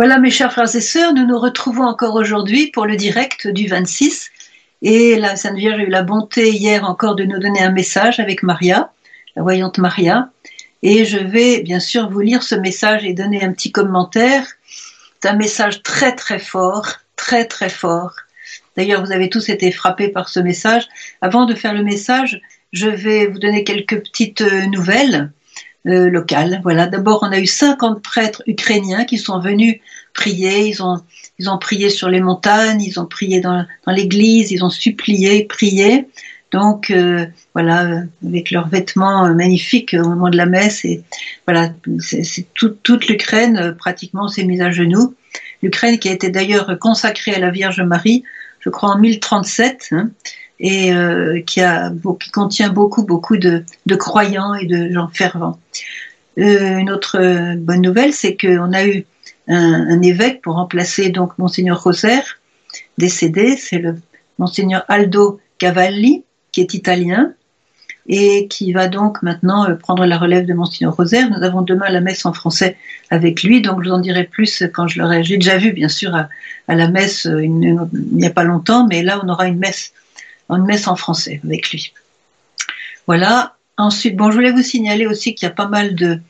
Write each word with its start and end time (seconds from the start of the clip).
Voilà 0.00 0.20
mes 0.20 0.30
chers 0.30 0.52
frères 0.52 0.76
et 0.76 0.80
sœurs, 0.80 1.12
nous 1.12 1.26
nous 1.26 1.40
retrouvons 1.40 1.82
encore 1.82 2.14
aujourd'hui 2.14 2.68
pour 2.68 2.86
le 2.86 2.94
direct 2.94 3.48
du 3.48 3.66
26 3.66 4.30
et 4.82 5.16
la 5.16 5.34
Sainte 5.34 5.56
Vierge 5.56 5.80
a 5.80 5.82
eu 5.82 5.88
la 5.88 6.04
bonté 6.04 6.50
hier 6.52 6.84
encore 6.84 7.16
de 7.16 7.24
nous 7.24 7.40
donner 7.40 7.60
un 7.60 7.72
message 7.72 8.20
avec 8.20 8.44
Maria, 8.44 8.92
la 9.34 9.42
voyante 9.42 9.78
Maria. 9.78 10.30
Et 10.84 11.04
je 11.04 11.18
vais 11.18 11.62
bien 11.62 11.80
sûr 11.80 12.10
vous 12.10 12.20
lire 12.20 12.44
ce 12.44 12.54
message 12.54 13.04
et 13.04 13.12
donner 13.12 13.42
un 13.42 13.52
petit 13.52 13.72
commentaire. 13.72 14.46
C'est 15.20 15.30
un 15.30 15.34
message 15.34 15.82
très 15.82 16.14
très 16.14 16.38
fort, 16.38 16.86
très 17.16 17.46
très 17.46 17.68
fort. 17.68 18.12
D'ailleurs, 18.76 19.04
vous 19.04 19.10
avez 19.10 19.28
tous 19.28 19.48
été 19.48 19.72
frappés 19.72 20.10
par 20.10 20.28
ce 20.28 20.38
message. 20.38 20.86
Avant 21.22 21.44
de 21.44 21.56
faire 21.56 21.74
le 21.74 21.82
message, 21.82 22.40
je 22.72 22.88
vais 22.88 23.26
vous 23.26 23.40
donner 23.40 23.64
quelques 23.64 24.00
petites 24.00 24.42
euh, 24.42 24.66
nouvelles 24.66 25.32
euh. 25.88 26.58
Voilà. 26.62 26.86
D'abord, 26.86 27.20
on 27.22 27.32
a 27.32 27.38
eu 27.38 27.46
50 27.46 28.02
prêtres 28.02 28.42
ukrainiens 28.46 29.04
qui 29.04 29.18
sont 29.18 29.40
venus 29.40 29.76
prier. 30.14 30.68
Ils 30.68 30.82
ont, 30.82 31.00
ils 31.38 31.48
ont 31.48 31.58
prié 31.58 31.90
sur 31.90 32.08
les 32.08 32.20
montagnes, 32.20 32.82
ils 32.82 32.98
ont 33.00 33.06
prié 33.06 33.40
dans, 33.40 33.64
dans 33.86 33.92
l'église, 33.92 34.50
ils 34.50 34.64
ont 34.64 34.70
supplié, 34.70 35.44
prié. 35.44 36.06
Donc 36.50 36.90
euh, 36.90 37.26
voilà, 37.54 38.02
avec 38.26 38.50
leurs 38.50 38.68
vêtements 38.68 39.26
euh, 39.26 39.34
magnifiques 39.34 39.94
au 39.98 40.08
moment 40.08 40.30
de 40.30 40.36
la 40.36 40.46
messe 40.46 40.84
et 40.84 41.02
voilà, 41.46 41.70
c'est 42.00 42.46
toute 42.54 43.06
l'Ukraine 43.06 43.74
pratiquement 43.78 44.28
s'est 44.28 44.44
mise 44.44 44.62
à 44.62 44.70
genoux. 44.70 45.14
L'Ukraine 45.62 45.98
qui 45.98 46.08
a 46.08 46.12
été 46.12 46.30
d'ailleurs 46.30 46.78
consacrée 46.78 47.34
à 47.34 47.38
la 47.38 47.50
Vierge 47.50 47.82
Marie, 47.82 48.22
je 48.60 48.70
crois 48.70 48.90
en 48.90 48.98
1037, 48.98 49.88
hein, 49.92 50.10
et 50.60 50.92
euh, 50.92 51.40
qui, 51.42 51.60
contient 52.32 52.70
beaucoup 52.70 53.04
beaucoup 53.04 53.36
de, 53.36 53.64
croyants 53.96 54.54
et 54.54 54.66
de 54.66 54.92
gens 54.92 55.08
fervents. 55.12 55.58
Euh, 56.38 56.78
une 56.78 56.90
autre 56.90 57.56
bonne 57.56 57.82
nouvelle, 57.82 58.12
c'est 58.12 58.36
qu'on 58.36 58.72
a 58.72 58.86
eu 58.86 59.04
un, 59.48 60.02
évêque 60.02 60.42
pour 60.42 60.54
remplacer 60.54 61.10
donc 61.10 61.36
monseigneur 61.38 61.82
Rosaire, 61.82 62.38
décédé, 62.98 63.56
c'est 63.56 63.78
le 63.78 63.96
monseigneur 64.38 64.84
Aldo 64.88 65.40
Cavalli, 65.58 66.24
qui 66.52 66.60
est 66.60 66.74
italien 66.74 67.32
et 68.08 68.48
qui 68.48 68.72
va 68.72 68.88
donc 68.88 69.22
maintenant 69.22 69.68
euh, 69.68 69.74
prendre 69.74 70.06
la 70.06 70.16
relève 70.16 70.46
de 70.46 70.54
Monseigneur 70.54 70.96
Rosaire. 70.96 71.28
Nous 71.30 71.44
avons 71.44 71.60
demain 71.60 71.90
la 71.90 72.00
messe 72.00 72.24
en 72.24 72.32
français 72.32 72.76
avec 73.10 73.42
lui, 73.42 73.60
donc 73.60 73.82
je 73.84 73.90
vous 73.90 73.94
en 73.94 74.00
dirai 74.00 74.24
plus 74.24 74.64
quand 74.72 74.88
je 74.88 74.98
l'aurai. 74.98 75.22
J'ai 75.22 75.36
déjà 75.36 75.58
vu, 75.58 75.72
bien 75.72 75.88
sûr, 75.88 76.14
à, 76.14 76.28
la 76.74 76.88
messe 76.88 77.26
euh, 77.26 77.44
il 77.44 77.50
n'y 77.50 78.26
a 78.26 78.30
pas 78.30 78.44
longtemps, 78.44 78.86
mais 78.86 79.02
là, 79.02 79.20
on 79.22 79.28
aura 79.28 79.46
une 79.46 79.58
messe, 79.58 79.92
une 80.56 80.64
messe 80.64 80.88
en 80.88 80.96
français 80.96 81.40
avec 81.44 81.70
lui. 81.70 81.92
Voilà. 83.06 83.54
Ensuite, 83.76 84.16
bon, 84.16 84.30
je 84.30 84.36
voulais 84.36 84.50
vous 84.50 84.62
signaler 84.62 85.06
aussi 85.06 85.34
qu'il 85.34 85.46
y 85.46 85.50
a 85.50 85.54
pas 85.54 85.68
mal 85.68 85.94
de, 85.94 86.20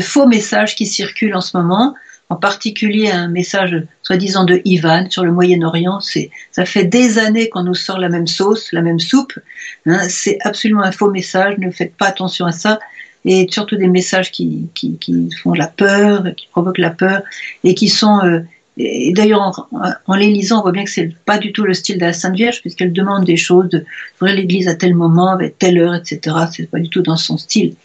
faux 0.00 0.26
messages 0.26 0.74
qui 0.74 0.86
circulent 0.86 1.34
en 1.34 1.40
ce 1.40 1.56
moment 1.56 1.94
en 2.30 2.36
particulier 2.36 3.10
un 3.10 3.28
message 3.28 3.76
soi-disant 4.02 4.44
de 4.44 4.62
Ivan 4.64 5.10
sur 5.10 5.24
le 5.24 5.32
Moyen-Orient. 5.32 6.00
C'est, 6.00 6.30
ça 6.52 6.64
fait 6.64 6.84
des 6.84 7.18
années 7.18 7.50
qu'on 7.50 7.64
nous 7.64 7.74
sort 7.74 7.98
la 7.98 8.08
même 8.08 8.26
sauce, 8.26 8.72
la 8.72 8.80
même 8.80 8.98
soupe. 8.98 9.38
Hein. 9.86 10.08
c'est 10.08 10.38
absolument 10.40 10.82
un 10.82 10.92
faux 10.92 11.10
message. 11.10 11.58
Ne 11.58 11.70
faites 11.70 11.94
pas 11.94 12.06
attention 12.06 12.46
à 12.46 12.52
ça. 12.52 12.78
Et 13.26 13.46
surtout 13.50 13.76
des 13.76 13.88
messages 13.88 14.30
qui, 14.30 14.68
qui, 14.74 14.96
qui 14.98 15.30
font 15.42 15.52
la 15.52 15.66
peur, 15.66 16.24
qui 16.36 16.48
provoquent 16.50 16.78
la 16.78 16.90
peur 16.90 17.22
et 17.62 17.74
qui 17.74 17.88
sont 17.88 18.20
euh, 18.24 18.40
et 18.76 19.12
d'ailleurs, 19.12 19.68
en, 20.06 20.16
les 20.16 20.26
lisant, 20.26 20.58
on 20.58 20.62
voit 20.62 20.72
bien 20.72 20.84
que 20.84 20.90
c'est 20.90 21.14
pas 21.24 21.38
du 21.38 21.52
tout 21.52 21.64
le 21.64 21.74
style 21.74 21.96
de 21.96 22.04
la 22.04 22.12
Sainte 22.12 22.34
Vierge, 22.34 22.60
puisqu'elle 22.60 22.92
demande 22.92 23.24
des 23.24 23.36
choses, 23.36 23.68
de 23.68 23.84
ouvrir 24.20 24.34
l'église 24.34 24.66
à 24.66 24.74
tel 24.74 24.94
moment, 24.94 25.30
avec 25.30 25.58
telle 25.58 25.78
heure, 25.78 25.94
etc. 25.94 26.36
C'est 26.52 26.68
pas 26.68 26.80
du 26.80 26.88
tout 26.88 27.02
dans 27.02 27.16
son 27.16 27.38
style. 27.38 27.76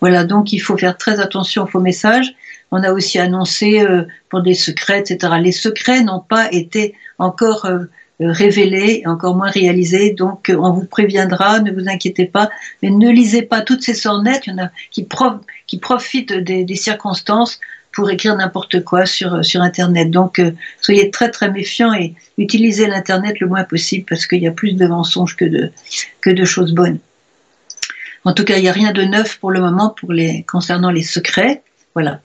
Voilà, 0.00 0.24
donc 0.24 0.52
il 0.52 0.60
faut 0.60 0.78
faire 0.78 0.96
très 0.96 1.20
attention 1.20 1.64
aux 1.64 1.66
faux 1.66 1.80
messages. 1.80 2.34
On 2.70 2.82
a 2.82 2.92
aussi 2.92 3.18
annoncé 3.18 3.80
euh, 3.80 4.04
pour 4.30 4.42
des 4.42 4.54
secrets, 4.54 5.00
etc. 5.00 5.34
Les 5.40 5.52
secrets 5.52 6.02
n'ont 6.02 6.20
pas 6.20 6.50
été 6.52 6.94
encore 7.18 7.66
euh, 7.66 7.80
euh, 8.22 8.32
révélés, 8.32 9.02
encore 9.04 9.36
moins 9.36 9.50
réalisés. 9.50 10.12
Donc, 10.12 10.50
on 10.56 10.72
vous 10.72 10.86
préviendra, 10.86 11.60
ne 11.60 11.70
vous 11.70 11.88
inquiétez 11.88 12.26
pas, 12.26 12.48
mais 12.82 12.90
ne 12.90 13.10
lisez 13.10 13.42
pas 13.42 13.60
toutes 13.60 13.82
ces 13.82 13.94
sornettes. 13.94 14.46
Il 14.46 14.54
y 14.54 14.54
en 14.54 14.64
a 14.64 14.70
qui, 14.90 15.06
qui 15.66 15.78
profitent 15.78 16.32
des, 16.32 16.76
circonstances 16.76 17.60
pour 18.00 18.10
écrire 18.10 18.34
n'importe 18.34 18.82
quoi 18.82 19.04
sur, 19.04 19.44
sur 19.44 19.60
Internet. 19.60 20.10
Donc, 20.10 20.40
soyez 20.80 21.10
très 21.10 21.30
très 21.30 21.50
méfiants 21.50 21.92
et 21.92 22.14
utilisez 22.38 22.86
l'Internet 22.86 23.38
le 23.40 23.46
moins 23.46 23.64
possible 23.64 24.06
parce 24.08 24.26
qu'il 24.26 24.42
y 24.42 24.48
a 24.48 24.52
plus 24.52 24.72
de 24.72 24.86
mensonges 24.86 25.36
que 25.36 25.44
de, 25.44 25.70
que 26.22 26.30
de 26.30 26.44
choses 26.46 26.72
bonnes. 26.72 26.98
En 28.24 28.32
tout 28.32 28.44
cas, 28.44 28.56
il 28.56 28.62
n'y 28.62 28.70
a 28.70 28.72
rien 28.72 28.92
de 28.92 29.02
neuf 29.02 29.38
pour 29.38 29.50
le 29.50 29.60
moment 29.60 29.90
pour 29.90 30.12
les, 30.12 30.44
concernant 30.44 30.90
les 30.90 31.02
secrets. 31.02 31.62
Voilà 31.94 32.20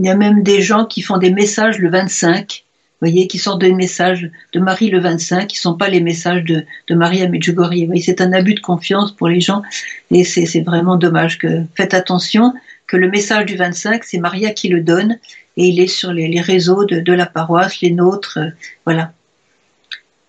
il 0.00 0.06
y 0.06 0.08
a 0.08 0.16
même 0.16 0.42
des 0.42 0.62
gens 0.62 0.86
qui 0.86 1.02
font 1.02 1.18
des 1.18 1.30
messages 1.30 1.78
le 1.78 1.90
25, 1.90 2.64
vous 2.69 2.69
voyez, 3.00 3.26
qui 3.26 3.38
sortent 3.38 3.60
des 3.60 3.72
messages 3.72 4.30
de 4.52 4.60
Marie 4.60 4.90
le 4.90 5.00
25, 5.00 5.46
qui 5.46 5.56
sont 5.56 5.74
pas 5.74 5.88
les 5.88 6.00
messages 6.00 6.44
de, 6.44 6.64
de 6.88 6.94
Marie 6.94 7.22
à 7.22 7.28
Medjugorje. 7.28 7.86
C'est 8.02 8.20
un 8.20 8.32
abus 8.32 8.54
de 8.54 8.60
confiance 8.60 9.12
pour 9.12 9.28
les 9.28 9.40
gens 9.40 9.62
et 10.10 10.24
c'est 10.24 10.60
vraiment 10.60 10.96
dommage 10.96 11.38
que 11.38 11.62
faites 11.74 11.94
attention 11.94 12.52
que 12.86 12.96
le 12.96 13.08
message 13.08 13.46
du 13.46 13.56
25, 13.56 14.02
c'est 14.04 14.18
Maria 14.18 14.50
qui 14.50 14.68
le 14.68 14.80
donne 14.80 15.18
et 15.56 15.68
il 15.68 15.80
est 15.80 15.86
sur 15.86 16.12
les, 16.12 16.40
réseaux 16.40 16.84
de, 16.84 17.12
la 17.12 17.26
paroisse, 17.26 17.80
les 17.80 17.90
nôtres, 17.90 18.38
euh, 18.38 18.50
voilà. 18.84 19.12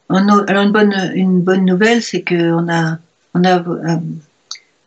alors 0.09 0.63
une 0.63 0.71
bonne, 0.71 1.11
une 1.15 1.41
bonne 1.41 1.65
nouvelle, 1.65 2.03
c'est 2.03 2.21
qu'on 2.21 2.69
a, 2.69 2.99
on 3.33 3.43
a 3.43 3.59
euh, 3.59 3.97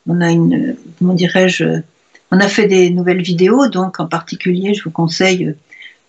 on 0.07 0.21
a 0.21 0.31
une, 0.31 0.77
comment 0.99 1.15
dirais-je, 1.15 1.81
on 2.31 2.41
a 2.41 2.49
fait 2.49 2.67
des 2.67 2.91
nouvelles 2.91 3.23
vidéos, 3.23 3.69
donc 3.69 4.01
en 4.01 4.07
particulier, 4.07 4.75
je 4.75 4.85
vous 4.85 4.91
conseille 4.91 5.47
euh, 5.47 5.57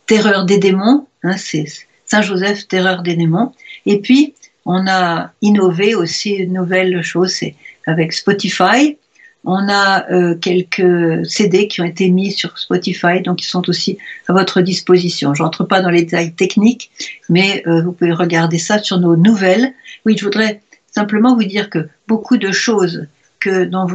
Terreur 0.07 0.45
des 0.45 0.59
démons, 0.59 1.07
hein, 1.25 1.35
c'est 1.37 1.65
Saint 2.05 2.21
Joseph, 2.21 2.67
Terreur 2.67 3.01
des 3.03 3.15
démons. 3.15 3.51
Et 3.85 3.99
puis, 3.99 4.33
on 4.65 4.87
a 4.87 5.31
innové 5.41 5.95
aussi 5.95 6.31
une 6.31 6.53
nouvelle 6.53 7.01
chose, 7.01 7.31
c'est 7.31 7.55
avec 7.85 8.13
Spotify. 8.13 8.97
On 9.43 9.69
a 9.69 10.09
euh, 10.11 10.35
quelques 10.35 11.23
CD 11.27 11.67
qui 11.67 11.81
ont 11.81 11.85
été 11.85 12.09
mis 12.09 12.31
sur 12.31 12.57
Spotify, 12.57 13.21
donc 13.23 13.43
ils 13.43 13.47
sont 13.47 13.69
aussi 13.69 13.99
à 14.27 14.33
votre 14.33 14.61
disposition. 14.61 15.35
Je 15.35 15.43
n'entre 15.43 15.65
pas 15.65 15.81
dans 15.81 15.91
les 15.91 16.01
détails 16.01 16.33
techniques, 16.33 16.89
mais 17.29 17.61
euh, 17.67 17.83
vous 17.83 17.91
pouvez 17.91 18.11
regarder 18.11 18.57
ça 18.57 18.79
sur 18.79 18.99
nos 18.99 19.15
nouvelles. 19.15 19.73
Oui, 20.05 20.17
je 20.17 20.25
voudrais 20.25 20.61
simplement 20.91 21.35
vous 21.35 21.43
dire 21.43 21.69
que 21.69 21.87
beaucoup 22.07 22.37
de 22.37 22.51
choses 22.51 23.05
que, 23.39 23.65
dont 23.65 23.85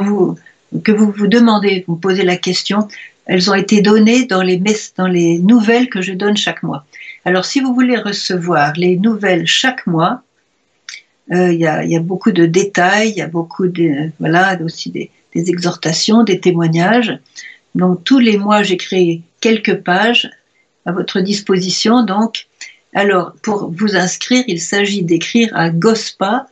vous, 0.00 0.36
que 0.82 0.90
vous 0.90 1.12
vous 1.12 1.28
demandez, 1.28 1.84
vous 1.86 1.96
posez 1.96 2.24
la 2.24 2.36
question, 2.36 2.88
elles 3.28 3.50
ont 3.50 3.54
été 3.54 3.80
données 3.82 4.24
dans 4.24 4.42
les, 4.42 4.60
dans 4.96 5.06
les 5.06 5.38
nouvelles 5.38 5.88
que 5.88 6.00
je 6.00 6.12
donne 6.12 6.36
chaque 6.36 6.62
mois. 6.62 6.84
Alors 7.24 7.44
si 7.44 7.60
vous 7.60 7.74
voulez 7.74 7.96
recevoir 7.96 8.72
les 8.76 8.96
nouvelles 8.96 9.46
chaque 9.46 9.86
mois, 9.86 10.22
euh, 11.30 11.52
il 11.52 11.60
y, 11.60 11.66
a, 11.66 11.84
y, 11.84 11.94
a, 11.94 12.00
beaucoup 12.00 12.32
de 12.32 12.46
détails, 12.46 13.10
il 13.10 13.16
y 13.18 13.22
a 13.22 13.26
beaucoup 13.26 13.66
de 13.66 14.10
voilà 14.18 14.58
aussi 14.64 14.90
des, 14.90 15.10
des, 15.34 15.50
exhortations, 15.50 16.24
des 16.24 16.40
témoignages. 16.40 17.18
Donc 17.74 18.02
tous 18.02 18.18
les 18.18 18.38
mois 18.38 18.62
j'ai 18.62 18.78
quelques 19.40 19.76
pages 19.82 20.30
à 20.86 20.92
votre 20.92 21.20
disposition. 21.20 22.02
Donc 22.02 22.46
alors 22.94 23.34
pour 23.42 23.70
vous 23.70 23.94
inscrire, 23.94 24.42
il 24.48 24.60
s'agit 24.60 25.02
d'écrire 25.02 25.54
à 25.54 25.68
gospa.fr 25.68 26.48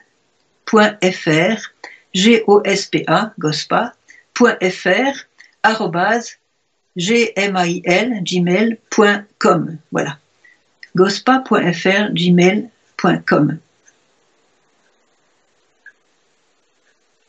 G-O-S-P-A, 2.17 3.33
gospa.fr, 3.39 5.15
arrobase, 5.63 6.39
gmail, 6.97 7.83
gmail.com. 8.23 9.79
Voilà. 9.93 10.19
gospa.fr, 10.95 12.13
gmail.com. 12.13 13.59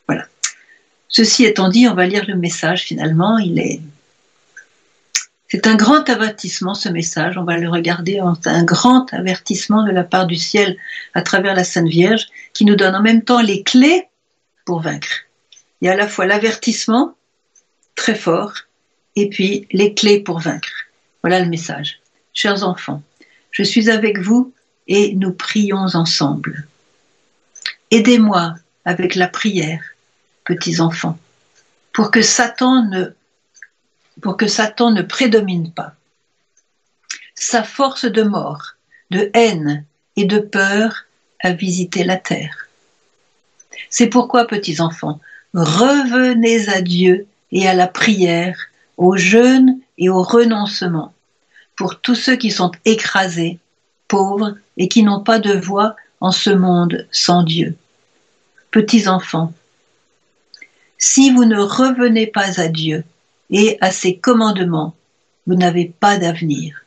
Voilà. 0.06 0.26
Ceci 1.08 1.44
étant 1.44 1.68
dit, 1.68 1.86
on 1.88 1.94
va 1.94 2.06
lire 2.06 2.24
le 2.26 2.34
message 2.34 2.82
finalement. 2.84 3.38
Il 3.38 3.58
est. 3.58 3.80
C'est 5.50 5.66
un 5.66 5.76
grand 5.76 6.08
avertissement 6.10 6.74
ce 6.74 6.90
message, 6.90 7.38
on 7.38 7.44
va 7.44 7.56
le 7.56 7.70
regarder 7.70 8.20
en 8.20 8.34
un 8.44 8.64
grand 8.64 9.10
avertissement 9.14 9.82
de 9.82 9.90
la 9.90 10.04
part 10.04 10.26
du 10.26 10.36
ciel 10.36 10.76
à 11.14 11.22
travers 11.22 11.54
la 11.54 11.64
Sainte 11.64 11.88
Vierge 11.88 12.26
qui 12.52 12.66
nous 12.66 12.76
donne 12.76 12.94
en 12.94 13.00
même 13.00 13.22
temps 13.22 13.40
les 13.40 13.62
clés 13.62 14.08
pour 14.66 14.80
vaincre. 14.80 15.24
Il 15.80 15.86
y 15.86 15.88
a 15.88 15.92
à 15.92 15.96
la 15.96 16.06
fois 16.06 16.26
l'avertissement, 16.26 17.16
très 17.94 18.14
fort, 18.14 18.52
et 19.18 19.28
puis 19.28 19.66
les 19.72 19.94
clés 19.94 20.20
pour 20.20 20.38
vaincre. 20.38 20.86
Voilà 21.22 21.40
le 21.40 21.48
message. 21.48 21.98
Chers 22.32 22.62
enfants, 22.62 23.02
je 23.50 23.64
suis 23.64 23.90
avec 23.90 24.18
vous 24.18 24.52
et 24.86 25.16
nous 25.16 25.32
prions 25.32 25.86
ensemble. 25.94 26.68
Aidez-moi 27.90 28.54
avec 28.84 29.16
la 29.16 29.26
prière, 29.26 29.82
petits 30.44 30.80
enfants, 30.80 31.18
pour 31.92 32.12
que 32.12 32.22
Satan 32.22 32.84
ne, 32.84 33.12
prédomine 35.02 35.72
pas. 35.72 35.96
Sa 37.34 37.64
force 37.64 38.04
de 38.04 38.22
mort, 38.22 38.74
de 39.10 39.32
haine 39.34 39.84
et 40.14 40.26
de 40.26 40.38
peur 40.38 41.06
a 41.40 41.50
visité 41.52 42.04
la 42.04 42.18
terre. 42.18 42.68
C'est 43.90 44.08
pourquoi, 44.08 44.46
petits 44.46 44.80
enfants, 44.80 45.18
revenez 45.54 46.68
à 46.68 46.82
Dieu 46.82 47.26
et 47.50 47.66
à 47.66 47.74
la 47.74 47.88
prière, 47.88 48.56
au 48.98 49.16
jeûne 49.16 49.78
et 49.96 50.10
au 50.10 50.22
renoncement, 50.22 51.14
pour 51.76 52.00
tous 52.00 52.16
ceux 52.16 52.36
qui 52.36 52.50
sont 52.50 52.72
écrasés, 52.84 53.58
pauvres 54.08 54.56
et 54.76 54.88
qui 54.88 55.02
n'ont 55.02 55.20
pas 55.20 55.38
de 55.38 55.52
voix 55.54 55.96
en 56.20 56.32
ce 56.32 56.50
monde 56.50 57.06
sans 57.10 57.44
Dieu. 57.44 57.76
Petits 58.70 59.08
enfants, 59.08 59.54
si 60.98 61.30
vous 61.30 61.44
ne 61.44 61.58
revenez 61.58 62.26
pas 62.26 62.60
à 62.60 62.68
Dieu 62.68 63.04
et 63.50 63.78
à 63.80 63.92
ses 63.92 64.18
commandements, 64.18 64.94
vous 65.46 65.54
n'avez 65.54 65.86
pas 65.86 66.18
d'avenir. 66.18 66.84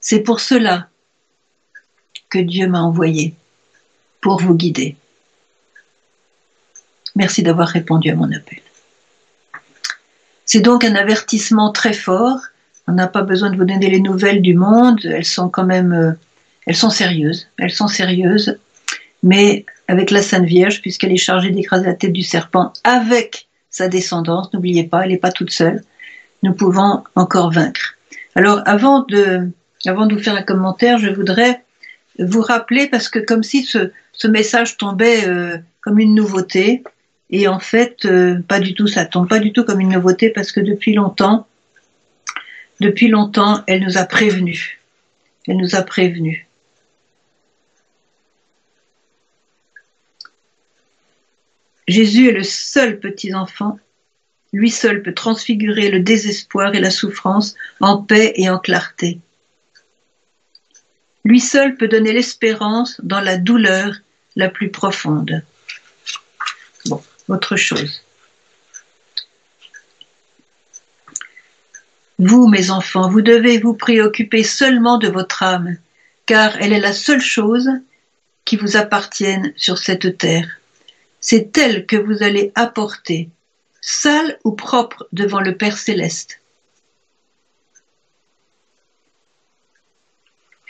C'est 0.00 0.20
pour 0.20 0.40
cela 0.40 0.88
que 2.28 2.38
Dieu 2.38 2.66
m'a 2.66 2.82
envoyé, 2.82 3.34
pour 4.20 4.40
vous 4.40 4.54
guider. 4.54 4.96
Merci 7.14 7.42
d'avoir 7.42 7.68
répondu 7.68 8.10
à 8.10 8.16
mon 8.16 8.30
appel. 8.32 8.60
C'est 10.48 10.60
donc 10.60 10.82
un 10.82 10.94
avertissement 10.94 11.72
très 11.72 11.92
fort. 11.92 12.40
On 12.86 12.92
n'a 12.92 13.06
pas 13.06 13.20
besoin 13.20 13.50
de 13.50 13.56
vous 13.58 13.66
donner 13.66 13.90
les 13.90 14.00
nouvelles 14.00 14.40
du 14.40 14.54
monde. 14.54 14.98
Elles 15.04 15.26
sont 15.26 15.50
quand 15.50 15.66
même, 15.66 15.92
euh, 15.92 16.12
elles 16.66 16.74
sont 16.74 16.88
sérieuses. 16.88 17.48
Elles 17.58 17.70
sont 17.70 17.86
sérieuses. 17.86 18.58
Mais 19.22 19.66
avec 19.88 20.10
la 20.10 20.22
Sainte 20.22 20.46
Vierge, 20.46 20.80
puisqu'elle 20.80 21.12
est 21.12 21.18
chargée 21.18 21.50
d'écraser 21.50 21.84
la 21.84 21.92
tête 21.92 22.14
du 22.14 22.22
serpent 22.22 22.72
avec 22.82 23.46
sa 23.68 23.88
descendance, 23.88 24.50
n'oubliez 24.54 24.84
pas, 24.84 25.02
elle 25.02 25.10
n'est 25.10 25.18
pas 25.18 25.32
toute 25.32 25.50
seule. 25.50 25.82
Nous 26.42 26.54
pouvons 26.54 27.04
encore 27.14 27.52
vaincre. 27.52 27.96
Alors, 28.34 28.62
avant 28.64 29.04
de, 29.06 29.50
avant 29.84 30.06
de 30.06 30.14
vous 30.14 30.22
faire 30.22 30.36
un 30.36 30.42
commentaire, 30.42 30.96
je 30.96 31.10
voudrais 31.10 31.62
vous 32.18 32.40
rappeler, 32.40 32.86
parce 32.86 33.10
que 33.10 33.18
comme 33.18 33.42
si 33.42 33.64
ce, 33.64 33.90
ce 34.14 34.26
message 34.26 34.78
tombait 34.78 35.28
euh, 35.28 35.58
comme 35.82 35.98
une 35.98 36.14
nouveauté, 36.14 36.84
et 37.30 37.46
en 37.46 37.60
fait, 37.60 38.04
euh, 38.06 38.40
pas 38.40 38.60
du 38.60 38.74
tout, 38.74 38.86
ça 38.86 39.04
tombe 39.04 39.28
pas 39.28 39.38
du 39.38 39.52
tout 39.52 39.64
comme 39.64 39.80
une 39.80 39.92
nouveauté 39.92 40.30
parce 40.30 40.50
que 40.50 40.60
depuis 40.60 40.94
longtemps, 40.94 41.46
depuis 42.80 43.08
longtemps, 43.08 43.62
elle 43.66 43.82
nous 43.82 43.98
a 43.98 44.04
prévenus. 44.04 44.78
Elle 45.46 45.58
nous 45.58 45.74
a 45.74 45.82
prévenus. 45.82 46.46
Jésus 51.86 52.28
est 52.28 52.32
le 52.32 52.44
seul 52.44 52.98
petit 52.98 53.34
enfant. 53.34 53.78
Lui 54.52 54.70
seul 54.70 55.02
peut 55.02 55.14
transfigurer 55.14 55.90
le 55.90 56.00
désespoir 56.00 56.74
et 56.74 56.80
la 56.80 56.90
souffrance 56.90 57.54
en 57.80 58.02
paix 58.02 58.32
et 58.36 58.48
en 58.48 58.58
clarté. 58.58 59.18
Lui 61.24 61.40
seul 61.40 61.76
peut 61.76 61.88
donner 61.88 62.12
l'espérance 62.12 63.00
dans 63.02 63.20
la 63.20 63.36
douleur 63.36 63.96
la 64.36 64.48
plus 64.48 64.70
profonde 64.70 65.42
autre 67.28 67.56
chose. 67.56 68.02
Vous, 72.18 72.48
mes 72.48 72.70
enfants, 72.70 73.08
vous 73.08 73.22
devez 73.22 73.58
vous 73.58 73.74
préoccuper 73.74 74.42
seulement 74.42 74.98
de 74.98 75.08
votre 75.08 75.42
âme, 75.44 75.76
car 76.26 76.56
elle 76.60 76.72
est 76.72 76.80
la 76.80 76.92
seule 76.92 77.20
chose 77.20 77.70
qui 78.44 78.56
vous 78.56 78.76
appartienne 78.76 79.52
sur 79.56 79.78
cette 79.78 80.18
terre. 80.18 80.48
C'est 81.20 81.56
elle 81.56 81.86
que 81.86 81.96
vous 81.96 82.22
allez 82.22 82.50
apporter, 82.54 83.28
sale 83.80 84.38
ou 84.42 84.52
propre 84.52 85.06
devant 85.12 85.40
le 85.40 85.56
Père 85.56 85.78
céleste. 85.78 86.40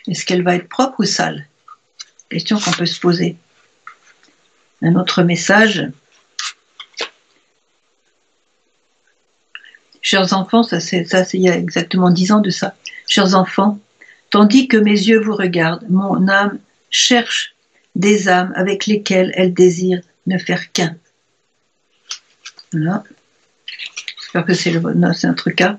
Est-ce 0.07 0.25
qu'elle 0.25 0.43
va 0.43 0.55
être 0.55 0.69
propre 0.69 1.01
ou 1.01 1.05
sale? 1.05 1.47
Question 2.31 2.59
qu'on 2.59 2.73
peut 2.73 2.87
se 2.87 3.01
poser. 3.01 3.37
Un 4.83 4.97
autre 4.97 5.23
message, 5.23 5.89
Chers 10.11 10.33
enfants, 10.33 10.63
ça 10.63 10.81
c'est 10.81 11.05
il 11.35 11.43
y 11.43 11.51
a 11.51 11.59
exactement 11.59 12.09
dix 12.09 12.33
ans 12.33 12.41
de 12.41 12.49
ça. 12.49 12.75
Chers 13.07 13.35
enfants, 13.35 13.79
tandis 14.31 14.67
que 14.67 14.79
mes 14.79 14.99
yeux 14.99 15.21
vous 15.21 15.37
regardent, 15.37 15.85
mon 15.91 16.29
âme 16.29 16.59
cherche 16.89 17.55
des 17.95 18.27
âmes 18.31 18.51
avec 18.57 18.87
lesquelles 18.87 19.33
elle 19.35 19.53
désire 19.53 20.01
ne 20.27 20.39
faire 20.39 20.73
qu'un. 20.73 20.97
Voilà. 22.73 23.05
J'espère 24.19 24.47
que 24.47 24.55
c'est 24.55 24.71
le 24.71 24.81
c'est 25.13 25.27
notre 25.27 25.51
cas. 25.51 25.79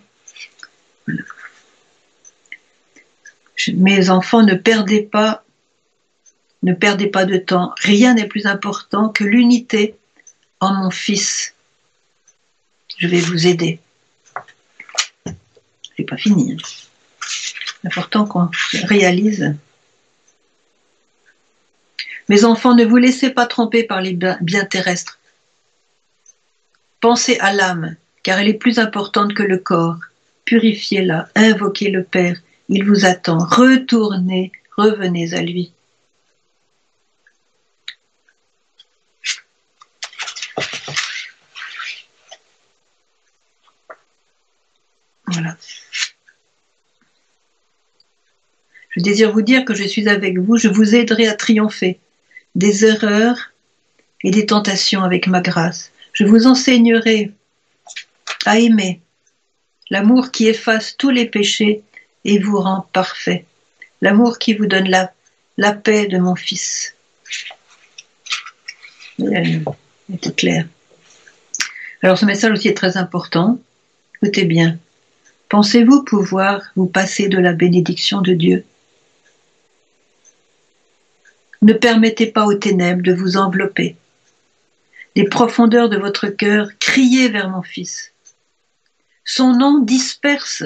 Mes 3.73 4.11
enfants, 4.11 4.43
ne 4.43 4.53
perdez 4.53 5.01
pas, 5.01 5.43
ne 6.61 6.75
perdez 6.75 7.07
pas 7.07 7.25
de 7.25 7.37
temps. 7.37 7.73
Rien 7.79 8.13
n'est 8.13 8.27
plus 8.27 8.45
important 8.45 9.09
que 9.09 9.23
l'unité 9.23 9.95
en 10.59 10.75
mon 10.75 10.91
Fils. 10.91 11.55
Je 12.99 13.07
vais 13.07 13.21
vous 13.21 13.47
aider 13.47 13.79
pas 16.03 16.17
fini. 16.17 16.57
C'est 17.21 17.87
important 17.87 18.25
qu'on 18.25 18.49
réalise. 18.85 19.55
Mes 22.27 22.45
enfants, 22.45 22.75
ne 22.75 22.85
vous 22.85 22.97
laissez 22.97 23.31
pas 23.31 23.47
tromper 23.47 23.83
par 23.83 24.01
les 24.01 24.13
biens 24.13 24.65
terrestres. 24.65 25.17
Pensez 27.01 27.39
à 27.39 27.53
l'âme, 27.53 27.95
car 28.23 28.39
elle 28.39 28.49
est 28.49 28.53
plus 28.53 28.77
importante 28.77 29.33
que 29.33 29.43
le 29.43 29.57
corps. 29.57 29.97
Purifiez-la, 30.45 31.29
invoquez 31.35 31.89
le 31.89 32.03
Père, 32.03 32.37
il 32.67 32.83
vous 32.83 33.05
attend. 33.05 33.37
Retournez, 33.37 34.51
revenez 34.77 35.33
à 35.33 35.41
lui. 35.41 35.71
Voilà. 45.25 45.55
Je 48.89 49.01
désire 49.01 49.31
vous 49.31 49.41
dire 49.41 49.65
que 49.65 49.75
je 49.75 49.83
suis 49.83 50.09
avec 50.09 50.37
vous, 50.37 50.57
je 50.57 50.67
vous 50.67 50.95
aiderai 50.95 51.27
à 51.27 51.33
triompher 51.33 51.99
des 52.55 52.85
erreurs 52.85 53.51
et 54.23 54.31
des 54.31 54.45
tentations 54.45 55.03
avec 55.03 55.27
ma 55.27 55.41
grâce. 55.41 55.91
Je 56.13 56.25
vous 56.25 56.47
enseignerai 56.47 57.31
à 58.45 58.59
aimer 58.59 59.01
l'amour 59.89 60.31
qui 60.31 60.47
efface 60.47 60.95
tous 60.97 61.09
les 61.09 61.25
péchés 61.25 61.83
et 62.25 62.39
vous 62.39 62.59
rend 62.59 62.87
parfait, 62.93 63.45
l'amour 64.01 64.39
qui 64.39 64.53
vous 64.53 64.65
donne 64.65 64.89
la, 64.89 65.71
paix 65.73 66.07
de 66.07 66.17
mon 66.17 66.35
Fils. 66.35 66.95
C'est 69.17 70.35
clair. 70.35 70.65
Alors 72.01 72.17
ce 72.17 72.25
message 72.25 72.51
aussi 72.51 72.69
est 72.69 72.77
très 72.77 72.97
important. 72.97 73.59
Écoutez 74.21 74.45
bien. 74.45 74.77
Pensez-vous 75.49 76.03
pouvoir 76.03 76.61
vous 76.75 76.85
passer 76.85 77.27
de 77.27 77.37
la 77.37 77.53
bénédiction 77.53 78.21
de 78.21 78.33
Dieu? 78.33 78.63
Ne 81.61 81.73
permettez 81.73 82.27
pas 82.27 82.45
aux 82.45 82.53
ténèbres 82.53 83.03
de 83.03 83.13
vous 83.13 83.37
envelopper. 83.37 83.95
Les 85.15 85.25
profondeurs 85.25 85.89
de 85.89 85.97
votre 85.97 86.27
cœur, 86.27 86.69
criez 86.79 87.29
vers 87.29 87.49
mon 87.49 87.61
Fils. 87.61 88.13
Son 89.25 89.53
nom 89.53 89.79
disperse 89.79 90.63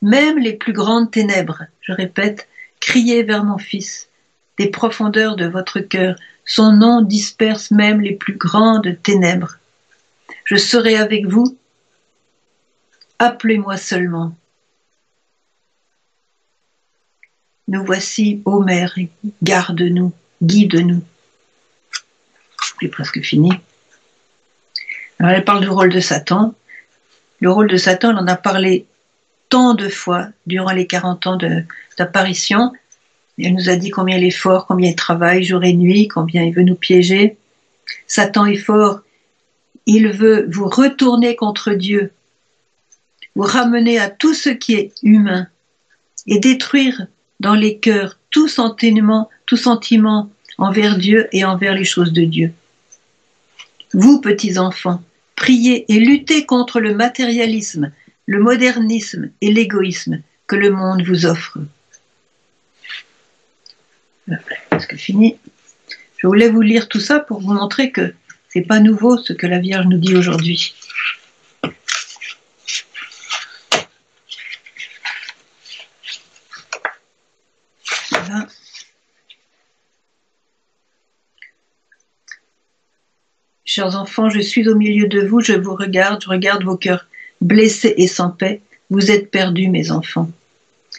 même 0.00 0.38
les 0.38 0.54
plus 0.54 0.72
grandes 0.72 1.10
ténèbres. 1.10 1.64
Je 1.80 1.92
répète, 1.92 2.48
criez 2.80 3.22
vers 3.22 3.44
mon 3.44 3.58
Fils. 3.58 4.08
Des 4.58 4.68
profondeurs 4.68 5.36
de 5.36 5.46
votre 5.46 5.80
cœur, 5.80 6.16
son 6.44 6.72
nom 6.72 7.02
disperse 7.02 7.70
même 7.70 8.00
les 8.00 8.14
plus 8.14 8.36
grandes 8.36 8.96
ténèbres. 9.02 9.58
Je 10.44 10.56
serai 10.56 10.96
avec 10.96 11.26
vous 11.26 11.56
Appelez-moi 13.18 13.76
seulement. 13.76 14.34
Nous 17.68 17.84
voici, 17.84 18.42
ô 18.44 18.60
Mère, 18.60 18.94
garde-nous, 19.42 20.12
guide-nous. 20.42 21.02
C'est 22.80 22.88
presque 22.88 23.22
fini. 23.22 23.50
Alors 25.18 25.32
elle 25.32 25.44
parle 25.44 25.62
du 25.62 25.68
rôle 25.68 25.92
de 25.92 26.00
Satan. 26.00 26.54
Le 27.40 27.50
rôle 27.50 27.68
de 27.68 27.76
Satan, 27.76 28.10
elle 28.10 28.18
en 28.18 28.26
a 28.26 28.36
parlé 28.36 28.86
tant 29.48 29.74
de 29.74 29.88
fois 29.88 30.28
durant 30.46 30.72
les 30.72 30.86
40 30.86 31.26
ans 31.26 31.38
d'apparition. 31.98 32.72
Elle 33.38 33.54
nous 33.54 33.68
a 33.68 33.76
dit 33.76 33.90
combien 33.90 34.18
il 34.18 34.24
est 34.24 34.30
fort, 34.30 34.66
combien 34.66 34.90
il 34.90 34.96
travaille 34.96 35.44
jour 35.44 35.64
et 35.64 35.72
nuit, 35.72 36.08
combien 36.08 36.42
il 36.42 36.54
veut 36.54 36.62
nous 36.62 36.74
piéger. 36.74 37.36
Satan 38.06 38.46
est 38.46 38.56
fort. 38.56 39.00
Il 39.86 40.10
veut 40.10 40.48
vous 40.50 40.68
retourner 40.68 41.36
contre 41.36 41.72
Dieu 41.72 42.12
vous 43.34 43.42
ramener 43.42 43.98
à 43.98 44.10
tout 44.10 44.34
ce 44.34 44.48
qui 44.48 44.74
est 44.74 44.92
humain 45.02 45.48
et 46.26 46.38
détruire 46.38 47.06
dans 47.44 47.54
les 47.54 47.76
cœurs 47.76 48.18
tout 48.30 48.48
sentiment, 48.48 49.28
tout 49.44 49.58
sentiment 49.58 50.30
envers 50.56 50.96
Dieu 50.96 51.28
et 51.32 51.44
envers 51.44 51.74
les 51.74 51.84
choses 51.84 52.12
de 52.12 52.24
Dieu. 52.24 52.52
Vous, 53.92 54.20
petits 54.20 54.58
enfants, 54.58 55.02
priez 55.36 55.84
et 55.92 56.00
luttez 56.00 56.46
contre 56.46 56.80
le 56.80 56.94
matérialisme, 56.94 57.92
le 58.26 58.40
modernisme 58.40 59.30
et 59.42 59.52
l'égoïsme 59.52 60.20
que 60.46 60.56
le 60.56 60.70
monde 60.70 61.02
vous 61.06 61.26
offre. 61.26 61.58
Fini? 64.96 65.36
Je 66.16 66.26
voulais 66.26 66.48
vous 66.48 66.62
lire 66.62 66.88
tout 66.88 67.00
ça 67.00 67.20
pour 67.20 67.40
vous 67.42 67.52
montrer 67.52 67.90
que 67.90 68.14
C'est 68.48 68.62
pas 68.62 68.80
nouveau 68.80 69.18
ce 69.18 69.32
que 69.34 69.46
la 69.46 69.58
Vierge 69.58 69.86
nous 69.86 69.98
dit 69.98 70.16
aujourd'hui. 70.16 70.74
Chers 83.76 83.96
enfants, 83.96 84.30
je 84.30 84.38
suis 84.38 84.68
au 84.68 84.76
milieu 84.76 85.08
de 85.08 85.26
vous, 85.26 85.40
je 85.40 85.52
vous 85.52 85.74
regarde, 85.74 86.22
je 86.22 86.28
regarde 86.28 86.62
vos 86.62 86.76
cœurs 86.76 87.08
blessés 87.40 87.92
et 87.96 88.06
sans 88.06 88.30
paix. 88.30 88.60
Vous 88.88 89.10
êtes 89.10 89.32
perdus, 89.32 89.68
mes 89.68 89.90
enfants. 89.90 90.30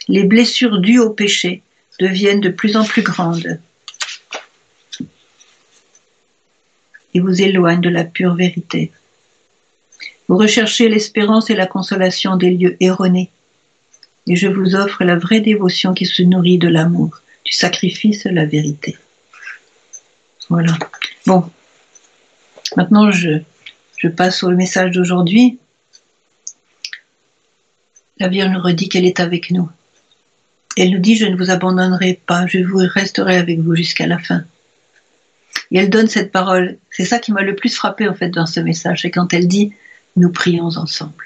Les 0.08 0.24
blessures 0.24 0.78
dues 0.80 0.98
au 0.98 1.08
péché 1.08 1.62
deviennent 1.98 2.42
de 2.42 2.50
plus 2.50 2.76
en 2.76 2.84
plus 2.84 3.00
grandes 3.00 3.58
et 7.14 7.20
vous 7.20 7.40
éloignent 7.40 7.80
de 7.80 7.88
la 7.88 8.04
pure 8.04 8.34
vérité. 8.34 8.92
Vous 10.28 10.36
recherchez 10.36 10.90
l'espérance 10.90 11.48
et 11.48 11.54
la 11.54 11.66
consolation 11.66 12.36
des 12.36 12.50
lieux 12.50 12.76
erronés, 12.80 13.30
et 14.26 14.36
je 14.36 14.48
vous 14.48 14.74
offre 14.74 15.02
la 15.02 15.16
vraie 15.16 15.40
dévotion 15.40 15.94
qui 15.94 16.04
se 16.04 16.22
nourrit 16.22 16.58
de 16.58 16.68
l'amour, 16.68 17.22
du 17.42 17.52
sacrifice 17.52 18.24
de 18.24 18.30
la 18.32 18.44
vérité. 18.44 18.98
Voilà. 20.50 20.76
Bon, 21.24 21.50
maintenant 22.76 23.10
je, 23.10 23.38
passe 24.16 24.44
au 24.44 24.50
message 24.50 24.92
d'aujourd'hui. 24.92 25.58
La 28.18 28.28
Vierge 28.28 28.52
nous 28.52 28.62
redit 28.62 28.88
qu'elle 28.88 29.04
est 29.04 29.18
avec 29.18 29.50
nous. 29.50 29.68
Elle 30.76 30.90
nous 30.90 31.00
dit, 31.00 31.16
je 31.16 31.26
ne 31.26 31.36
vous 31.36 31.50
abandonnerai 31.50 32.20
pas, 32.24 32.46
je 32.46 32.58
vous 32.58 32.78
resterai 32.78 33.36
avec 33.36 33.58
vous 33.58 33.74
jusqu'à 33.74 34.06
la 34.06 34.18
fin. 34.18 34.44
Et 35.72 35.78
elle 35.78 35.90
donne 35.90 36.06
cette 36.06 36.30
parole. 36.30 36.76
C'est 36.90 37.04
ça 37.04 37.18
qui 37.18 37.32
m'a 37.32 37.42
le 37.42 37.56
plus 37.56 37.74
frappé 37.74 38.08
en 38.08 38.14
fait 38.14 38.28
dans 38.28 38.46
ce 38.46 38.60
message, 38.60 39.02
c'est 39.02 39.10
quand 39.10 39.34
elle 39.34 39.48
dit, 39.48 39.72
nous 40.14 40.30
prions 40.30 40.66
ensemble. 40.66 41.24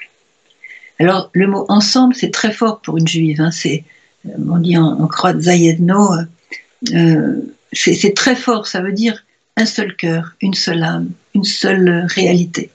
Alors 0.98 1.30
le 1.32 1.46
mot 1.46 1.64
ensemble, 1.68 2.14
c'est 2.14 2.30
très 2.30 2.52
fort 2.52 2.80
pour 2.80 2.98
une 2.98 3.08
juive. 3.08 3.40
Hein. 3.40 3.50
c'est, 3.50 3.84
euh, 4.26 4.32
on 4.48 4.58
dit 4.58 4.76
en, 4.76 5.06
croate 5.06 5.40
Zayedno, 5.40 6.14
euh, 6.14 6.24
euh, 6.94 7.36
c'est 7.72 8.14
très 8.14 8.36
fort. 8.36 8.66
Ça 8.66 8.80
veut 8.80 8.92
dire 8.92 9.24
un 9.60 9.66
seul 9.66 9.94
cœur, 9.96 10.32
une 10.40 10.54
seule 10.54 10.82
âme, 10.82 11.10
une 11.34 11.44
seule 11.44 12.06
réalité. 12.08 12.70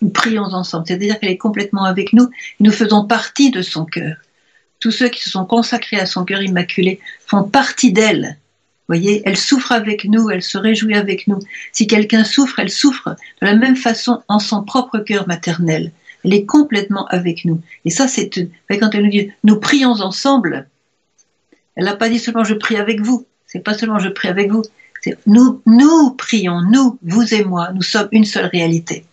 Nous 0.00 0.10
prions 0.10 0.42
ensemble, 0.42 0.84
c'est-à-dire 0.86 1.18
qu'elle 1.18 1.30
est 1.30 1.38
complètement 1.38 1.84
avec 1.84 2.12
nous. 2.12 2.28
nous 2.60 2.72
faisons 2.72 3.06
partie 3.06 3.50
de 3.50 3.62
son 3.62 3.84
cœur 3.84 4.16
tous 4.82 4.90
ceux 4.90 5.08
qui 5.08 5.22
se 5.22 5.30
sont 5.30 5.46
consacrés 5.46 5.98
à 5.98 6.06
son 6.06 6.24
cœur 6.24 6.42
immaculé 6.42 6.98
font 7.26 7.44
partie 7.44 7.92
d'elle. 7.92 8.36
Voyez, 8.88 9.22
elle 9.24 9.36
souffre 9.36 9.70
avec 9.70 10.04
nous, 10.04 10.28
elle 10.28 10.42
se 10.42 10.58
réjouit 10.58 10.96
avec 10.96 11.28
nous. 11.28 11.38
Si 11.70 11.86
quelqu'un 11.86 12.24
souffre, 12.24 12.58
elle 12.58 12.68
souffre 12.68 13.14
de 13.40 13.46
la 13.46 13.54
même 13.54 13.76
façon 13.76 14.22
en 14.26 14.40
son 14.40 14.64
propre 14.64 14.98
cœur 14.98 15.28
maternel. 15.28 15.92
Elle 16.24 16.34
est 16.34 16.44
complètement 16.44 17.06
avec 17.06 17.44
nous. 17.44 17.60
Et 17.84 17.90
ça, 17.90 18.08
c'est 18.08 18.28
quand 18.70 18.90
elle 18.92 19.04
nous 19.04 19.10
dit 19.10 19.30
nous 19.44 19.60
prions 19.60 19.92
ensemble. 19.92 20.66
Elle 21.76 21.84
n'a 21.84 21.94
pas 21.94 22.08
dit 22.08 22.18
seulement 22.18 22.44
je 22.44 22.54
prie 22.54 22.76
avec 22.76 23.00
vous. 23.00 23.24
C'est 23.46 23.60
pas 23.60 23.74
seulement 23.74 24.00
je 24.00 24.08
prie 24.08 24.28
avec 24.28 24.50
vous. 24.50 24.62
Nous, 25.26 25.60
nous 25.66 26.10
prions, 26.12 26.60
nous, 26.62 26.98
vous 27.02 27.34
et 27.34 27.44
moi, 27.44 27.70
nous 27.74 27.82
sommes 27.82 28.08
une 28.12 28.24
seule 28.24 28.46
réalité. 28.46 29.04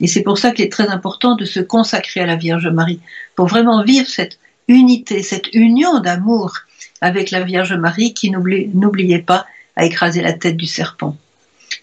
Et 0.00 0.06
c'est 0.06 0.22
pour 0.22 0.38
ça 0.38 0.50
qu'il 0.50 0.64
est 0.64 0.72
très 0.72 0.88
important 0.88 1.36
de 1.36 1.44
se 1.44 1.60
consacrer 1.60 2.20
à 2.20 2.26
la 2.26 2.36
Vierge 2.36 2.68
Marie, 2.68 3.00
pour 3.36 3.46
vraiment 3.46 3.82
vivre 3.82 4.08
cette 4.08 4.38
unité, 4.68 5.22
cette 5.22 5.52
union 5.54 6.00
d'amour 6.00 6.54
avec 7.00 7.30
la 7.30 7.42
Vierge 7.42 7.72
Marie 7.74 8.14
qui 8.14 8.30
n'oubliez 8.30 9.18
pas 9.18 9.46
à 9.76 9.84
écraser 9.84 10.20
la 10.20 10.32
tête 10.32 10.56
du 10.56 10.66
serpent. 10.66 11.16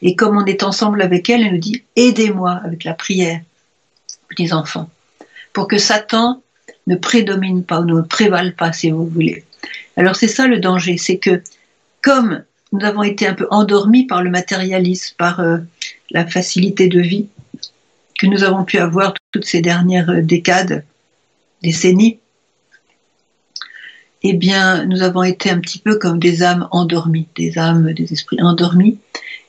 Et 0.01 0.15
comme 0.15 0.37
on 0.37 0.45
est 0.45 0.63
ensemble 0.63 1.01
avec 1.01 1.29
elle, 1.29 1.43
elle 1.43 1.53
nous 1.53 1.59
dit 1.59 1.83
aidez-moi 1.95 2.61
avec 2.63 2.83
la 2.83 2.93
prière, 2.93 3.41
petits 4.29 4.53
enfants, 4.53 4.89
pour 5.51 5.67
que 5.67 5.77
Satan 5.77 6.41
ne 6.87 6.95
prédomine 6.95 7.63
pas 7.63 7.81
ou 7.81 7.85
ne 7.85 8.01
prévale 8.01 8.53
pas, 8.55 8.71
si 8.71 8.91
vous 8.91 9.07
voulez. 9.07 9.43
Alors 9.97 10.15
c'est 10.15 10.27
ça 10.27 10.47
le 10.47 10.59
danger, 10.59 10.97
c'est 10.97 11.17
que 11.17 11.41
comme 12.01 12.43
nous 12.71 12.85
avons 12.85 13.03
été 13.03 13.27
un 13.27 13.33
peu 13.33 13.47
endormis 13.49 14.05
par 14.05 14.21
le 14.21 14.29
matérialisme, 14.29 15.15
par 15.17 15.39
euh, 15.39 15.57
la 16.11 16.25
facilité 16.25 16.87
de 16.87 16.99
vie 16.99 17.27
que 18.19 18.27
nous 18.27 18.43
avons 18.43 18.65
pu 18.65 18.77
avoir 18.77 19.13
toutes 19.31 19.45
ces 19.45 19.61
dernières 19.61 20.09
euh, 20.09 20.21
décades, 20.21 20.83
décennies, 21.61 22.19
eh 24.21 24.33
bien, 24.33 24.85
nous 24.85 25.01
avons 25.01 25.23
été 25.23 25.49
un 25.49 25.59
petit 25.59 25.79
peu 25.79 25.97
comme 25.97 26.19
des 26.19 26.43
âmes 26.43 26.67
endormies, 26.71 27.27
des 27.35 27.57
âmes, 27.57 27.93
des 27.93 28.11
esprits 28.11 28.41
endormis. 28.41 28.97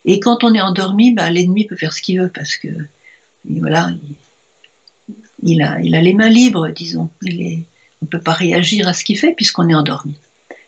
Et 0.05 0.21
quand 0.21 0.45
on 0.45 0.55
est 0.55 0.61
endormi, 0.61 1.13
ben, 1.13 1.29
l'ennemi 1.31 1.67
peut 1.67 1.77
faire 1.77 1.93
ce 1.93 2.01
qu'il 2.01 2.21
veut 2.21 2.29
parce 2.29 2.57
que, 2.57 2.69
voilà, 3.45 3.91
il, 5.43 5.63
a, 5.63 5.79
les 5.79 6.15
mains 6.15 6.29
libres, 6.29 6.69
disons. 6.69 7.11
On 7.23 8.07
ne 8.07 8.07
peut 8.07 8.21
pas 8.21 8.33
réagir 8.33 8.87
à 8.87 8.95
ce 8.95 9.05
qu'il 9.05 9.19
fait 9.19 9.35
puisqu'on 9.35 9.69
est 9.69 9.75
endormi. 9.75 10.15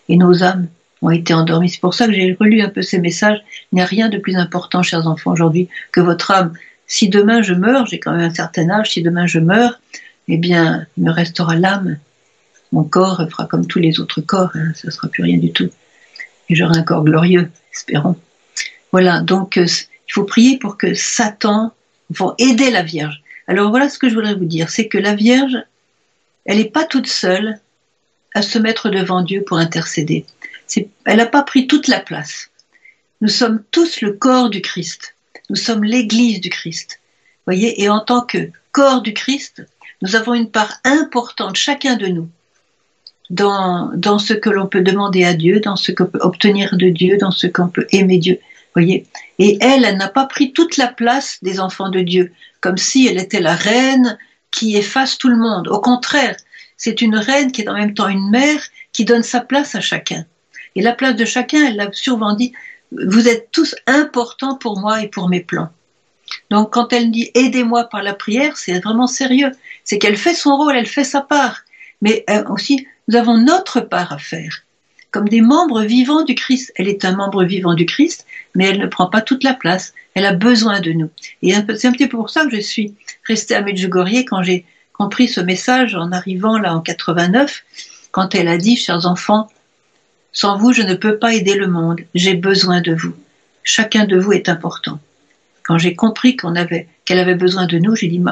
Et 0.08 0.16
nos 0.16 0.42
âmes 0.42 0.66
ont 1.02 1.10
été 1.10 1.34
endormies. 1.34 1.68
C'est 1.68 1.80
pour 1.80 1.94
ça 1.94 2.06
que 2.06 2.12
j'ai 2.12 2.36
relu 2.38 2.62
un 2.62 2.68
peu 2.68 2.82
ces 2.82 2.98
messages. 2.98 3.42
Il 3.72 3.76
n'y 3.76 3.82
a 3.82 3.86
rien 3.86 4.08
de 4.08 4.18
plus 4.18 4.36
important, 4.36 4.82
chers 4.82 5.06
enfants, 5.06 5.32
aujourd'hui, 5.32 5.68
que 5.90 6.00
votre 6.00 6.30
âme. 6.30 6.52
Si 6.86 7.08
demain 7.08 7.42
je 7.42 7.54
meurs, 7.54 7.86
j'ai 7.86 7.98
quand 7.98 8.12
même 8.12 8.30
un 8.30 8.34
certain 8.34 8.70
âge, 8.70 8.92
si 8.92 9.02
demain 9.02 9.26
je 9.26 9.38
meurs, 9.38 9.80
eh 10.28 10.36
bien, 10.36 10.86
il 10.96 11.04
me 11.04 11.10
restera 11.10 11.56
l'âme 11.56 11.98
mon 12.72 12.84
corps 12.84 13.22
fera 13.30 13.46
comme 13.46 13.66
tous 13.66 13.78
les 13.78 14.00
autres 14.00 14.20
corps, 14.20 14.50
hein, 14.54 14.72
ça 14.74 14.88
ne 14.88 14.90
sera 14.90 15.08
plus 15.08 15.22
rien 15.22 15.38
du 15.38 15.52
tout. 15.52 15.70
Et 16.48 16.54
j'aurai 16.54 16.78
un 16.78 16.82
corps 16.82 17.04
glorieux, 17.04 17.50
espérons. 17.72 18.16
Voilà, 18.90 19.20
donc 19.20 19.58
euh, 19.58 19.66
il 19.66 20.12
faut 20.12 20.24
prier 20.24 20.58
pour 20.58 20.76
que 20.76 20.94
Satan, 20.94 21.72
va 22.10 22.34
aider 22.38 22.70
la 22.70 22.82
Vierge. 22.82 23.22
Alors 23.46 23.70
voilà 23.70 23.88
ce 23.88 23.98
que 23.98 24.08
je 24.08 24.14
voudrais 24.14 24.34
vous 24.34 24.44
dire, 24.44 24.68
c'est 24.68 24.88
que 24.88 24.98
la 24.98 25.14
Vierge, 25.14 25.56
elle 26.44 26.58
n'est 26.58 26.64
pas 26.64 26.84
toute 26.84 27.06
seule 27.06 27.58
à 28.34 28.42
se 28.42 28.58
mettre 28.58 28.90
devant 28.90 29.22
Dieu 29.22 29.42
pour 29.42 29.58
intercéder. 29.58 30.26
Elle 31.04 31.16
n'a 31.16 31.26
pas 31.26 31.42
pris 31.42 31.66
toute 31.66 31.88
la 31.88 32.00
place. 32.00 32.50
Nous 33.20 33.28
sommes 33.28 33.62
tous 33.70 34.00
le 34.00 34.12
corps 34.12 34.50
du 34.50 34.60
Christ. 34.60 35.14
Nous 35.50 35.56
sommes 35.56 35.84
l'Église 35.84 36.40
du 36.40 36.50
Christ. 36.50 37.00
Voyez, 37.46 37.82
et 37.82 37.88
en 37.88 38.00
tant 38.00 38.22
que 38.22 38.50
corps 38.72 39.02
du 39.02 39.12
Christ, 39.14 39.64
nous 40.00 40.16
avons 40.16 40.34
une 40.34 40.50
part 40.50 40.80
importante, 40.84 41.56
chacun 41.56 41.96
de 41.96 42.06
nous, 42.06 42.28
dans, 43.30 44.18
ce 44.18 44.34
que 44.34 44.50
l'on 44.50 44.66
peut 44.66 44.82
demander 44.82 45.24
à 45.24 45.34
Dieu, 45.34 45.60
dans 45.60 45.76
ce 45.76 45.92
qu'on 45.92 46.06
peut 46.06 46.20
obtenir 46.20 46.76
de 46.76 46.88
Dieu, 46.88 47.16
dans 47.16 47.30
ce 47.30 47.46
qu'on 47.46 47.68
peut 47.68 47.86
aimer 47.92 48.18
Dieu. 48.18 48.38
Voyez 48.74 49.06
Et 49.38 49.58
elle, 49.60 49.84
elle 49.84 49.96
n'a 49.96 50.08
pas 50.08 50.26
pris 50.26 50.52
toute 50.52 50.76
la 50.76 50.88
place 50.88 51.38
des 51.42 51.60
enfants 51.60 51.90
de 51.90 52.00
Dieu, 52.00 52.32
comme 52.60 52.76
si 52.76 53.06
elle 53.06 53.18
était 53.18 53.40
la 53.40 53.54
reine 53.54 54.18
qui 54.50 54.76
efface 54.76 55.18
tout 55.18 55.28
le 55.28 55.36
monde. 55.36 55.68
Au 55.68 55.80
contraire, 55.80 56.36
c'est 56.76 57.00
une 57.00 57.16
reine 57.16 57.52
qui 57.52 57.62
est 57.62 57.68
en 57.68 57.74
même 57.74 57.94
temps 57.94 58.08
une 58.08 58.30
mère 58.30 58.60
qui 58.92 59.04
donne 59.04 59.22
sa 59.22 59.40
place 59.40 59.74
à 59.74 59.80
chacun. 59.80 60.24
Et 60.74 60.82
la 60.82 60.92
place 60.92 61.16
de 61.16 61.24
chacun, 61.24 61.66
elle 61.66 61.76
l'a 61.76 61.90
souvent 61.92 62.34
dit, 62.34 62.52
vous 62.92 63.28
êtes 63.28 63.50
tous 63.52 63.74
importants 63.86 64.56
pour 64.56 64.78
moi 64.78 65.02
et 65.02 65.08
pour 65.08 65.28
mes 65.28 65.40
plans. 65.40 65.70
Donc 66.50 66.72
quand 66.72 66.92
elle 66.92 67.10
dit 67.10 67.30
aidez-moi 67.34 67.84
par 67.84 68.02
la 68.02 68.14
prière, 68.14 68.56
c'est 68.56 68.78
vraiment 68.80 69.06
sérieux. 69.06 69.52
C'est 69.84 69.98
qu'elle 69.98 70.16
fait 70.16 70.34
son 70.34 70.56
rôle, 70.56 70.76
elle 70.76 70.86
fait 70.86 71.04
sa 71.04 71.20
part. 71.20 71.62
Mais 72.00 72.24
euh, 72.30 72.44
aussi, 72.48 72.86
nous 73.08 73.16
avons 73.16 73.38
notre 73.38 73.80
part 73.80 74.12
à 74.12 74.18
faire. 74.18 74.62
Comme 75.10 75.28
des 75.28 75.42
membres 75.42 75.82
vivants 75.82 76.24
du 76.24 76.34
Christ. 76.34 76.72
Elle 76.76 76.88
est 76.88 77.04
un 77.04 77.14
membre 77.14 77.44
vivant 77.44 77.74
du 77.74 77.84
Christ, 77.84 78.26
mais 78.54 78.66
elle 78.66 78.78
ne 78.78 78.86
prend 78.86 79.08
pas 79.08 79.20
toute 79.20 79.44
la 79.44 79.54
place. 79.54 79.92
Elle 80.14 80.24
a 80.24 80.32
besoin 80.32 80.80
de 80.80 80.92
nous. 80.92 81.10
Et 81.42 81.52
c'est 81.52 81.88
un 81.88 81.92
petit 81.92 82.06
peu 82.06 82.16
pour 82.16 82.30
ça 82.30 82.44
que 82.44 82.56
je 82.56 82.60
suis 82.60 82.94
restée 83.24 83.54
à 83.54 83.60
Medjugorje 83.60 84.24
quand 84.26 84.42
j'ai 84.42 84.64
compris 84.92 85.28
ce 85.28 85.40
message 85.40 85.94
en 85.94 86.12
arrivant 86.12 86.58
là 86.58 86.74
en 86.74 86.80
89, 86.80 87.62
quand 88.10 88.34
elle 88.34 88.48
a 88.48 88.56
dit, 88.56 88.76
chers 88.76 89.06
enfants, 89.06 89.48
sans 90.32 90.56
vous, 90.56 90.72
je 90.72 90.82
ne 90.82 90.94
peux 90.94 91.18
pas 91.18 91.34
aider 91.34 91.54
le 91.54 91.66
monde. 91.66 92.00
J'ai 92.14 92.34
besoin 92.34 92.80
de 92.80 92.94
vous. 92.94 93.14
Chacun 93.62 94.06
de 94.06 94.18
vous 94.18 94.32
est 94.32 94.48
important. 94.48 94.98
Quand 95.62 95.78
j'ai 95.78 95.94
compris 95.94 96.36
qu'on 96.36 96.56
avait, 96.56 96.88
qu'elle 97.04 97.18
avait 97.18 97.34
besoin 97.34 97.66
de 97.66 97.78
nous, 97.78 97.94
j'ai 97.94 98.08
dit, 98.08 98.22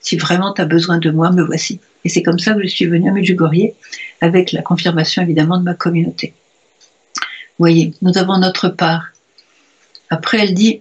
si 0.00 0.16
vraiment 0.16 0.52
tu 0.52 0.62
as 0.62 0.64
besoin 0.64 0.98
de 0.98 1.10
moi, 1.10 1.30
me 1.30 1.42
voici. 1.42 1.80
Et 2.04 2.08
c'est 2.08 2.22
comme 2.22 2.38
ça 2.38 2.54
que 2.54 2.62
je 2.62 2.68
suis 2.68 2.86
venue 2.86 3.10
à 3.10 3.12
Medjugorje, 3.12 3.72
avec 4.20 4.52
la 4.52 4.62
confirmation 4.62 5.22
évidemment 5.22 5.58
de 5.58 5.64
ma 5.64 5.74
communauté. 5.74 6.34
Voyez, 7.58 7.92
nous 8.00 8.16
avons 8.16 8.38
notre 8.38 8.70
part. 8.70 9.08
Après, 10.08 10.38
elle 10.40 10.54
dit, 10.54 10.80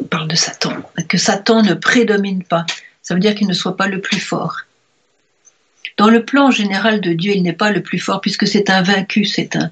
on 0.00 0.04
parle 0.04 0.28
de 0.28 0.34
Satan, 0.34 0.72
que 1.08 1.18
Satan 1.18 1.62
ne 1.62 1.74
prédomine 1.74 2.42
pas. 2.42 2.64
Ça 3.02 3.14
veut 3.14 3.20
dire 3.20 3.34
qu'il 3.34 3.46
ne 3.46 3.52
soit 3.52 3.76
pas 3.76 3.86
le 3.86 4.00
plus 4.00 4.18
fort. 4.18 4.62
Dans 5.96 6.08
le 6.08 6.24
plan 6.24 6.50
général 6.50 7.00
de 7.00 7.12
Dieu, 7.12 7.32
il 7.34 7.42
n'est 7.42 7.52
pas 7.52 7.70
le 7.70 7.82
plus 7.82 7.98
fort 7.98 8.20
puisque 8.20 8.46
c'est 8.46 8.70
un 8.70 8.82
vaincu, 8.82 9.24
c'est 9.24 9.56
un. 9.56 9.70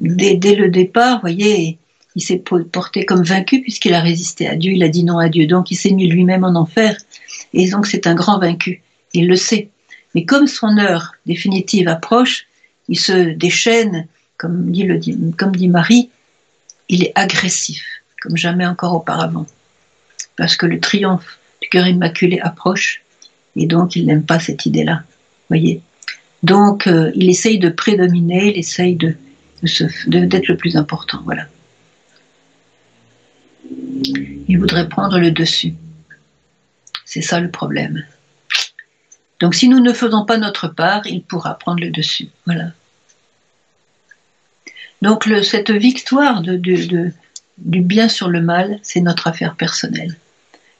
Dès, 0.00 0.54
le 0.54 0.68
départ, 0.68 1.20
voyez, 1.20 1.78
il 2.14 2.22
s'est 2.22 2.42
porté 2.72 3.04
comme 3.04 3.24
vaincu 3.24 3.60
puisqu'il 3.60 3.94
a 3.94 4.00
résisté 4.00 4.46
à 4.46 4.54
Dieu, 4.54 4.72
il 4.72 4.82
a 4.84 4.88
dit 4.88 5.02
non 5.02 5.18
à 5.18 5.28
Dieu, 5.28 5.46
donc 5.46 5.70
il 5.70 5.76
s'est 5.76 5.90
mis 5.90 6.08
lui-même 6.08 6.44
en 6.44 6.54
enfer 6.54 6.96
et 7.52 7.68
donc 7.70 7.86
c'est 7.86 8.06
un 8.06 8.14
grand 8.14 8.38
vaincu. 8.38 8.82
Il 9.14 9.26
le 9.26 9.36
sait. 9.36 9.70
Mais 10.14 10.24
comme 10.24 10.46
son 10.46 10.78
heure 10.78 11.14
définitive 11.26 11.88
approche, 11.88 12.46
il 12.88 12.98
se 12.98 13.30
déchaîne, 13.30 14.06
comme 14.36 14.70
dit, 14.70 14.86
comme 15.36 15.54
dit 15.54 15.68
Marie, 15.68 16.10
il 16.88 17.04
est 17.04 17.12
agressif. 17.14 17.84
comme 18.22 18.36
jamais 18.36 18.66
encore 18.66 18.94
auparavant. 18.94 19.46
Parce 20.36 20.56
que 20.56 20.66
le 20.66 20.80
triomphe 20.80 21.38
du 21.62 21.68
cœur 21.68 21.86
immaculé 21.86 22.40
approche, 22.40 23.02
et 23.56 23.66
donc 23.66 23.96
il 23.96 24.06
n'aime 24.06 24.24
pas 24.24 24.40
cette 24.40 24.66
idée-là. 24.66 25.02
Voyez. 25.48 25.82
Donc 26.42 26.86
euh, 26.86 27.10
il 27.14 27.28
essaye 27.30 27.58
de 27.58 27.68
prédominer, 27.68 28.52
il 28.52 28.58
essaye 28.58 28.96
d'être 28.96 30.48
le 30.48 30.56
plus 30.56 30.76
important. 30.76 31.20
Voilà. 31.24 31.46
Il 34.48 34.58
voudrait 34.58 34.88
prendre 34.88 35.18
le 35.18 35.30
dessus. 35.30 35.74
C'est 37.04 37.22
ça 37.22 37.40
le 37.40 37.50
problème. 37.50 38.04
Donc 39.40 39.54
si 39.54 39.68
nous 39.68 39.80
ne 39.80 39.92
faisons 39.92 40.24
pas 40.24 40.36
notre 40.36 40.68
part, 40.68 41.06
il 41.06 41.22
pourra 41.22 41.54
prendre 41.54 41.80
le 41.80 41.90
dessus. 41.90 42.28
Voilà. 42.46 42.72
Donc 45.00 45.28
cette 45.42 45.70
victoire 45.70 46.42
du 46.42 47.80
bien 47.80 48.08
sur 48.08 48.28
le 48.28 48.40
mal, 48.40 48.78
c'est 48.82 49.00
notre 49.00 49.26
affaire 49.26 49.54
personnelle. 49.54 50.16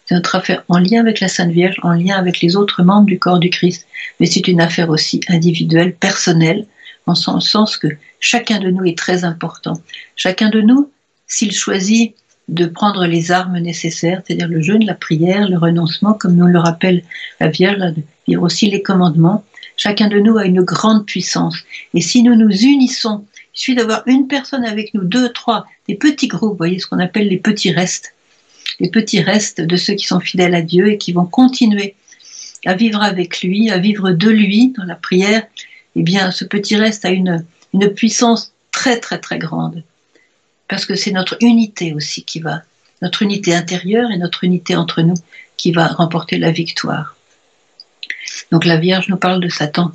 C'est 0.09 0.15
notre 0.15 0.37
affaire 0.37 0.65
en 0.69 0.79
lien 0.79 1.01
avec 1.01 1.21
la 1.21 1.29
Sainte 1.29 1.51
Vierge, 1.51 1.77
en 1.83 1.93
lien 1.93 2.17
avec 2.17 2.41
les 2.41 2.57
autres 2.57 2.83
membres 2.83 3.05
du 3.05 3.19
corps 3.19 3.39
du 3.39 3.51
Christ. 3.51 3.87
Mais 4.19 4.25
c'est 4.25 4.49
une 4.49 4.63
affaire 4.63 4.89
aussi 4.89 5.21
individuelle, 5.29 5.95
personnelle, 5.95 6.65
en 7.05 7.15
sens 7.15 7.77
que 7.77 7.89
chacun 8.19 8.59
de 8.59 8.71
nous 8.71 8.87
est 8.87 8.97
très 8.97 9.25
important. 9.25 9.75
Chacun 10.17 10.49
de 10.49 10.63
nous, 10.63 10.91
s'il 11.27 11.53
choisit 11.53 12.15
de 12.49 12.65
prendre 12.65 13.05
les 13.05 13.33
armes 13.33 13.59
nécessaires, 13.59 14.23
c'est-à-dire 14.25 14.49
le 14.49 14.63
jeûne, 14.63 14.87
la 14.87 14.95
prière, 14.95 15.47
le 15.47 15.59
renoncement, 15.59 16.15
comme 16.15 16.37
nous 16.37 16.47
le 16.47 16.59
rappelle 16.59 17.03
la 17.39 17.49
Vierge, 17.49 17.77
de 17.77 18.03
lire 18.27 18.43
aussi 18.43 18.71
les 18.71 18.81
commandements, 18.81 19.45
chacun 19.77 20.09
de 20.09 20.19
nous 20.19 20.39
a 20.39 20.47
une 20.47 20.63
grande 20.63 21.05
puissance. 21.05 21.59
Et 21.93 22.01
si 22.01 22.23
nous 22.23 22.35
nous 22.35 22.51
unissons, 22.51 23.27
il 23.55 23.59
suffit 23.59 23.75
d'avoir 23.75 24.05
une 24.07 24.27
personne 24.27 24.65
avec 24.65 24.95
nous, 24.95 25.05
deux, 25.05 25.29
trois, 25.35 25.67
des 25.87 25.97
petits 25.97 26.29
groupes, 26.29 26.53
vous 26.53 26.57
voyez 26.57 26.79
ce 26.79 26.87
qu'on 26.87 26.99
appelle 26.99 27.29
les 27.29 27.37
petits 27.37 27.73
restes, 27.73 28.15
les 28.81 28.91
petits 28.91 29.21
restes 29.21 29.61
de 29.61 29.77
ceux 29.77 29.95
qui 29.95 30.07
sont 30.07 30.21
fidèles 30.21 30.55
à 30.55 30.63
Dieu 30.63 30.91
et 30.93 30.99
qui 30.99 31.13
vont 31.13 31.27
continuer 31.27 31.97
à 32.65 32.75
vivre 32.75 33.03
avec 33.03 33.43
lui, 33.43 33.71
à 33.71 33.79
vivre 33.79 34.11
de 34.11 34.29
lui 34.29 34.73
dans 34.77 34.85
la 34.85 34.95
prière, 34.95 35.47
eh 35.97 36.03
bien, 36.03 36.31
ce 36.31 36.45
petit 36.45 36.77
reste 36.77 37.05
a 37.05 37.11
une, 37.11 37.45
une 37.75 37.93
puissance 37.93 38.53
très, 38.73 39.01
très, 39.01 39.19
très 39.19 39.39
grande. 39.39 39.83
Parce 40.69 40.85
que 40.85 40.95
c'est 40.95 41.13
notre 41.13 41.37
unité 41.41 41.95
aussi 41.95 42.25
qui 42.25 42.41
va, 42.41 42.63
notre 43.03 43.23
unité 43.23 43.55
intérieure 43.55 44.11
et 44.11 44.19
notre 44.19 44.45
unité 44.45 44.77
entre 44.77 45.03
nous 45.03 45.17
qui 45.57 45.73
va 45.73 45.89
remporter 45.89 46.39
la 46.39 46.51
victoire. 46.51 47.17
Donc 48.51 48.65
la 48.65 48.77
Vierge 48.77 49.09
nous 49.09 49.17
parle 49.17 49.41
de 49.41 49.49
Satan. 49.49 49.93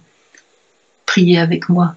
Priez 1.05 1.39
avec 1.39 1.69
moi. 1.69 1.95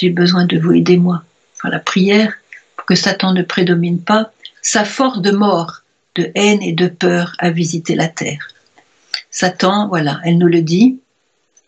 J'ai 0.00 0.10
besoin 0.10 0.44
de 0.44 0.58
vous, 0.58 0.72
aidez-moi. 0.72 1.22
Par 1.62 1.70
la 1.70 1.78
prière, 1.78 2.34
pour 2.76 2.84
que 2.84 2.94
Satan 2.94 3.32
ne 3.32 3.42
prédomine 3.42 4.00
pas, 4.00 4.32
sa 4.60 4.84
force 4.84 5.20
de 5.20 5.30
mort, 5.30 5.82
de 6.14 6.30
haine 6.34 6.62
et 6.62 6.72
de 6.72 6.86
peur 6.86 7.34
a 7.38 7.50
visité 7.50 7.94
la 7.94 8.08
terre. 8.08 8.48
Satan, 9.30 9.88
voilà, 9.88 10.20
elle 10.24 10.38
nous 10.38 10.46
le 10.46 10.62
dit, 10.62 10.98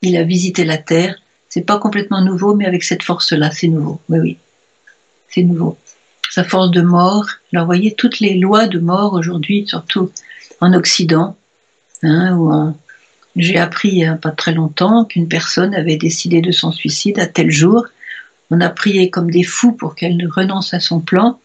il 0.02 0.16
a 0.16 0.22
visité 0.22 0.64
la 0.64 0.78
terre. 0.78 1.16
C'est 1.48 1.62
pas 1.62 1.78
complètement 1.78 2.20
nouveau, 2.20 2.54
mais 2.54 2.66
avec 2.66 2.84
cette 2.84 3.02
force-là, 3.02 3.50
c'est 3.50 3.68
nouveau. 3.68 4.00
Oui, 4.08 4.18
oui, 4.18 4.36
c'est 5.28 5.42
nouveau. 5.42 5.76
Sa 6.30 6.44
force 6.44 6.70
de 6.70 6.82
mort. 6.82 7.26
Alors, 7.52 7.66
voyez, 7.66 7.94
toutes 7.94 8.20
les 8.20 8.34
lois 8.34 8.66
de 8.66 8.78
mort 8.78 9.14
aujourd'hui, 9.14 9.64
surtout 9.66 10.10
en 10.60 10.72
Occident, 10.74 11.36
hein, 12.02 12.36
où 12.36 12.74
j'ai 13.36 13.58
appris 13.58 14.04
a 14.04 14.14
pas 14.14 14.30
très 14.30 14.52
longtemps 14.52 15.04
qu'une 15.04 15.28
personne 15.28 15.74
avait 15.74 15.96
décidé 15.96 16.40
de 16.40 16.52
son 16.52 16.72
suicide 16.72 17.18
à 17.18 17.26
tel 17.26 17.50
jour. 17.50 17.86
On 18.50 18.60
a 18.60 18.70
prié 18.70 19.10
comme 19.10 19.30
des 19.30 19.42
fous 19.42 19.72
pour 19.72 19.94
qu'elle 19.94 20.28
renonce 20.28 20.72
à 20.72 20.80
son 20.80 21.00
plan. 21.00 21.38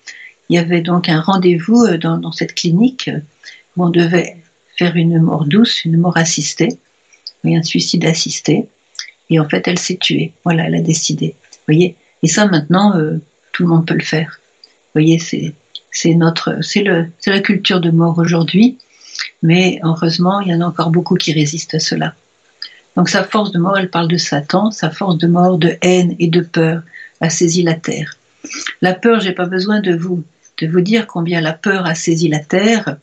Il 0.51 0.55
y 0.55 0.57
avait 0.57 0.81
donc 0.81 1.07
un 1.07 1.21
rendez-vous 1.21 1.85
euh, 1.85 1.97
dans, 1.97 2.33
cette 2.33 2.55
clinique 2.55 3.07
euh, 3.07 3.21
où 3.77 3.85
on 3.85 3.89
devait 3.89 4.35
faire 4.77 4.97
une 4.97 5.21
mort 5.21 5.45
douce, 5.45 5.85
une 5.85 5.95
mort 5.95 6.17
assistée, 6.17 6.77
oui, 7.45 7.55
un 7.55 7.63
suicide 7.63 8.03
assisté. 8.03 8.67
Et 9.29 9.39
en 9.39 9.47
fait, 9.47 9.65
elle 9.69 9.79
s'est 9.79 9.95
tuée. 9.95 10.33
Voilà, 10.43 10.67
elle 10.67 10.75
a 10.75 10.81
décidé. 10.81 11.35
Voyez? 11.67 11.95
Et 12.21 12.27
ça, 12.27 12.47
maintenant, 12.47 12.97
euh, 12.97 13.21
tout 13.53 13.63
le 13.63 13.69
monde 13.69 13.87
peut 13.87 13.93
le 13.93 14.03
faire. 14.03 14.41
Voyez, 14.93 15.19
c'est 15.19 16.13
notre, 16.15 16.59
la 17.27 17.39
culture 17.39 17.79
de 17.79 17.89
mort 17.89 18.17
aujourd'hui. 18.17 18.77
Mais 19.43 19.79
heureusement, 19.83 20.41
il 20.41 20.49
y 20.49 20.53
en 20.53 20.59
a 20.59 20.65
encore 20.65 20.89
beaucoup 20.89 21.15
qui 21.15 21.31
résistent 21.31 21.75
à 21.75 21.79
cela. 21.79 22.13
Donc 22.97 23.07
sa 23.07 23.23
force 23.23 23.53
de 23.53 23.57
mort, 23.57 23.77
elle 23.77 23.89
parle 23.89 24.09
de 24.09 24.17
Satan, 24.17 24.69
sa 24.69 24.91
force 24.91 25.17
de 25.17 25.27
mort, 25.27 25.57
de 25.57 25.77
haine 25.81 26.13
et 26.19 26.27
de 26.27 26.41
peur 26.41 26.81
a 27.21 27.29
saisi 27.29 27.63
la 27.63 27.75
terre. 27.75 28.17
La 28.81 28.93
peur, 28.93 29.21
j'ai 29.21 29.31
pas 29.31 29.45
besoin 29.45 29.79
de 29.79 29.95
vous 29.95 30.25
de 30.61 30.67
vous 30.67 30.81
dire 30.81 31.07
combien 31.07 31.41
la 31.41 31.53
peur 31.53 31.85
a 31.85 31.95
saisi 31.95 32.29
la 32.29 32.39
terre, 32.39 32.97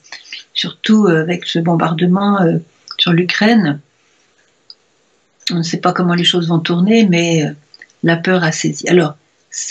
surtout 0.55 1.07
euh, 1.07 1.23
avec 1.23 1.45
ce 1.45 1.59
bombardement 1.59 2.41
euh, 2.41 2.59
sur 2.99 3.13
l'Ukraine. 3.13 3.81
On 5.51 5.57
ne 5.57 5.63
sait 5.63 5.79
pas 5.81 5.93
comment 5.93 6.15
les 6.15 6.25
choses 6.25 6.49
vont 6.49 6.61
tourner, 6.61 7.07
mais 7.07 7.45
euh, 7.45 7.51
la 8.05 8.17
peur 8.17 8.45
a 8.45 8.53
saisi. 8.53 8.89
Alors, 8.89 9.17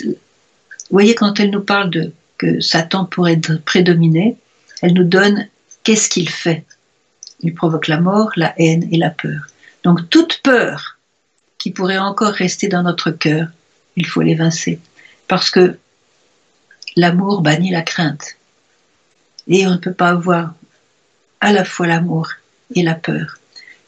vous 0.02 0.14
voyez, 0.90 1.14
quand 1.14 1.40
elle 1.40 1.50
nous 1.50 1.62
parle 1.62 1.90
de 1.90 2.12
que 2.36 2.60
Satan 2.60 3.04
pourrait 3.04 3.40
prédominer, 3.64 4.36
elle 4.80 4.94
nous 4.94 5.04
donne 5.04 5.48
qu'est-ce 5.82 6.08
qu'il 6.08 6.28
fait. 6.28 6.64
Il 7.40 7.52
provoque 7.52 7.88
la 7.88 8.00
mort, 8.00 8.30
la 8.36 8.54
haine 8.58 8.88
et 8.92 8.96
la 8.96 9.10
peur. 9.10 9.48
Donc 9.82 10.08
toute 10.08 10.40
peur 10.42 10.98
qui 11.58 11.72
pourrait 11.72 11.98
encore 11.98 12.32
rester 12.32 12.68
dans 12.68 12.84
notre 12.84 13.10
cœur, 13.10 13.48
il 13.96 14.06
faut 14.06 14.22
l'évincer. 14.22 14.78
Parce 15.26 15.50
que 15.50 15.78
l'amour 16.98 17.42
bannit 17.42 17.70
la 17.70 17.82
crainte. 17.82 18.36
Et 19.46 19.66
on 19.66 19.72
ne 19.72 19.76
peut 19.76 19.92
pas 19.92 20.10
avoir 20.10 20.54
à 21.40 21.52
la 21.52 21.64
fois 21.64 21.86
l'amour 21.86 22.30
et 22.74 22.82
la 22.82 22.94
peur. 22.94 23.38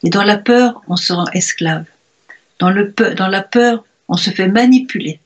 Et 0.03 0.09
dans 0.09 0.23
la 0.23 0.37
peur, 0.37 0.81
on 0.87 0.95
se 0.95 1.11
rend 1.13 1.27
esclave. 1.33 1.85
Dans, 2.59 2.69
la 2.69 3.41
peur, 3.41 3.83
on 4.07 4.17
se 4.17 4.29
fait 4.29 4.47
manipuler. 4.47 5.19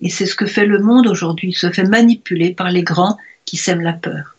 Et 0.00 0.10
c'est 0.10 0.26
ce 0.26 0.34
que 0.34 0.46
fait 0.46 0.66
le 0.66 0.80
monde 0.80 1.06
aujourd'hui, 1.06 1.48
il 1.48 1.56
se 1.56 1.70
fait 1.70 1.84
manipuler 1.84 2.52
par 2.52 2.70
les 2.70 2.82
grands 2.82 3.16
qui 3.44 3.56
sèment 3.56 3.80
la 3.80 3.92
peur. 3.94 4.36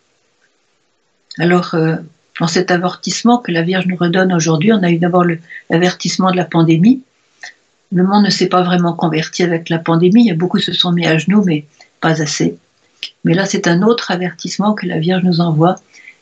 Alors, 1.38 1.74
euh, 1.74 1.96
dans 2.40 2.48
cet 2.48 2.72
avertissement 2.72 3.40
que 3.40 3.52
la 3.52 3.64
Vierge 3.64 3.88
nous 3.88 3.96
redonne 3.96 4.32
aujourd'hui, 4.32 4.74
on 4.74 4.84
a 4.84 4.92
eu 4.92 5.00
d'abord 5.00 5.26
l'avertissement 5.70 6.32
de 6.32 6.38
la 6.38 6.46
pandémie. 6.46 7.02
Le 7.92 8.04
monde 8.04 8.26
ne 8.26 8.30
s'est 8.30 8.48
pas 8.48 8.62
vraiment 8.62 8.94
converti 8.94 9.44
avec 9.44 9.70
la 9.70 9.80
pandémie, 9.80 10.32
beaucoup 10.34 10.60
se 10.60 10.74
sont 10.74 10.92
mis 10.92 11.08
à 11.08 11.18
genoux, 11.18 11.44
mais 11.46 11.66
pas 12.00 12.22
assez. 12.22 12.58
Mais 13.24 13.34
là, 13.34 13.46
c'est 13.46 13.68
un 13.68 13.82
autre 13.82 14.12
avertissement 14.12 14.74
que 14.74 14.86
la 14.86 15.00
Vierge 15.00 15.24
nous 15.24 15.42
envoie. 15.42 15.76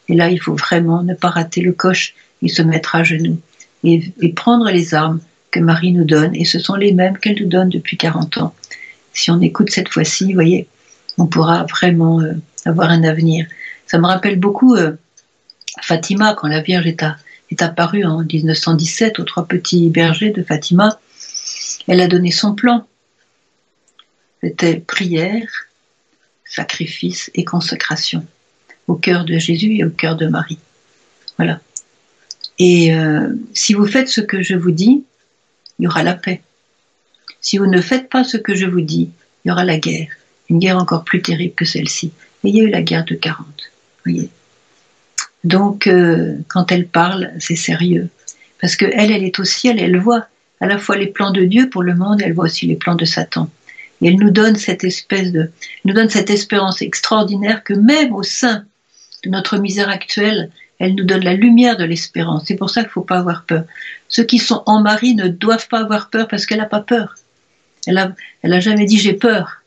Et 0.09 0.15
là, 0.15 0.29
il 0.29 0.39
faut 0.39 0.55
vraiment 0.55 1.03
ne 1.03 1.13
pas 1.13 1.29
rater 1.29 1.61
le 1.61 1.73
coche 1.73 2.13
et 2.41 2.49
se 2.49 2.61
mettre 2.61 2.95
à 2.95 3.03
genoux 3.03 3.39
et, 3.83 4.33
prendre 4.33 4.69
les 4.69 4.93
armes 4.93 5.19
que 5.51 5.59
Marie 5.59 5.91
nous 5.91 6.03
donne. 6.03 6.35
Et 6.35 6.45
ce 6.45 6.59
sont 6.59 6.75
les 6.75 6.93
mêmes 6.93 7.17
qu'elle 7.17 7.39
nous 7.39 7.47
donne 7.47 7.69
depuis 7.69 7.97
40 7.97 8.37
ans. 8.37 8.53
Si 9.13 9.31
on 9.31 9.41
écoute 9.41 9.69
cette 9.71 9.89
fois-ci, 9.89 10.25
vous 10.25 10.33
voyez, 10.33 10.67
on 11.17 11.25
pourra 11.25 11.63
vraiment 11.63 12.21
euh, 12.21 12.33
avoir 12.65 12.89
un 12.89 13.03
avenir. 13.03 13.47
Ça 13.85 13.97
me 13.97 14.05
rappelle 14.05 14.39
beaucoup 14.39 14.75
euh, 14.75 14.93
Fatima, 15.81 16.35
quand 16.35 16.47
la 16.47 16.61
Vierge 16.61 16.87
est, 16.87 17.03
est 17.51 17.61
apparue 17.61 18.03
en 18.03 18.23
1917 18.23 19.19
aux 19.19 19.23
trois 19.23 19.45
petits 19.45 19.89
bergers 19.89 20.31
de 20.31 20.43
Fatima. 20.43 20.99
Elle 21.87 22.01
a 22.01 22.07
donné 22.07 22.31
son 22.31 22.53
plan. 22.53 22.85
C'était 24.43 24.79
prière, 24.79 25.66
sacrifice 26.49 27.31
et 27.36 27.43
consécration 27.43 28.25
au 28.88 28.95
cœur 28.95 29.25
de 29.25 29.38
Jésus 29.38 29.77
et 29.77 29.83
au 29.83 29.89
cœur 29.89 30.15
de 30.15 30.27
Marie. 30.27 30.60
Voilà. 31.38 31.60
Et 32.60 32.95
euh, 32.95 33.33
si 33.53 33.73
vous 33.73 33.86
faites 33.86 34.10
ce 34.10 34.21
que 34.21 34.41
je 34.41 34.55
vous 34.55 34.71
dis, 34.71 35.03
il 35.77 35.83
y 35.83 35.88
aura 35.88 36.03
la 36.03 36.15
paix. 36.15 36.41
Si 37.41 37.57
vous 37.57 37.67
ne 37.67 37.81
faites 37.81 38.10
pas 38.10 38.23
ce 38.23 38.38
que 38.38 38.55
je 38.55 38.65
vous 38.65 38.81
dis, 38.81 39.12
il 39.43 39.49
y 39.49 39.51
aura 39.51 39.63
la 39.63 39.77
guerre, 39.77 40.10
une 40.49 40.60
guerre 40.60 40.77
encore 40.77 41.03
plus 41.03 41.21
terrible 41.21 41.53
que 41.53 41.65
celle-ci. 41.65 42.12
Et 42.43 42.49
il 42.49 42.55
y 42.55 42.62
a 42.62 42.63
eu 42.63 42.69
la 42.69 42.81
guerre 42.81 43.05
de 43.05 43.15
40. 43.15 43.45
Voyez. 44.05 44.29
Donc, 45.43 45.88
euh, 45.88 46.36
quand 46.47 46.71
elle 46.71 46.88
parle, 46.88 47.31
c'est 47.39 47.55
sérieux. 47.55 48.10
Parce 48.60 48.75
qu'elle, 48.75 49.12
elle 49.12 49.23
est 49.23 49.39
au 49.39 49.43
ciel, 49.43 49.79
elle 49.79 49.97
voit 49.99 50.27
à 50.60 50.65
la 50.65 50.79
fois 50.79 50.97
les 50.97 51.07
plans 51.07 51.31
de 51.31 51.43
Dieu 51.43 51.69
pour 51.69 51.83
le 51.83 51.95
monde, 51.95 52.21
elle 52.23 52.33
voit 52.33 52.45
aussi 52.45 52.65
les 52.65 52.75
plans 52.75 52.95
de 52.95 53.05
Satan. 53.05 53.49
Et 54.01 54.07
elle 54.07 54.17
nous 54.17 54.31
donne 54.31 54.55
cette 54.55 54.83
espèce 54.83 55.31
de, 55.31 55.51
nous 55.86 55.93
donne 55.93 56.10
cette 56.10 56.29
espérance 56.29 56.81
extraordinaire 56.81 57.63
que 57.63 57.73
même 57.73 58.13
au 58.13 58.23
sein 58.23 58.65
de 59.23 59.29
notre 59.29 59.57
misère 59.57 59.89
actuelle, 59.89 60.51
elle 60.79 60.95
nous 60.95 61.03
donne 61.03 61.23
la 61.23 61.33
lumière 61.33 61.77
de 61.77 61.83
l'espérance. 61.83 62.43
C'est 62.45 62.55
pour 62.55 62.69
ça 62.69 62.81
qu'il 62.81 62.89
ne 62.89 62.93
faut 62.93 63.01
pas 63.01 63.17
avoir 63.17 63.43
peur. 63.43 63.63
Ceux 64.07 64.23
qui 64.23 64.38
sont 64.38 64.62
en 64.65 64.81
Marie 64.81 65.15
ne 65.15 65.27
doivent 65.27 65.67
pas 65.67 65.79
avoir 65.79 66.10
peur 66.10 66.27
parce 66.27 66.45
qu'elle 66.45 66.60
n'a 66.60 66.65
pas 66.65 66.81
peur. 66.81 67.15
Elle 67.88 67.97
a, 67.97 68.13
elle 68.43 68.53
a 68.53 68.60
jamais 68.60 68.86
dit 68.86 68.99
j'ai 68.99 69.13
peur. 69.13 69.63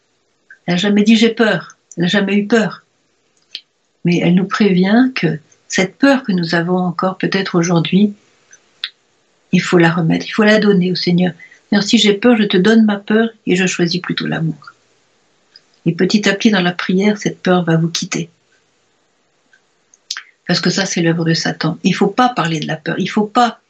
Elle 0.66 0.75
n'a 0.75 0.79
jamais 0.79 1.03
dit 1.03 1.16
j'ai 1.16 1.31
peur. 1.31 1.77
Elle 1.97 2.05
n'a 2.05 2.09
jamais 2.09 2.37
eu 2.37 2.47
peur. 2.47 2.85
Mais 4.05 4.19
elle 4.19 4.35
nous 4.35 4.47
prévient 4.47 5.11
que 5.14 5.38
cette 5.69 5.97
peur 5.97 6.23
que 6.23 6.33
nous 6.33 6.55
avons 6.55 6.79
encore 6.79 7.19
peut-être 7.19 7.59
aujourd'hui, 7.59 8.12
il 9.53 9.61
faut 9.61 9.79
la 9.79 9.90
remettre, 9.90 10.27
il 10.27 10.31
faut 10.31 10.45
la 10.45 10.59
donner 10.59 10.93
au 10.93 10.95
Seigneur. 10.97 11.33
Si 11.81 11.99
j'ai 11.99 12.15
peur, 12.15 12.37
je 12.37 12.43
te 12.43 12.57
donne 12.57 12.85
ma 12.85 12.97
peur 12.97 13.29
et 13.47 13.57
je 13.57 13.67
choisis 13.67 14.01
plutôt 14.01 14.27
l'amour. 14.27 14.73
Et 15.87 15.93
petit 15.93 16.29
à 16.29 16.35
petit 16.35 16.51
dans 16.51 16.61
la 16.61 16.73
prière, 16.73 17.17
cette 17.17 17.41
peur 17.41 17.65
va 17.65 17.77
vous 17.77 17.89
quitter. 17.89 18.29
parce 20.47 20.61
que 20.61 20.71
ça, 20.71 20.85
c'est 20.85 21.01
l'œuvre 21.01 21.25
de 21.25 21.33
Satan. 21.33 21.79
Il 21.85 21.93
ne 21.93 21.97
faut 21.97 22.09
pas 22.09 22.29
parler 22.31 22.59
de 22.59 22.67
la 22.67 22.77
peur. 22.77 22.97
Il 22.99 23.07
faut 23.07 23.25
pas, 23.25 23.61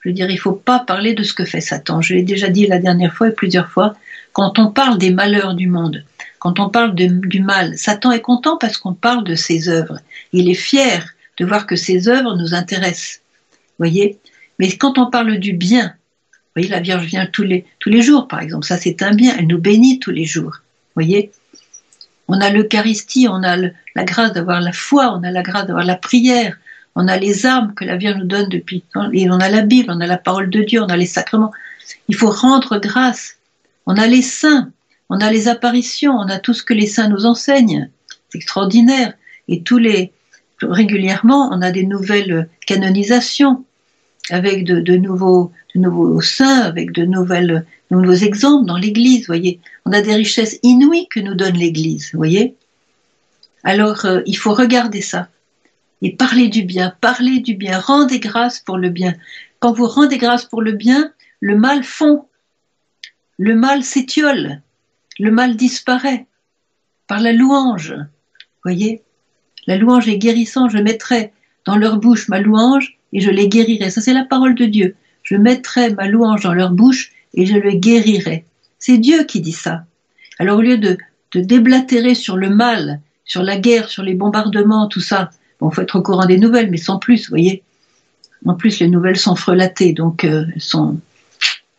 je 0.00 0.08
veux 0.08 0.14
dire, 0.14 0.30
il 0.30 0.38
faut 0.38 0.54
pas 0.54 0.78
parler 0.78 1.12
de 1.12 1.22
ce 1.22 1.34
que 1.34 1.44
fait 1.44 1.60
Satan. 1.60 2.00
Je 2.00 2.14
l'ai 2.14 2.22
déjà 2.22 2.48
dit 2.48 2.66
la 2.66 2.78
dernière 2.78 3.12
fois 3.12 3.28
et 3.28 3.32
plusieurs 3.32 3.68
fois. 3.68 3.94
Quand 4.32 4.58
on 4.58 4.70
parle 4.70 4.96
des 4.96 5.10
malheurs 5.10 5.54
du 5.54 5.66
monde, 5.66 6.04
quand 6.38 6.58
on 6.58 6.70
parle 6.70 6.94
du 6.94 7.40
mal, 7.40 7.76
Satan 7.76 8.12
est 8.12 8.22
content 8.22 8.56
parce 8.56 8.78
qu'on 8.78 8.94
parle 8.94 9.24
de 9.24 9.34
ses 9.34 9.68
œuvres. 9.68 10.00
Il 10.32 10.48
est 10.48 10.54
fier 10.54 11.14
de 11.36 11.44
voir 11.44 11.66
que 11.66 11.76
ses 11.76 12.08
œuvres 12.08 12.34
nous 12.34 12.54
intéressent. 12.54 13.20
Voyez? 13.78 14.18
Mais 14.58 14.72
quand 14.72 14.96
on 14.96 15.10
parle 15.10 15.38
du 15.38 15.52
bien, 15.52 15.94
vous 15.94 16.01
voyez, 16.54 16.68
la 16.68 16.80
Vierge 16.80 17.04
vient 17.04 17.26
tous 17.26 17.42
les, 17.42 17.64
tous 17.78 17.88
les 17.88 18.02
jours, 18.02 18.28
par 18.28 18.40
exemple. 18.40 18.66
Ça, 18.66 18.76
c'est 18.76 19.02
un 19.02 19.12
bien. 19.12 19.34
Elle 19.38 19.46
nous 19.46 19.58
bénit 19.58 19.98
tous 19.98 20.10
les 20.10 20.24
jours. 20.24 20.58
Voyez? 20.94 21.30
On 22.28 22.40
a 22.40 22.50
l'Eucharistie, 22.50 23.26
on 23.28 23.42
a 23.42 23.56
la 23.56 24.04
grâce 24.04 24.32
d'avoir 24.32 24.60
la 24.60 24.72
foi, 24.72 25.12
on 25.16 25.22
a 25.22 25.30
la 25.30 25.42
grâce 25.42 25.66
d'avoir 25.66 25.84
la 25.84 25.96
prière, 25.96 26.56
on 26.94 27.08
a 27.08 27.16
les 27.16 27.46
armes 27.46 27.74
que 27.74 27.84
la 27.84 27.96
Vierge 27.96 28.18
nous 28.18 28.26
donne 28.26 28.48
depuis. 28.48 28.84
Et 29.12 29.28
on 29.30 29.40
a 29.40 29.48
la 29.48 29.62
Bible, 29.62 29.90
on 29.90 30.00
a 30.00 30.06
la 30.06 30.18
parole 30.18 30.50
de 30.50 30.62
Dieu, 30.62 30.82
on 30.82 30.86
a 30.86 30.96
les 30.96 31.06
sacrements. 31.06 31.52
Il 32.08 32.14
faut 32.14 32.30
rendre 32.30 32.78
grâce. 32.78 33.36
On 33.86 33.96
a 33.96 34.06
les 34.06 34.22
saints, 34.22 34.70
on 35.08 35.20
a 35.20 35.30
les 35.30 35.48
apparitions, 35.48 36.12
on 36.12 36.28
a 36.28 36.38
tout 36.38 36.54
ce 36.54 36.62
que 36.62 36.74
les 36.74 36.86
saints 36.86 37.08
nous 37.08 37.26
enseignent. 37.26 37.90
C'est 38.28 38.38
extraordinaire. 38.38 39.14
Et 39.48 39.62
tous 39.62 39.78
les 39.78 40.12
régulièrement, 40.60 41.50
on 41.52 41.60
a 41.62 41.72
des 41.72 41.84
nouvelles 41.84 42.48
canonisations 42.66 43.64
avec 44.32 44.64
de, 44.64 44.96
nouveaux, 44.96 45.52
saints, 46.22 46.62
avec 46.62 46.92
de 46.92 47.04
nouveaux 47.04 48.14
exemples 48.14 48.66
dans 48.66 48.78
l'Église. 48.78 49.26
Voyez, 49.26 49.60
on 49.84 49.92
a 49.92 50.00
des 50.00 50.14
richesses 50.14 50.58
inouïes 50.62 51.06
que 51.08 51.20
nous 51.20 51.34
donne 51.34 51.54
l'Église. 51.54 52.14
Voyez. 52.14 52.56
Alors, 53.62 54.06
euh, 54.06 54.22
il 54.24 54.38
faut 54.38 54.54
regarder 54.54 55.02
ça 55.02 55.28
et 56.00 56.16
parler 56.16 56.48
du 56.48 56.62
bien, 56.62 56.94
parler 57.02 57.40
du 57.40 57.54
bien, 57.54 57.78
rendez 57.78 58.20
grâce 58.20 58.58
pour 58.58 58.78
le 58.78 58.88
bien. 58.88 59.14
Quand 59.60 59.74
vous 59.74 59.86
rendez 59.86 60.16
grâce 60.16 60.46
pour 60.46 60.62
le 60.62 60.72
bien, 60.72 61.12
le 61.40 61.56
mal 61.58 61.84
fond, 61.84 62.24
le 63.38 63.54
mal 63.54 63.84
s'étiole, 63.84 64.62
le 65.18 65.30
mal 65.30 65.56
disparaît 65.56 66.26
par 67.06 67.20
la 67.20 67.32
louange. 67.32 67.94
Voyez, 68.64 69.02
la 69.66 69.76
louange 69.76 70.08
est 70.08 70.18
guérissante. 70.18 70.70
Je 70.70 70.78
mettrai 70.78 71.32
dans 71.66 71.76
leur 71.76 71.98
bouche 71.98 72.28
ma 72.28 72.40
louange 72.40 72.98
et 73.12 73.20
je 73.20 73.30
les 73.30 73.48
guérirai. 73.48 73.90
Ça, 73.90 74.00
c'est 74.00 74.14
la 74.14 74.24
parole 74.24 74.54
de 74.54 74.64
Dieu. 74.64 74.96
Je 75.22 75.36
mettrai 75.36 75.94
ma 75.94 76.08
louange 76.08 76.42
dans 76.42 76.54
leur 76.54 76.70
bouche 76.70 77.12
et 77.34 77.46
je 77.46 77.56
les 77.56 77.76
guérirai. 77.76 78.44
C'est 78.78 78.98
Dieu 78.98 79.24
qui 79.24 79.40
dit 79.40 79.52
ça. 79.52 79.84
Alors, 80.38 80.58
au 80.58 80.62
lieu 80.62 80.78
de, 80.78 80.98
de 81.32 81.40
déblatérer 81.40 82.14
sur 82.14 82.36
le 82.36 82.50
mal, 82.50 83.00
sur 83.24 83.42
la 83.42 83.56
guerre, 83.56 83.88
sur 83.88 84.02
les 84.02 84.14
bombardements, 84.14 84.88
tout 84.88 85.00
ça, 85.00 85.30
bon, 85.60 85.70
faut 85.70 85.82
être 85.82 85.98
au 85.98 86.02
courant 86.02 86.26
des 86.26 86.38
nouvelles, 86.38 86.70
mais 86.70 86.78
sans 86.78 86.98
plus, 86.98 87.24
vous 87.24 87.30
voyez. 87.30 87.62
En 88.44 88.54
plus, 88.54 88.80
les 88.80 88.88
nouvelles 88.88 89.18
sont 89.18 89.36
frelatées, 89.36 89.92
donc 89.92 90.24
euh, 90.24 90.44
elles 90.54 90.60
sont 90.60 90.98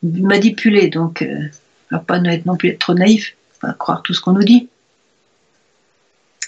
manipulées, 0.02 0.88
donc 0.88 1.22
euh, 1.22 1.50
va 1.92 2.00
pas 2.00 2.20
être 2.20 2.46
non 2.46 2.56
plus 2.56 2.70
être 2.70 2.80
trop 2.80 2.94
naïf, 2.94 3.36
pas 3.62 3.74
croire 3.74 4.02
tout 4.02 4.14
ce 4.14 4.22
qu'on 4.22 4.34
nous 4.34 4.44
dit. 4.44 4.70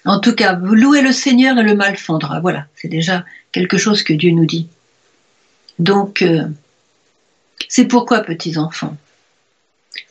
En 0.05 0.19
tout 0.19 0.33
cas, 0.33 0.53
vous 0.53 0.75
louez 0.75 1.01
le 1.01 1.11
Seigneur 1.11 1.57
et 1.57 1.63
le 1.63 1.75
mal 1.75 1.97
fondra. 1.97 2.39
Voilà, 2.39 2.67
c'est 2.75 2.87
déjà 2.87 3.25
quelque 3.51 3.77
chose 3.77 4.03
que 4.03 4.13
Dieu 4.13 4.31
nous 4.31 4.45
dit. 4.45 4.67
Donc, 5.79 6.21
euh, 6.21 6.47
c'est 7.67 7.85
pourquoi, 7.85 8.21
petits 8.21 8.57
enfants, 8.57 8.95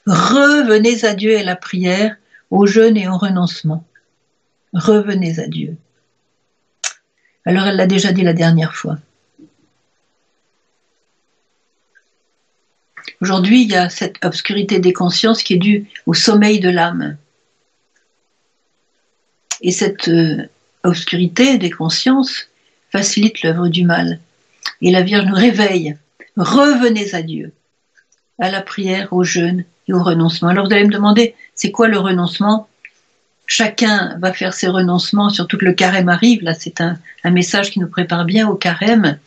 revenez 0.06 1.04
à 1.04 1.14
Dieu 1.14 1.32
et 1.32 1.42
la 1.42 1.56
prière, 1.56 2.16
au 2.50 2.66
jeûne 2.66 2.96
et 2.96 3.08
au 3.08 3.16
renoncement. 3.16 3.84
Revenez 4.72 5.38
à 5.40 5.46
Dieu. 5.46 5.76
Alors, 7.44 7.66
elle 7.66 7.76
l'a 7.76 7.86
déjà 7.86 8.12
dit 8.12 8.22
la 8.22 8.32
dernière 8.32 8.74
fois. 8.74 8.98
Aujourd'hui, 13.20 13.62
il 13.62 13.70
y 13.70 13.76
a 13.76 13.88
cette 13.88 14.22
obscurité 14.24 14.80
des 14.80 14.92
consciences 14.92 15.42
qui 15.42 15.54
est 15.54 15.58
due 15.58 15.86
au 16.06 16.14
sommeil 16.14 16.60
de 16.60 16.68
l'âme. 16.68 17.16
Et 19.60 19.72
cette 19.72 20.08
euh, 20.08 20.48
obscurité 20.82 21.58
des 21.58 21.70
consciences 21.70 22.48
facilite 22.90 23.42
l'œuvre 23.42 23.68
du 23.68 23.84
mal. 23.84 24.20
Et 24.80 24.90
la 24.90 25.02
Vierge 25.02 25.26
nous 25.26 25.34
réveille. 25.34 25.96
Revenez 26.36 27.14
à 27.14 27.22
Dieu, 27.22 27.52
à 28.38 28.50
la 28.50 28.60
prière, 28.60 29.12
au 29.12 29.24
jeûne 29.24 29.64
et 29.88 29.92
au 29.92 30.02
renoncement. 30.02 30.48
Alors 30.48 30.66
vous 30.66 30.72
allez 30.72 30.84
me 30.84 30.92
demander, 30.92 31.34
c'est 31.54 31.70
quoi 31.70 31.88
le 31.88 31.98
renoncement? 31.98 32.68
Chacun 33.46 34.16
va 34.18 34.32
faire 34.32 34.54
ses 34.54 34.68
renoncements, 34.68 35.28
surtout 35.28 35.58
que 35.58 35.64
le 35.64 35.74
carême 35.74 36.08
arrive. 36.08 36.42
Là, 36.42 36.54
c'est 36.54 36.80
un, 36.80 36.98
message 37.30 37.70
qui 37.70 37.80
nous 37.80 37.88
prépare 37.88 38.24
bien 38.24 38.48
au 38.48 38.54
carême. 38.54 39.18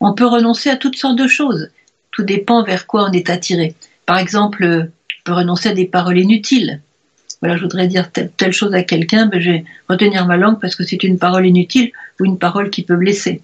On 0.00 0.14
peut 0.14 0.26
renoncer 0.26 0.70
à 0.70 0.76
toutes 0.76 0.96
sortes 0.96 1.18
de 1.18 1.28
choses. 1.28 1.70
Tout 2.10 2.22
dépend 2.22 2.62
vers 2.62 2.86
quoi 2.86 3.08
on 3.08 3.12
est 3.12 3.30
attiré. 3.30 3.74
Par 4.06 4.18
exemple, 4.18 4.64
on 4.64 5.22
peut 5.24 5.32
renoncer 5.32 5.68
à 5.68 5.74
des 5.74 5.86
paroles 5.86 6.18
inutiles 6.18 6.80
voilà, 7.40 7.56
je 7.56 7.62
voudrais 7.62 7.86
dire 7.86 8.10
telle, 8.10 8.52
chose 8.52 8.74
à 8.74 8.82
quelqu'un, 8.82 9.26
ben, 9.26 9.40
je 9.40 9.50
vais 9.50 9.64
retenir 9.88 10.26
ma 10.26 10.36
langue 10.36 10.60
parce 10.60 10.74
que 10.74 10.84
c'est 10.84 11.02
une 11.04 11.18
parole 11.18 11.46
inutile 11.46 11.92
ou 12.18 12.24
une 12.24 12.38
parole 12.38 12.70
qui 12.70 12.82
peut 12.82 12.96
blesser. 12.96 13.42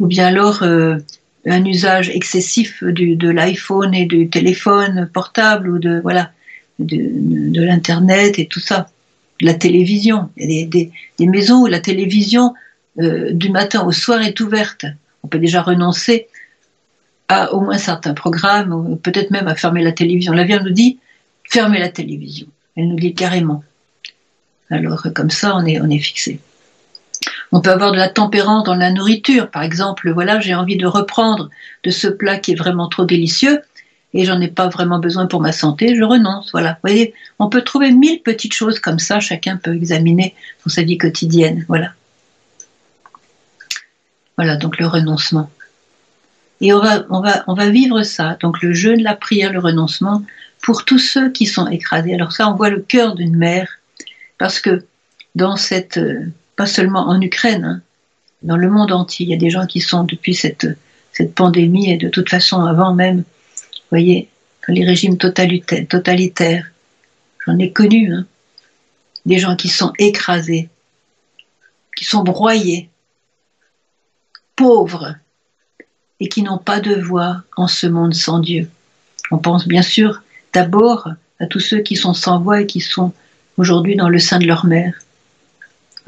Ou 0.00 0.06
bien 0.06 0.26
alors 0.26 0.62
euh, 0.62 0.96
un 1.46 1.64
usage 1.64 2.10
excessif 2.10 2.82
du, 2.82 3.16
de 3.16 3.28
l'iPhone 3.28 3.94
et 3.94 4.06
du 4.06 4.28
téléphone 4.28 5.08
portable 5.12 5.68
ou 5.70 5.78
de 5.78 6.00
voilà 6.00 6.32
de, 6.78 6.96
de, 7.52 7.62
l'internet 7.62 8.38
et 8.38 8.46
tout 8.46 8.60
ça, 8.60 8.88
de 9.40 9.46
la 9.46 9.54
télévision. 9.54 10.30
Il 10.36 10.50
y 10.50 10.62
a 10.62 10.66
des, 10.66 10.90
des, 11.18 11.26
maisons 11.26 11.62
où 11.62 11.66
la 11.66 11.80
télévision 11.80 12.54
euh, 12.98 13.32
du 13.32 13.50
matin 13.50 13.84
au 13.84 13.92
soir 13.92 14.22
est 14.22 14.40
ouverte. 14.40 14.86
On 15.22 15.28
peut 15.28 15.38
déjà 15.38 15.60
renoncer 15.60 16.28
à 17.28 17.52
au 17.52 17.60
moins 17.60 17.78
certains 17.78 18.14
programmes, 18.14 18.98
peut-être 19.02 19.30
même 19.30 19.46
à 19.46 19.54
fermer 19.54 19.82
la 19.82 19.92
télévision. 19.92 20.32
La 20.32 20.44
Vierge 20.44 20.64
nous 20.64 20.72
dit 20.72 20.98
fermez 21.44 21.78
la 21.78 21.90
télévision. 21.90 22.46
Elle 22.76 22.88
nous 22.88 22.96
dit 22.96 23.14
carrément. 23.14 23.62
Alors 24.70 25.06
comme 25.14 25.30
ça, 25.30 25.56
on 25.56 25.66
est, 25.66 25.80
on 25.80 25.90
est 25.90 25.98
fixé. 25.98 26.40
On 27.52 27.60
peut 27.60 27.70
avoir 27.70 27.92
de 27.92 27.96
la 27.96 28.08
tempérance 28.08 28.64
dans 28.64 28.74
la 28.74 28.92
nourriture. 28.92 29.50
Par 29.50 29.62
exemple, 29.62 30.10
voilà, 30.12 30.40
j'ai 30.40 30.54
envie 30.54 30.76
de 30.76 30.86
reprendre 30.86 31.50
de 31.84 31.90
ce 31.90 32.06
plat 32.06 32.38
qui 32.38 32.52
est 32.52 32.56
vraiment 32.56 32.88
trop 32.88 33.04
délicieux 33.04 33.60
et 34.12 34.24
j'en 34.24 34.40
ai 34.40 34.48
pas 34.48 34.68
vraiment 34.68 34.98
besoin 34.98 35.26
pour 35.26 35.40
ma 35.40 35.52
santé, 35.52 35.94
je 35.94 36.02
renonce. 36.02 36.50
Voilà. 36.52 36.72
Vous 36.72 36.90
voyez, 36.90 37.14
on 37.38 37.48
peut 37.48 37.62
trouver 37.62 37.92
mille 37.92 38.22
petites 38.22 38.54
choses 38.54 38.80
comme 38.80 38.98
ça, 38.98 39.20
chacun 39.20 39.56
peut 39.56 39.74
examiner 39.74 40.34
dans 40.64 40.70
sa 40.70 40.82
vie 40.82 40.98
quotidienne. 40.98 41.64
Voilà. 41.68 41.92
Voilà, 44.36 44.56
donc 44.56 44.78
le 44.78 44.86
renoncement. 44.86 45.50
Et 46.60 46.72
on 46.72 46.80
va, 46.80 47.04
on 47.10 47.20
va, 47.20 47.44
on 47.46 47.54
va 47.54 47.68
vivre 47.70 48.02
ça. 48.02 48.36
Donc 48.40 48.62
le 48.62 48.72
jeûne, 48.72 49.02
la 49.02 49.14
prière, 49.14 49.52
le 49.52 49.60
renoncement, 49.60 50.22
pour 50.62 50.84
tous 50.84 50.98
ceux 50.98 51.30
qui 51.30 51.46
sont 51.46 51.68
écrasés. 51.68 52.14
Alors 52.14 52.32
ça, 52.32 52.48
on 52.48 52.54
voit 52.54 52.70
le 52.70 52.80
cœur 52.80 53.14
d'une 53.14 53.36
mère, 53.36 53.78
parce 54.38 54.60
que 54.60 54.84
dans 55.34 55.56
cette, 55.56 55.98
euh, 55.98 56.26
pas 56.60 56.66
seulement 56.66 57.08
en 57.08 57.18
Ukraine, 57.22 57.64
hein, 57.64 57.80
dans 58.42 58.58
le 58.58 58.68
monde 58.68 58.92
entier, 58.92 59.24
il 59.24 59.30
y 59.30 59.34
a 59.34 59.38
des 59.38 59.48
gens 59.48 59.64
qui 59.64 59.80
sont 59.80 60.04
depuis 60.04 60.34
cette, 60.34 60.66
pandémie 61.34 61.90
et 61.90 61.96
de 61.96 62.10
toute 62.10 62.28
façon 62.28 62.60
avant 62.60 62.92
même, 62.92 63.20
vous 63.20 63.88
voyez, 63.88 64.28
dans 64.68 64.74
les 64.74 64.84
régimes 64.84 65.16
totalitaires, 65.16 65.86
totalitaires 65.88 66.70
j'en 67.46 67.58
ai 67.58 67.72
connu, 67.72 68.12
hein, 68.12 68.26
des 69.24 69.38
gens 69.38 69.56
qui 69.56 69.70
sont 69.70 69.94
écrasés, 69.98 70.68
qui 71.96 72.04
sont 72.04 72.22
broyés, 72.22 72.90
pauvres, 74.54 75.14
et 76.20 76.28
qui 76.28 76.42
n'ont 76.42 76.58
pas 76.58 76.80
de 76.80 76.94
voix 76.94 77.42
en 77.56 77.68
ce 77.68 77.86
monde 77.86 78.12
sans 78.12 78.38
Dieu. 78.38 78.68
On 79.30 79.38
pense 79.38 79.66
bien 79.66 79.80
sûr 79.80 80.22
d'abord 80.52 81.08
à 81.38 81.46
tous 81.46 81.60
ceux 81.60 81.80
qui 81.80 81.96
sont 81.96 82.12
sans 82.12 82.38
voix 82.38 82.60
et 82.60 82.66
qui 82.66 82.80
sont 82.80 83.14
aujourd'hui 83.56 83.96
dans 83.96 84.10
le 84.10 84.18
sein 84.18 84.38
de 84.38 84.46
leur 84.46 84.66
mère. 84.66 85.00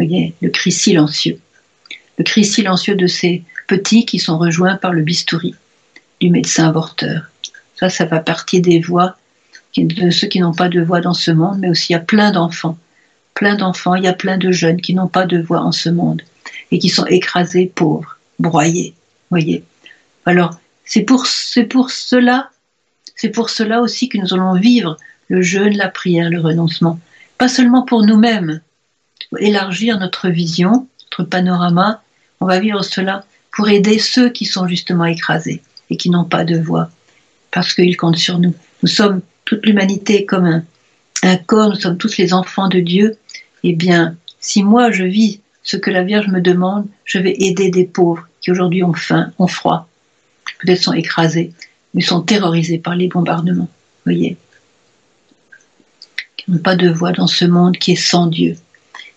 Voyez, 0.03 0.35
le 0.43 0.51
cri 0.51 0.73
silencieux. 0.73 1.39
Le 2.19 2.25
cri 2.25 2.45
silencieux 2.45 2.97
de 2.97 3.07
ces 3.07 3.45
petits 3.69 4.05
qui 4.05 4.19
sont 4.19 4.37
rejoints 4.37 4.75
par 4.75 4.93
le 4.93 5.03
bistouri 5.03 5.55
du 6.21 6.29
médecin 6.29 6.69
avorteur. 6.69 7.31
Ça, 7.77 7.89
ça 7.89 8.05
va 8.05 8.19
partie 8.19 8.61
des 8.61 8.81
voix 8.81 9.17
de 9.77 10.11
ceux 10.11 10.27
qui 10.27 10.41
n'ont 10.41 10.55
pas 10.55 10.69
de 10.69 10.81
voix 10.81 11.01
dans 11.01 11.15
ce 11.15 11.31
monde, 11.31 11.59
mais 11.61 11.71
aussi 11.71 11.93
il 11.93 11.93
y 11.93 11.97
a 11.97 12.01
plein 12.01 12.33
d'enfants. 12.33 12.77
Plein 13.35 13.55
d'enfants, 13.55 13.95
il 13.95 14.03
y 14.03 14.09
a 14.09 14.13
plein 14.13 14.39
de 14.39 14.51
jeunes 14.51 14.81
qui 14.81 14.93
n'ont 14.93 15.09
pas 15.09 15.25
de 15.25 15.41
voix 15.41 15.61
en 15.61 15.73
ce 15.73 15.89
monde 15.89 16.23
et 16.73 16.81
qui 16.81 16.89
sont 16.89 17.07
écrasés, 17.07 17.71
pauvres, 17.73 18.19
broyés. 18.41 18.95
Voyez. 19.31 19.63
Alors, 20.27 20.59
c'est 20.85 21.03
pour, 21.03 21.27
c'est 21.27 21.65
pour 21.65 21.91
cela 21.91 22.51
c'est 23.15 23.29
pour 23.29 23.51
cela 23.51 23.81
aussi 23.81 24.09
que 24.09 24.19
nous 24.19 24.35
allons 24.35 24.55
vivre 24.55 24.97
le 25.29 25.43
jeûne, 25.43 25.77
la 25.77 25.89
prière, 25.89 26.29
le 26.29 26.41
renoncement. 26.41 26.99
Pas 27.39 27.47
seulement 27.47 27.83
pour 27.83 28.05
nous-mêmes, 28.05 28.61
élargir 29.39 29.99
notre 29.99 30.29
vision, 30.29 30.87
notre 31.11 31.29
panorama, 31.29 32.03
on 32.41 32.47
va 32.47 32.59
vivre 32.59 32.83
cela 32.83 33.25
pour 33.53 33.69
aider 33.69 33.99
ceux 33.99 34.31
qui 34.31 34.45
sont 34.45 34.67
justement 34.67 35.05
écrasés 35.05 35.63
et 35.91 35.97
qui 35.97 36.11
n'ont 36.11 36.25
pas 36.25 36.45
de 36.45 36.59
voix, 36.59 36.91
parce 37.51 37.75
qu'ils 37.75 37.97
comptent 37.97 38.17
sur 38.17 38.39
nous. 38.39 38.55
Nous 38.83 38.89
sommes 38.89 39.21
toute 39.45 39.65
l'humanité 39.65 40.25
comme 40.25 40.63
un, 41.23 41.37
corps, 41.37 41.69
nous 41.69 41.81
sommes 41.81 41.99
tous 41.99 42.17
les 42.17 42.33
enfants 42.33 42.69
de 42.69 42.81
Dieu. 42.81 43.17
Eh 43.63 43.75
bien, 43.75 44.17
si 44.41 44.63
moi 44.63 44.91
je 44.91 45.05
vis 45.05 45.41
ce 45.63 45.77
que 45.77 45.91
la 45.91 46.03
Vierge 46.03 46.29
me 46.29 46.41
demande, 46.41 46.87
je 47.05 47.19
vais 47.19 47.35
aider 47.39 47.71
des 47.71 47.85
pauvres 47.85 48.27
qui 48.41 48.51
aujourd'hui 48.51 48.83
ont 48.83 48.95
faim, 48.95 49.33
ont 49.39 49.47
froid, 49.47 49.89
peut-être 50.61 50.83
sont 50.83 50.95
écrasés, 50.95 51.53
mais 51.95 52.01
sont 52.01 52.23
terrorisés 52.23 52.79
par 52.79 52.97
les 52.97 53.09
bombardements. 53.09 53.69
Voyez 54.05 54.37
Qui 56.37 56.51
n'ont 56.51 56.59
pas 56.59 56.75
de 56.75 56.89
voix 56.89 57.13
dans 57.13 57.29
ce 57.29 57.45
monde 57.45 57.77
qui 57.77 57.93
est 57.93 57.97
sans 57.97 58.27
Dieu. 58.27 58.57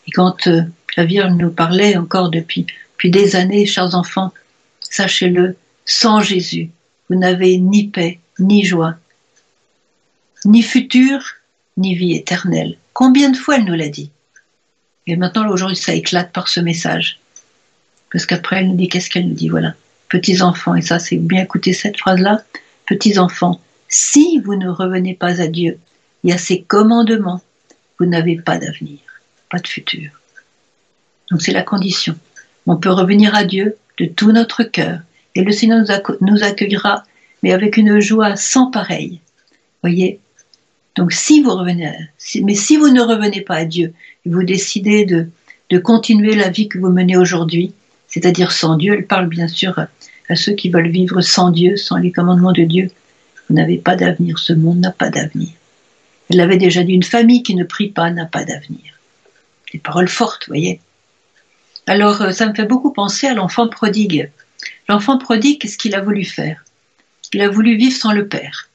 Et 0.08 0.12
quand 0.12 0.48
euh, 0.48 0.62
la 0.98 1.06
Vierge 1.06 1.34
nous 1.34 1.52
parlait 1.52 1.98
encore 1.98 2.30
depuis, 2.30 2.66
depuis 2.94 3.12
des 3.12 3.36
années, 3.36 3.66
chers 3.66 3.96
enfants, 3.96 4.32
sachez-le, 4.82 5.56
sans 5.86 6.22
Jésus, 6.22 6.70
vous 7.10 7.16
n'avez 7.16 7.58
ni 7.58 7.88
paix, 7.88 8.20
ni 8.40 8.64
joie, 8.64 8.96
ni 10.46 10.62
futur, 10.62 11.20
ni 11.78 11.96
vie 11.96 12.14
éternelle. 12.14 12.78
Combien 12.94 13.30
de 13.30 13.38
fois 13.38 13.58
elle 13.58 13.66
nous 13.66 13.74
l'a 13.74 13.90
dit 13.90 14.12
Et 15.08 15.16
maintenant, 15.16 15.50
aujourd'hui, 15.50 15.76
ça 15.76 15.94
éclate 15.94 16.32
par 16.32 16.48
ce 16.48 16.60
message. 16.60 17.20
Parce 18.12 18.26
qu'après, 18.26 18.58
elle 18.58 18.70
nous 18.70 18.76
dit, 18.76 18.88
qu'est-ce 18.88 19.10
qu'elle 19.10 19.28
nous 19.28 19.34
dit 19.34 19.50
Voilà, 19.50 19.74
petits 20.10 20.42
enfants, 20.42 20.76
et 20.76 20.82
ça, 20.82 21.00
c'est 21.00 21.18
bien 21.18 21.44
écouter 21.44 21.74
cette 21.74 21.98
phrase-là, 21.98 22.44
petits 22.86 23.20
enfants, 23.20 23.60
si 23.90 24.40
vous 24.40 24.56
ne 24.56 24.70
revenez 24.70 25.14
pas 25.14 25.42
à 25.42 25.48
Dieu 25.48 25.80
et 26.24 26.34
à 26.34 26.38
ses 26.38 26.62
commandements, 26.62 27.42
vous 28.00 28.06
n'avez 28.06 28.36
pas 28.36 28.58
d'avenir, 28.58 29.00
pas 29.50 29.60
de 29.60 29.68
futur. 29.68 30.12
Donc 31.32 31.42
c'est 31.42 31.54
la 31.54 31.64
condition. 31.64 32.16
On 32.68 32.78
peut 32.78 32.92
revenir 32.92 33.36
à 33.36 33.44
Dieu 33.44 33.76
de 34.00 34.06
tout 34.06 34.32
notre 34.32 34.64
cœur 34.64 35.00
et 35.36 35.44
le 35.44 35.52
Seigneur 35.52 35.86
nous 36.22 36.44
accueillera, 36.44 37.04
mais 37.44 37.52
avec 37.52 37.78
une 37.78 38.00
joie 38.00 38.36
sans 38.36 38.72
pareille. 38.72 39.20
Voyez, 39.82 40.20
donc 40.96 41.12
si 41.12 41.42
vous 41.42 41.52
revenez, 41.52 41.92
mais 42.42 42.56
si 42.56 42.78
vous 42.78 42.90
ne 42.90 43.02
revenez 43.02 43.42
pas 43.42 43.56
à 43.56 43.66
Dieu 43.66 43.94
et 44.26 44.30
vous 44.30 44.44
décidez 44.44 45.06
de, 45.06 45.28
de 45.70 45.78
continuer 45.78 46.36
la 46.36 46.50
vie 46.50 46.70
que 46.70 46.80
vous 46.80 46.90
menez 46.90 47.18
aujourd'hui, 47.18 47.74
c'est-à-dire 48.08 48.52
sans 48.52 48.78
Dieu, 48.78 48.94
elle 48.94 49.06
parle 49.06 49.28
bien 49.28 49.48
sûr 49.48 49.78
à 50.30 50.36
ceux 50.36 50.54
qui 50.54 50.70
veulent 50.70 50.90
vivre 50.90 51.22
sans 51.22 51.52
Dieu, 51.52 51.76
sans 51.76 51.98
les 51.98 52.12
commandements 52.12 52.54
de 52.54 52.64
Dieu, 52.64 52.90
vous 53.50 53.56
n'avez 53.56 53.78
pas 53.78 53.96
d'avenir, 53.96 54.40
ce 54.40 54.54
monde 54.54 54.80
n'a 54.80 54.92
pas 54.92 55.10
d'avenir. 55.10 55.50
Elle 56.30 56.42
avait 56.42 56.58
déjà 56.58 56.84
dit, 56.84 56.94
une 56.94 57.04
famille 57.04 57.44
qui 57.44 57.56
ne 57.56 57.64
prie 57.64 57.90
pas 57.90 58.10
n'a 58.10 58.26
pas 58.26 58.44
d'avenir. 58.44 58.95
Des 59.72 59.80
paroles 59.80 60.08
fortes, 60.08 60.48
voyez. 60.48 60.80
Alors, 61.88 62.22
euh, 62.22 62.32
ça 62.32 62.48
me 62.48 62.54
fait 62.54 62.66
beaucoup 62.66 62.92
penser 62.92 63.28
à 63.28 63.34
l'enfant 63.34 63.68
prodigue. 63.68 64.32
L'enfant 64.88 65.18
prodigue, 65.18 65.60
qu'est-ce 65.62 65.78
qu'il 65.78 65.96
a 65.96 66.02
voulu 66.02 66.24
faire? 66.24 66.64
Il 67.34 67.42
a 67.42 67.50
voulu 67.50 67.76
vivre 67.76 67.96
sans 67.96 68.14
le 68.14 68.28
père. 68.28 68.70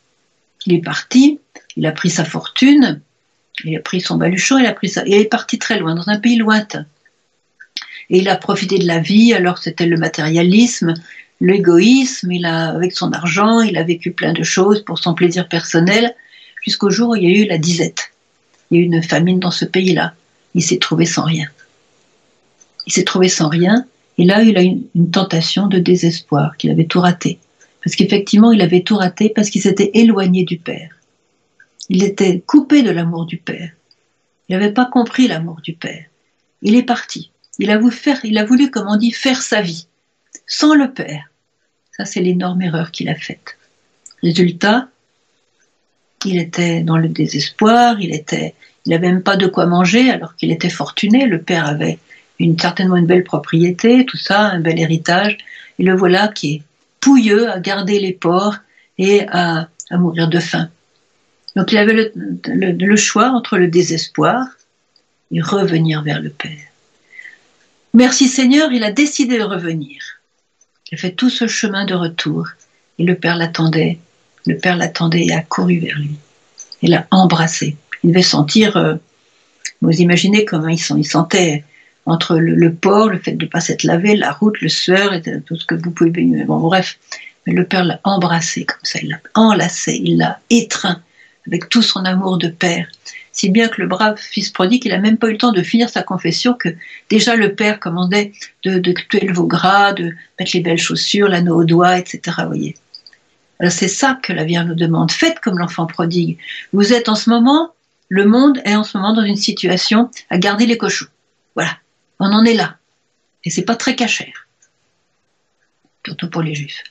Il 0.66 0.74
est 0.74 0.82
parti, 0.82 1.40
il 1.76 1.86
a 1.86 1.92
pris 1.92 2.10
sa 2.10 2.24
fortune, 2.24 3.00
il 3.64 3.76
a 3.76 3.80
pris 3.80 4.00
son 4.00 4.16
baluchon, 4.16 4.58
il 4.58 4.66
a 4.66 4.72
pris 4.72 4.88
ça, 4.88 5.02
il 5.06 5.14
est 5.14 5.24
parti 5.24 5.58
très 5.58 5.78
loin, 5.78 5.94
dans 5.94 6.08
un 6.08 6.18
pays 6.18 6.36
lointain. 6.36 6.86
Et 8.10 8.18
il 8.18 8.28
a 8.28 8.36
profité 8.36 8.78
de 8.78 8.86
la 8.86 8.98
vie, 8.98 9.32
alors 9.32 9.58
c'était 9.58 9.86
le 9.86 9.96
matérialisme, 9.96 10.94
l'égoïsme, 11.40 12.30
il 12.32 12.44
a, 12.44 12.68
avec 12.68 12.92
son 12.92 13.12
argent, 13.12 13.60
il 13.60 13.78
a 13.78 13.82
vécu 13.82 14.12
plein 14.12 14.32
de 14.32 14.42
choses 14.42 14.84
pour 14.84 14.98
son 14.98 15.14
plaisir 15.14 15.48
personnel, 15.48 16.14
jusqu'au 16.62 16.90
jour 16.90 17.10
où 17.10 17.16
il 17.16 17.22
y 17.22 17.26
a 17.26 17.44
eu 17.44 17.46
la 17.46 17.58
disette. 17.58 18.12
Il 18.70 18.76
y 18.76 18.80
a 18.80 18.82
eu 18.82 18.86
une 18.86 19.02
famine 19.02 19.40
dans 19.40 19.50
ce 19.50 19.64
pays-là. 19.64 20.14
Il 20.54 20.62
s'est 20.62 20.78
trouvé 20.78 21.06
sans 21.06 21.24
rien. 21.24 21.48
Il 22.86 22.92
s'est 22.92 23.04
trouvé 23.04 23.28
sans 23.28 23.48
rien, 23.48 23.86
et 24.18 24.24
là, 24.24 24.42
il 24.42 24.56
a 24.56 24.64
eu 24.64 24.78
une 24.94 25.10
tentation 25.10 25.66
de 25.66 25.78
désespoir, 25.78 26.56
qu'il 26.56 26.70
avait 26.70 26.86
tout 26.86 27.00
raté. 27.00 27.38
Parce 27.82 27.96
qu'effectivement, 27.96 28.52
il 28.52 28.60
avait 28.60 28.82
tout 28.82 28.96
raté 28.96 29.30
parce 29.30 29.48
qu'il 29.48 29.62
s'était 29.62 29.90
éloigné 29.94 30.44
du 30.44 30.58
Père. 30.58 30.90
Il 31.88 32.04
était 32.04 32.40
coupé 32.40 32.82
de 32.82 32.90
l'amour 32.90 33.26
du 33.26 33.38
Père. 33.38 33.70
Il 34.48 34.56
n'avait 34.56 34.72
pas 34.72 34.84
compris 34.84 35.28
l'amour 35.28 35.60
du 35.62 35.72
Père. 35.72 36.04
Il 36.62 36.74
est 36.74 36.82
parti. 36.82 37.30
Il 37.58 37.70
a 37.70 37.78
voulu 37.78 37.96
il 38.24 38.38
a 38.38 38.44
voulu, 38.44 38.70
comme 38.70 38.88
on 38.88 38.96
dit, 38.96 39.12
faire 39.12 39.42
sa 39.42 39.60
vie, 39.60 39.86
sans 40.46 40.74
le 40.74 40.92
Père. 40.92 41.30
Ça, 41.96 42.04
c'est 42.04 42.20
l'énorme 42.20 42.62
erreur 42.62 42.90
qu'il 42.90 43.08
a 43.08 43.14
faite. 43.14 43.56
Résultat, 44.22 44.88
il 46.24 46.38
était 46.38 46.82
dans 46.82 46.96
le 46.96 47.08
désespoir, 47.08 48.00
il 48.00 48.14
était, 48.14 48.54
il 48.86 48.90
n'avait 48.90 49.08
même 49.08 49.22
pas 49.22 49.36
de 49.36 49.46
quoi 49.46 49.66
manger 49.66 50.10
alors 50.10 50.36
qu'il 50.36 50.50
était 50.50 50.70
fortuné. 50.70 51.26
Le 51.26 51.40
père 51.40 51.66
avait 51.66 51.98
une, 52.38 52.58
certainement 52.58 52.96
une 52.96 53.06
belle 53.06 53.24
propriété, 53.24 54.06
tout 54.06 54.16
ça, 54.16 54.40
un 54.40 54.60
bel 54.60 54.78
héritage. 54.78 55.38
Et 55.78 55.82
le 55.82 55.94
voilà 55.94 56.28
qui 56.28 56.54
est 56.54 56.62
pouilleux 57.00 57.50
à 57.50 57.58
garder 57.58 57.98
les 57.98 58.12
porcs 58.12 58.58
et 58.98 59.26
à, 59.28 59.68
mourir 59.92 60.28
de 60.28 60.38
faim. 60.38 60.68
Donc 61.56 61.72
il 61.72 61.78
avait 61.78 62.12
le, 62.44 62.96
choix 62.96 63.30
entre 63.30 63.58
le 63.58 63.66
désespoir 63.66 64.46
et 65.32 65.40
revenir 65.40 66.02
vers 66.02 66.20
le 66.20 66.30
Père. 66.30 66.68
Merci 67.92 68.28
Seigneur, 68.28 68.70
il 68.70 68.84
a 68.84 68.92
décidé 68.92 69.38
de 69.38 69.42
revenir. 69.42 70.00
Il 70.90 70.94
a 70.94 70.98
fait 70.98 71.10
tout 71.10 71.30
ce 71.30 71.48
chemin 71.48 71.84
de 71.86 71.94
retour 71.94 72.48
et 72.98 73.04
le 73.04 73.16
Père 73.16 73.36
l'attendait. 73.36 73.98
Le 74.46 74.56
Père 74.56 74.76
l'attendait 74.76 75.26
et 75.26 75.32
a 75.32 75.42
couru 75.42 75.80
vers 75.80 75.98
lui. 75.98 76.16
Il 76.82 76.90
l'a 76.90 77.06
embrassé. 77.10 77.76
Il 78.04 78.10
devait 78.10 78.22
sentir, 78.22 78.76
euh, 78.76 78.94
vous 79.82 80.00
imaginez 80.00 80.44
comment 80.44 80.68
il, 80.68 80.78
sentait 80.78 81.64
entre 82.06 82.36
le, 82.36 82.72
port, 82.72 83.08
le 83.08 83.18
fait 83.18 83.32
de 83.32 83.44
ne 83.44 83.50
pas 83.50 83.60
s'être 83.60 83.84
lavé, 83.84 84.16
la 84.16 84.32
route, 84.32 84.60
le 84.60 84.68
sueur, 84.68 85.12
et 85.12 85.22
tout 85.22 85.56
ce 85.56 85.66
que 85.66 85.74
vous 85.74 85.90
pouvez. 85.90 86.10
Bon, 86.44 86.58
bref. 86.58 86.98
Mais 87.46 87.54
le 87.54 87.64
Père 87.64 87.84
l'a 87.84 88.00
embrassé 88.04 88.64
comme 88.64 88.80
ça, 88.82 88.98
il 89.02 89.08
l'a 89.08 89.20
enlacé, 89.34 89.98
il 90.02 90.18
l'a 90.18 90.40
étreint 90.50 91.00
avec 91.46 91.68
tout 91.70 91.82
son 91.82 92.04
amour 92.04 92.36
de 92.36 92.48
Père. 92.48 92.86
Si 93.32 93.48
bien 93.48 93.68
que 93.68 93.80
le 93.80 93.86
brave 93.86 94.18
fils 94.18 94.50
prodigue, 94.50 94.84
il 94.84 94.90
n'a 94.90 94.98
même 94.98 95.16
pas 95.16 95.28
eu 95.28 95.32
le 95.32 95.38
temps 95.38 95.52
de 95.52 95.62
finir 95.62 95.88
sa 95.88 96.02
confession 96.02 96.52
que 96.52 96.68
déjà 97.08 97.36
le 97.36 97.54
Père 97.54 97.80
commandait 97.80 98.32
de, 98.64 98.78
de 98.78 98.92
tuer 98.92 99.26
le 99.26 99.32
veau 99.32 99.46
gras, 99.46 99.92
de 99.92 100.12
mettre 100.38 100.50
les 100.54 100.60
belles 100.60 100.78
chaussures, 100.78 101.28
l'anneau 101.28 101.60
au 101.60 101.64
doigt, 101.64 101.98
etc. 101.98 102.42
Voyez. 102.46 102.76
Alors 103.60 103.72
c'est 103.72 103.88
ça 103.88 104.18
que 104.22 104.32
la 104.32 104.44
Vierge 104.44 104.66
nous 104.66 104.74
demande. 104.74 105.12
Faites 105.12 105.38
comme 105.40 105.58
l'enfant 105.58 105.86
prodigue. 105.86 106.38
Vous 106.72 106.92
êtes 106.92 107.08
en 107.08 107.14
ce 107.14 107.30
moment, 107.30 107.72
le 108.10 108.26
monde 108.26 108.60
est 108.64 108.74
en 108.74 108.84
ce 108.84 108.98
moment 108.98 109.14
dans 109.14 109.22
une 109.22 109.36
situation 109.36 110.10
à 110.28 110.36
garder 110.36 110.66
les 110.66 110.76
cochons. 110.76 111.06
Voilà. 111.54 111.78
On 112.18 112.26
en 112.26 112.44
est 112.44 112.54
là. 112.54 112.76
Et 113.44 113.50
c'est 113.50 113.64
pas 113.64 113.76
très 113.76 113.94
cachère. 113.94 114.46
Surtout 116.04 116.28
pour 116.28 116.42
les 116.42 116.54
juifs. 116.54 116.82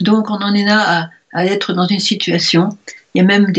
Donc 0.00 0.30
on 0.30 0.36
en 0.36 0.54
est 0.54 0.64
là 0.64 1.10
à, 1.32 1.46
être 1.46 1.74
dans 1.74 1.86
une 1.86 2.00
situation. 2.00 2.70
Il 3.14 3.18
y 3.18 3.20
a 3.20 3.24
même 3.24 3.52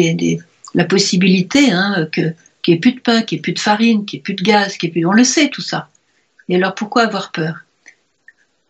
la 0.74 0.84
possibilité 0.84 1.72
hein, 1.72 2.08
que 2.12 2.34
qu'il 2.62 2.74
n'y 2.74 2.78
ait 2.78 2.82
plus 2.82 2.94
de 2.94 3.00
pain, 3.00 3.22
qu'il 3.22 3.38
n'y 3.38 3.40
ait 3.40 3.42
plus 3.44 3.54
de 3.54 3.60
farine, 3.60 4.06
qu'il 4.06 4.18
n'y 4.18 4.22
ait 4.22 4.24
plus 4.24 4.34
de 4.34 4.44
gaz, 4.44 4.76
qu'il 4.76 4.88
n'y 4.88 4.92
ait 4.92 5.02
plus. 5.02 5.06
On 5.06 5.14
le 5.14 5.24
sait 5.24 5.50
tout 5.50 5.62
ça. 5.62 5.90
Et 6.50 6.56
alors 6.56 6.74
pourquoi 6.76 7.04
avoir 7.04 7.32
peur? 7.32 7.60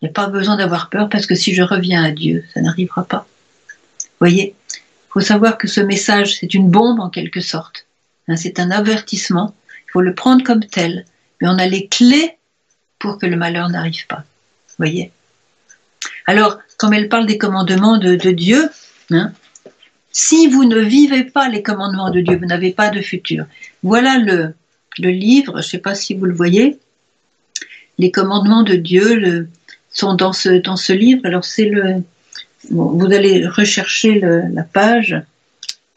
Il 0.00 0.04
n'y 0.04 0.10
a 0.10 0.12
pas 0.12 0.28
besoin 0.28 0.56
d'avoir 0.56 0.90
peur 0.90 1.08
parce 1.08 1.26
que 1.26 1.34
si 1.34 1.54
je 1.54 1.62
reviens 1.62 2.04
à 2.04 2.10
Dieu, 2.10 2.44
ça 2.52 2.60
n'arrivera 2.60 3.04
pas. 3.04 3.26
Voyez, 4.20 4.54
il 4.74 5.12
faut 5.12 5.20
savoir 5.20 5.56
que 5.56 5.66
ce 5.66 5.80
message, 5.80 6.36
c'est 6.38 6.52
une 6.52 6.70
bombe 6.70 7.00
en 7.00 7.08
quelque 7.08 7.40
sorte. 7.40 7.86
Hein, 8.30 8.36
c'est 8.36 8.58
un 8.58 8.70
avertissement. 8.70 9.54
Il 9.88 9.90
faut 9.92 10.00
le 10.00 10.14
prendre 10.14 10.42
comme 10.42 10.64
tel 10.64 11.04
mais 11.40 11.48
on 11.48 11.58
a 11.58 11.66
les 11.66 11.86
clés 11.86 12.36
pour 12.98 13.18
que 13.18 13.26
le 13.26 13.36
malheur 13.36 13.68
n'arrive 13.68 14.06
pas. 14.06 14.24
Voyez? 14.78 15.10
Alors, 16.26 16.58
comme 16.76 16.92
elle 16.92 17.08
parle 17.08 17.26
des 17.26 17.38
commandements 17.38 17.98
de, 17.98 18.14
Dieu, 18.30 18.68
hein, 19.10 19.32
si 20.12 20.48
vous 20.48 20.64
ne 20.64 20.78
vivez 20.78 21.24
pas 21.24 21.48
les 21.48 21.62
commandements 21.62 22.10
de 22.10 22.20
Dieu, 22.20 22.36
vous 22.36 22.46
n'avez 22.46 22.72
pas 22.72 22.90
de 22.90 23.00
futur. 23.00 23.46
Voilà 23.82 24.18
le, 24.18 24.54
livre, 24.98 25.54
je 25.54 25.66
ne 25.66 25.70
sais 25.70 25.78
pas 25.78 25.94
si 25.94 26.14
vous 26.14 26.26
le 26.26 26.34
voyez, 26.34 26.78
les 27.98 28.10
commandements 28.10 28.62
de 28.62 28.74
Dieu 28.74 29.48
sont 29.90 30.14
dans 30.14 30.32
ce, 30.32 30.60
dans 30.60 30.76
ce 30.76 30.92
livre. 30.92 31.22
Alors 31.24 31.44
c'est 31.44 31.66
le, 31.66 32.02
vous 32.70 33.12
allez 33.12 33.46
rechercher 33.46 34.20
la 34.20 34.62
page. 34.62 35.16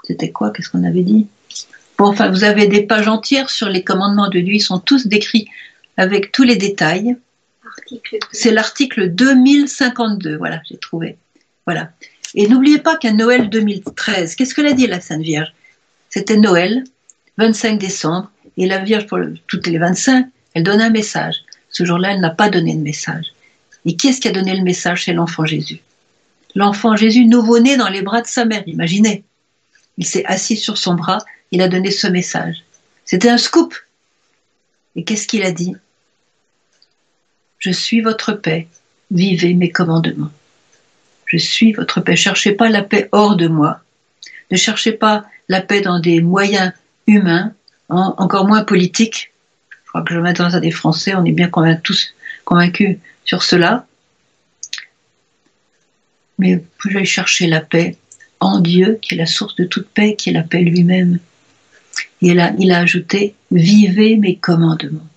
C'était 0.04 0.32
quoi? 0.32 0.52
Qu'est-ce 0.52 0.69
qu'on 0.69 0.84
avait 0.84 1.04
dit? 1.04 1.28
Enfin, 2.00 2.30
vous 2.30 2.44
avez 2.44 2.68
des 2.68 2.84
pages 2.84 3.08
entières 3.08 3.50
sur 3.50 3.70
les 3.70 3.84
commandements 3.84 4.30
de 4.30 4.40
Dieu, 4.40 4.56
ils 4.56 4.62
sont 4.62 4.80
tous 4.80 5.08
décrits 5.08 5.50
avec 5.98 6.32
tous 6.32 6.44
les 6.44 6.56
détails. 6.56 7.16
C'est 8.32 8.52
l'article 8.52 9.10
2052, 9.10 10.38
voilà, 10.38 10.62
j'ai 10.70 10.78
trouvé. 10.78 11.18
Voilà. 11.66 11.92
Et 12.36 12.48
n'oubliez 12.48 12.80
pas 12.80 12.98
qu'à 12.98 13.12
Noël 13.12 13.50
2013, 13.50 14.36
qu'est-ce 14.36 14.54
que 14.54 14.62
l'a 14.62 14.74
dit 14.74 14.88
la 14.88 15.00
Sainte 15.00 15.22
Vierge? 15.22 15.54
C'était 16.10 16.38
Noël, 16.38 16.84
25 17.38 17.80
décembre, 17.80 18.32
et 18.58 18.68
la 18.68 18.80
Vierge, 18.80 19.08
pour 19.08 19.20
toutes 19.48 19.68
les 19.68 19.78
25, 19.78 20.28
elle 20.54 20.64
donne 20.64 20.82
un 20.82 20.90
message. 20.90 21.38
Ce 21.70 21.86
jour-là, 21.86 22.14
elle 22.14 22.22
n'a 22.22 22.30
pas 22.30 22.50
donné 22.50 22.76
de 22.76 22.82
message. 22.82 23.34
Et 23.86 23.96
qui 23.96 24.08
est-ce 24.10 24.22
qui 24.22 24.28
a 24.28 24.32
donné 24.32 24.56
le 24.56 24.64
message? 24.64 25.06
C'est 25.06 25.14
l'enfant 25.14 25.46
Jésus. 25.46 25.82
L'enfant 26.56 26.96
Jésus, 26.96 27.26
nouveau-né 27.26 27.78
dans 27.78 27.90
les 27.90 28.02
bras 28.02 28.22
de 28.22 28.28
sa 28.28 28.46
mère, 28.46 28.64
imaginez. 28.68 29.24
Il 29.98 30.06
s'est 30.06 30.26
assis 30.26 30.56
sur 30.56 30.78
son 30.78 30.94
bras 30.94 31.20
il 31.54 31.62
a 31.62 31.68
donné 31.68 31.92
ce 31.92 32.08
message. 32.08 32.63
C'était 33.06 33.30
un 33.30 33.38
scoop. 33.38 33.76
Et 34.96 35.04
qu'est-ce 35.04 35.28
qu'il 35.28 35.44
a 35.44 35.52
dit? 35.52 35.76
Je 37.60 37.70
suis 37.70 38.02
votre 38.02 38.34
paix, 38.34 38.68
vivez 39.12 39.54
mes 39.54 39.70
commandements. 39.70 40.32
Je 41.28 41.38
suis 41.38 41.72
votre 41.72 42.02
paix. 42.02 42.16
Cherchez 42.16 42.54
pas 42.54 42.70
la 42.70 42.82
paix 42.82 43.08
hors 43.12 43.36
de 43.36 43.48
moi. 43.48 43.82
Ne 44.50 44.58
cherchez 44.58 44.94
pas 44.94 45.26
la 45.48 45.62
paix 45.62 45.82
dans 45.82 46.00
des 46.00 46.22
moyens 46.22 46.74
humains, 47.06 47.54
encore 47.88 48.48
moins 48.48 48.63
politiques. 48.63 49.32
crois 49.88 50.02
que 50.02 50.16
je 50.16 50.20
m'adresse 50.20 50.56
à 50.56 50.60
des 50.60 50.72
Français, 50.72 51.13
on 51.13 51.24
est 51.24 51.32
bien 51.32 51.52
tous 51.84 52.16
convaincus 52.46 52.98
sur 53.26 53.44
cela. 53.44 53.86
Mais 56.39 56.63
j'aille 56.86 57.06
chercher 57.06 57.46
la 57.46 57.62
paix 57.62 57.96
en 58.39 58.60
Dieu, 58.60 58.98
qui 59.02 59.13
est 59.13 59.18
la 59.18 59.28
source 59.28 59.56
de 59.56 59.66
toute 59.66 59.88
paix, 59.89 60.16
qui 60.16 60.32
est 60.32 60.34
la 60.34 60.42
paix 60.42 60.62
lui-même. 60.62 61.20
Et 62.24 62.34
là, 62.34 62.54
il 62.58 62.72
a 62.72 62.80
ajouté 62.80 63.36
Vivez 63.52 64.16
mes 64.16 64.38
commandements. 64.38 65.08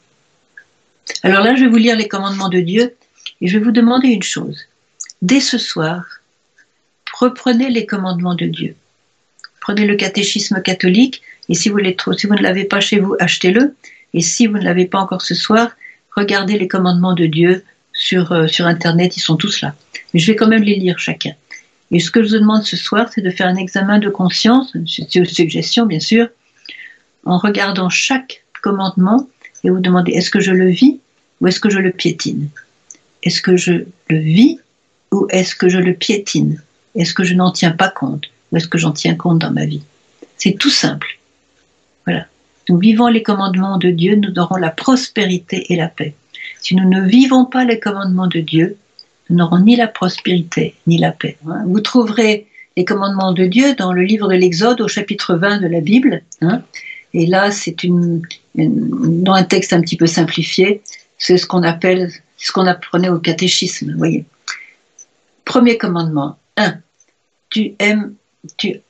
Alors 1.22 1.44
là, 1.44 1.54
je 1.54 1.62
vais 1.62 1.70
vous 1.70 1.76
lire 1.76 1.96
les 1.96 2.08
commandements 2.08 2.48
de 2.48 2.58
Dieu 2.60 2.96
et 3.40 3.46
je 3.46 3.58
vais 3.58 3.64
vous 3.64 3.70
demander 3.70 4.08
une 4.08 4.24
chose. 4.24 4.58
Dès 5.22 5.38
ce 5.38 5.56
soir, 5.56 6.04
reprenez 7.18 7.70
les 7.70 7.86
commandements 7.86 8.34
de 8.34 8.46
Dieu. 8.46 8.74
Prenez 9.60 9.86
le 9.86 9.94
catéchisme 9.94 10.60
catholique 10.60 11.22
et 11.48 11.54
si 11.54 11.68
vous, 11.68 11.78
si 12.16 12.26
vous 12.26 12.34
ne 12.34 12.42
l'avez 12.42 12.64
pas 12.64 12.80
chez 12.80 12.98
vous, 12.98 13.14
achetez-le. 13.20 13.76
Et 14.12 14.20
si 14.20 14.48
vous 14.48 14.58
ne 14.58 14.64
l'avez 14.64 14.86
pas 14.86 14.98
encore 14.98 15.22
ce 15.22 15.36
soir, 15.36 15.70
regardez 16.16 16.58
les 16.58 16.66
commandements 16.66 17.14
de 17.14 17.26
Dieu 17.26 17.62
sur, 17.92 18.32
euh, 18.32 18.48
sur 18.48 18.66
Internet, 18.66 19.16
ils 19.16 19.20
sont 19.20 19.36
tous 19.36 19.60
là. 19.60 19.76
Mais 20.12 20.18
je 20.18 20.26
vais 20.26 20.36
quand 20.36 20.48
même 20.48 20.64
les 20.64 20.74
lire 20.74 20.98
chacun. 20.98 21.34
Et 21.92 22.00
ce 22.00 22.10
que 22.10 22.24
je 22.24 22.30
vous 22.30 22.40
demande 22.40 22.64
ce 22.64 22.76
soir, 22.76 23.08
c'est 23.14 23.20
de 23.20 23.30
faire 23.30 23.46
un 23.46 23.54
examen 23.54 24.00
de 24.00 24.08
conscience, 24.08 24.74
une 24.74 24.88
suggestion 24.88 25.86
bien 25.86 26.00
sûr, 26.00 26.28
en 27.26 27.38
regardant 27.38 27.90
chaque 27.90 28.44
commandement 28.62 29.28
et 29.64 29.70
vous 29.70 29.80
demander 29.80 30.12
est-ce 30.12 30.30
que 30.30 30.40
je 30.40 30.52
le 30.52 30.68
vis 30.68 31.00
ou 31.40 31.48
est-ce 31.48 31.60
que 31.60 31.70
je 31.70 31.78
le 31.78 31.90
piétine? 31.90 32.48
Est-ce 33.22 33.42
que 33.42 33.56
je 33.56 33.72
le 34.08 34.18
vis 34.18 34.58
ou 35.12 35.26
est-ce 35.30 35.54
que 35.54 35.68
je 35.68 35.78
le 35.78 35.92
piétine? 35.92 36.62
Est-ce 36.94 37.12
que 37.12 37.24
je 37.24 37.34
n'en 37.34 37.50
tiens 37.50 37.72
pas 37.72 37.88
compte 37.88 38.30
ou 38.50 38.56
est-ce 38.56 38.68
que 38.68 38.78
j'en 38.78 38.92
tiens 38.92 39.16
compte 39.16 39.40
dans 39.40 39.50
ma 39.50 39.66
vie? 39.66 39.82
C'est 40.38 40.56
tout 40.58 40.70
simple. 40.70 41.18
Voilà. 42.06 42.26
Nous 42.68 42.78
vivons 42.78 43.08
les 43.08 43.22
commandements 43.22 43.78
de 43.78 43.90
Dieu, 43.90 44.16
nous 44.16 44.32
aurons 44.38 44.56
la 44.56 44.70
prospérité 44.70 45.72
et 45.72 45.76
la 45.76 45.88
paix. 45.88 46.14
Si 46.62 46.74
nous 46.74 46.88
ne 46.88 47.06
vivons 47.06 47.44
pas 47.44 47.64
les 47.64 47.78
commandements 47.78 48.26
de 48.26 48.40
Dieu, 48.40 48.76
nous 49.28 49.36
n'aurons 49.36 49.58
ni 49.58 49.76
la 49.76 49.88
prospérité 49.88 50.74
ni 50.86 50.98
la 50.98 51.12
paix. 51.12 51.36
Hein? 51.48 51.62
Vous 51.66 51.80
trouverez 51.80 52.46
les 52.76 52.84
commandements 52.84 53.32
de 53.32 53.46
Dieu 53.46 53.74
dans 53.74 53.92
le 53.92 54.02
livre 54.02 54.28
de 54.28 54.34
l'Exode 54.34 54.80
au 54.80 54.88
chapitre 54.88 55.34
20 55.34 55.58
de 55.60 55.66
la 55.66 55.80
Bible. 55.80 56.22
Hein. 56.42 56.62
Et 57.18 57.24
là, 57.24 57.50
c'est 57.50 57.82
une, 57.82 58.20
dans 58.54 59.32
un 59.32 59.42
texte 59.42 59.72
un 59.72 59.80
petit 59.80 59.96
peu 59.96 60.06
simplifié, 60.06 60.82
c'est 61.16 61.38
ce 61.38 61.46
qu'on 61.46 61.62
appelle, 61.62 62.12
ce 62.36 62.52
qu'on 62.52 62.66
apprenait 62.66 63.08
au 63.08 63.18
catéchisme. 63.18 63.94
Voyez. 63.96 64.26
Premier 65.46 65.78
commandement 65.78 66.38
1. 66.58 66.74
Tu 67.48 67.74
aimes, 67.78 68.14
tu, 68.58 68.82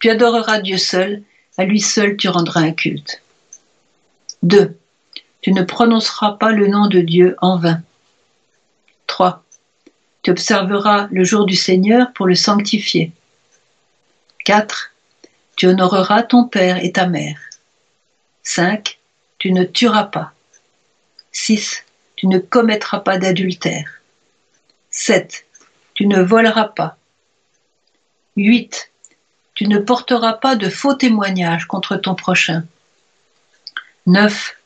tu 0.00 0.10
adoreras 0.10 0.58
Dieu 0.58 0.78
seul, 0.78 1.22
à 1.58 1.64
lui 1.64 1.78
seul 1.78 2.16
tu 2.16 2.28
rendras 2.28 2.62
un 2.62 2.72
culte. 2.72 3.22
2. 4.42 4.76
Tu 5.40 5.52
ne 5.52 5.62
prononceras 5.62 6.32
pas 6.32 6.50
le 6.50 6.66
nom 6.66 6.88
de 6.88 7.00
Dieu 7.00 7.36
en 7.40 7.56
vain. 7.56 7.80
3. 9.06 9.44
Tu 10.24 10.32
observeras 10.32 11.06
le 11.12 11.22
jour 11.22 11.46
du 11.46 11.54
Seigneur 11.54 12.12
pour 12.14 12.26
le 12.26 12.34
sanctifier. 12.34 13.12
4. 14.44 14.90
Tu 15.54 15.68
honoreras 15.68 16.24
ton 16.24 16.48
père 16.48 16.84
et 16.84 16.90
ta 16.90 17.06
mère. 17.06 17.38
5. 18.42 18.98
Tu 19.38 19.52
ne 19.52 19.64
tueras 19.64 20.04
pas. 20.04 20.32
6. 21.32 21.84
Tu 22.16 22.26
ne 22.26 22.38
commettras 22.38 23.00
pas 23.00 23.18
d'adultère. 23.18 24.00
7. 24.90 25.44
Tu 25.94 26.06
ne 26.06 26.20
voleras 26.20 26.68
pas. 26.68 26.96
8. 28.36 28.90
Tu 29.54 29.66
ne 29.68 29.78
porteras 29.78 30.34
pas 30.34 30.56
de 30.56 30.68
faux 30.68 30.94
témoignages 30.94 31.66
contre 31.66 31.96
ton 31.96 32.14
prochain. 32.14 32.64
9. 34.06 34.56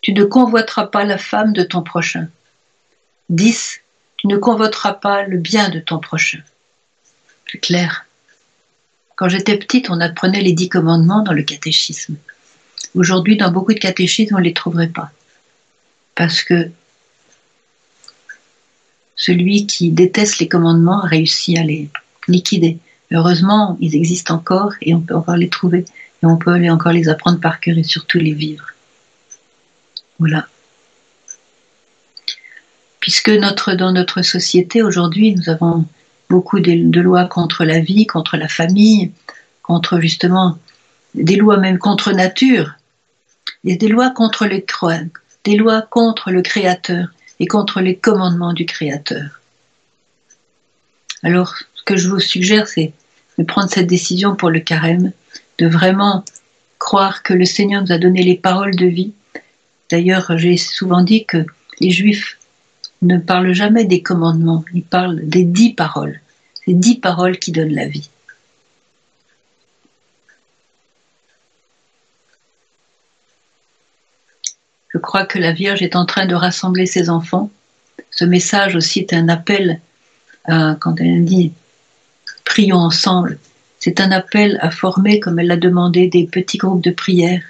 Tu 0.00 0.12
ne 0.12 0.24
convoiteras 0.24 0.86
pas 0.86 1.04
la 1.04 1.18
femme 1.18 1.52
de 1.52 1.62
ton 1.62 1.82
prochain. 1.82 2.28
10. 3.30 3.80
Tu 4.16 4.26
ne 4.26 4.36
convoiteras 4.36 4.94
pas 4.94 5.22
le 5.24 5.38
bien 5.38 5.68
de 5.68 5.80
ton 5.80 5.98
prochain. 5.98 6.40
C'est 7.50 7.58
clair. 7.58 8.06
Quand 9.16 9.28
j'étais 9.28 9.58
petite, 9.58 9.90
on 9.90 10.00
apprenait 10.00 10.42
les 10.42 10.52
dix 10.52 10.68
commandements 10.68 11.22
dans 11.22 11.32
le 11.32 11.42
catéchisme. 11.42 12.16
Aujourd'hui, 12.94 13.36
dans 13.36 13.50
beaucoup 13.50 13.74
de 13.74 13.78
catéchismes, 13.78 14.34
on 14.34 14.38
ne 14.38 14.44
les 14.44 14.52
trouverait 14.52 14.88
pas. 14.88 15.10
Parce 16.14 16.42
que 16.42 16.70
celui 19.16 19.66
qui 19.66 19.90
déteste 19.90 20.38
les 20.38 20.48
commandements 20.48 21.02
a 21.02 21.06
réussi 21.06 21.56
à 21.56 21.62
les 21.62 21.88
liquider. 22.28 22.78
Heureusement, 23.12 23.76
ils 23.80 23.94
existent 23.94 24.34
encore 24.34 24.72
et 24.80 24.94
on 24.94 25.00
peut 25.00 25.14
encore 25.14 25.36
les 25.36 25.48
trouver 25.48 25.84
et 26.22 26.26
on 26.26 26.36
peut 26.36 26.52
encore 26.70 26.92
les 26.92 27.08
apprendre 27.08 27.40
par 27.40 27.60
cœur 27.60 27.78
et 27.78 27.82
surtout 27.82 28.18
les 28.18 28.32
vivre. 28.32 28.66
Voilà. 30.18 30.46
Puisque 33.00 33.30
dans 33.30 33.92
notre 33.92 34.22
société 34.22 34.82
aujourd'hui, 34.82 35.34
nous 35.34 35.48
avons 35.48 35.84
beaucoup 36.30 36.60
de, 36.60 37.00
lois 37.00 37.26
contre 37.26 37.64
la 37.64 37.80
vie, 37.80 38.06
contre 38.06 38.36
la 38.36 38.48
famille, 38.48 39.10
contre 39.62 40.00
justement 40.00 40.58
des 41.14 41.36
lois 41.36 41.58
même 41.58 41.78
contre 41.78 42.12
nature, 42.12 42.74
et 43.64 43.76
des 43.76 43.88
lois 43.88 44.10
contre 44.10 44.46
les 44.46 44.64
des 45.44 45.56
lois 45.56 45.82
contre 45.82 46.30
le 46.30 46.42
Créateur 46.42 47.08
et 47.40 47.46
contre 47.46 47.80
les 47.80 47.96
commandements 47.96 48.52
du 48.52 48.66
Créateur. 48.66 49.40
Alors, 51.22 51.54
ce 51.74 51.82
que 51.84 51.96
je 51.96 52.08
vous 52.08 52.20
suggère, 52.20 52.66
c'est 52.66 52.92
de 53.38 53.44
prendre 53.44 53.70
cette 53.70 53.86
décision 53.86 54.34
pour 54.34 54.50
le 54.50 54.60
carême, 54.60 55.12
de 55.58 55.66
vraiment 55.66 56.24
croire 56.78 57.22
que 57.22 57.32
le 57.32 57.44
Seigneur 57.44 57.82
nous 57.82 57.92
a 57.92 57.98
donné 57.98 58.22
les 58.22 58.36
paroles 58.36 58.74
de 58.74 58.86
vie. 58.86 59.12
D'ailleurs, 59.90 60.32
j'ai 60.36 60.56
souvent 60.56 61.02
dit 61.02 61.24
que 61.24 61.44
les 61.80 61.90
Juifs 61.90 62.38
ne 63.02 63.18
parlent 63.18 63.52
jamais 63.52 63.84
des 63.84 64.02
commandements, 64.02 64.64
ils 64.74 64.82
parlent 64.82 65.20
des 65.22 65.44
dix 65.44 65.74
paroles. 65.74 66.20
C'est 66.64 66.74
dix 66.74 66.96
paroles 66.96 67.38
qui 67.38 67.52
donnent 67.52 67.74
la 67.74 67.86
vie. 67.86 68.08
Je 74.92 74.98
crois 74.98 75.24
que 75.24 75.38
la 75.38 75.52
Vierge 75.52 75.82
est 75.82 75.96
en 75.96 76.04
train 76.04 76.26
de 76.26 76.34
rassembler 76.34 76.86
ses 76.86 77.08
enfants. 77.08 77.50
Ce 78.10 78.24
message 78.24 78.76
aussi 78.76 79.00
est 79.00 79.14
un 79.14 79.28
appel, 79.28 79.80
à, 80.44 80.76
quand 80.78 81.00
elle 81.00 81.24
dit 81.24 81.52
prions 82.44 82.76
ensemble, 82.76 83.38
c'est 83.78 84.00
un 84.00 84.12
appel 84.12 84.58
à 84.60 84.70
former, 84.70 85.18
comme 85.18 85.38
elle 85.38 85.46
l'a 85.46 85.56
demandé, 85.56 86.06
des 86.08 86.26
petits 86.26 86.58
groupes 86.58 86.84
de 86.84 86.90
prière. 86.90 87.42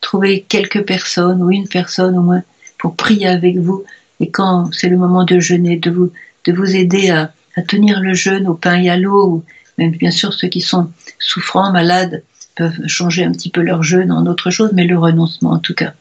Trouver 0.00 0.46
quelques 0.48 0.86
personnes 0.86 1.42
ou 1.42 1.50
une 1.50 1.68
personne 1.68 2.16
au 2.16 2.22
moins 2.22 2.42
pour 2.78 2.94
prier 2.94 3.26
avec 3.26 3.58
vous. 3.58 3.84
Et 4.20 4.30
quand 4.30 4.70
c'est 4.72 4.88
le 4.88 4.96
moment 4.96 5.24
de 5.24 5.38
jeûner, 5.40 5.76
de 5.76 5.90
vous, 5.90 6.12
de 6.46 6.52
vous 6.52 6.76
aider 6.76 7.10
à, 7.10 7.32
à 7.56 7.62
tenir 7.62 8.00
le 8.00 8.14
jeûne 8.14 8.46
au 8.46 8.54
pain 8.54 8.80
et 8.80 8.88
à 8.88 8.96
l'eau, 8.96 9.26
ou 9.26 9.44
même 9.76 9.90
bien 9.90 10.10
sûr 10.10 10.32
ceux 10.32 10.48
qui 10.48 10.60
sont 10.60 10.90
souffrants, 11.18 11.72
malades, 11.72 12.22
peuvent 12.56 12.86
changer 12.86 13.24
un 13.24 13.32
petit 13.32 13.50
peu 13.50 13.62
leur 13.62 13.82
jeûne 13.82 14.12
en 14.12 14.24
autre 14.26 14.50
chose, 14.50 14.70
mais 14.72 14.84
le 14.84 14.98
renoncement 14.98 15.50
en 15.50 15.58
tout 15.58 15.74
cas 15.74 15.92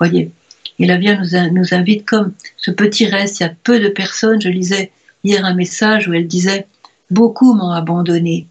voyez. 0.00 0.30
Et 0.78 0.86
la 0.86 0.96
Vierge 0.96 1.32
nous, 1.52 1.74
invite 1.74 2.06
comme 2.06 2.32
ce 2.56 2.70
petit 2.70 3.06
reste. 3.06 3.40
Il 3.40 3.42
y 3.44 3.46
a 3.46 3.54
peu 3.62 3.78
de 3.78 3.88
personnes. 3.88 4.40
Je 4.40 4.48
lisais 4.48 4.90
hier 5.24 5.44
un 5.44 5.54
message 5.54 6.08
où 6.08 6.14
elle 6.14 6.26
disait 6.26 6.66
Beaucoup 7.10 7.54
m'ont 7.54 7.70
abandonné. 7.70 8.46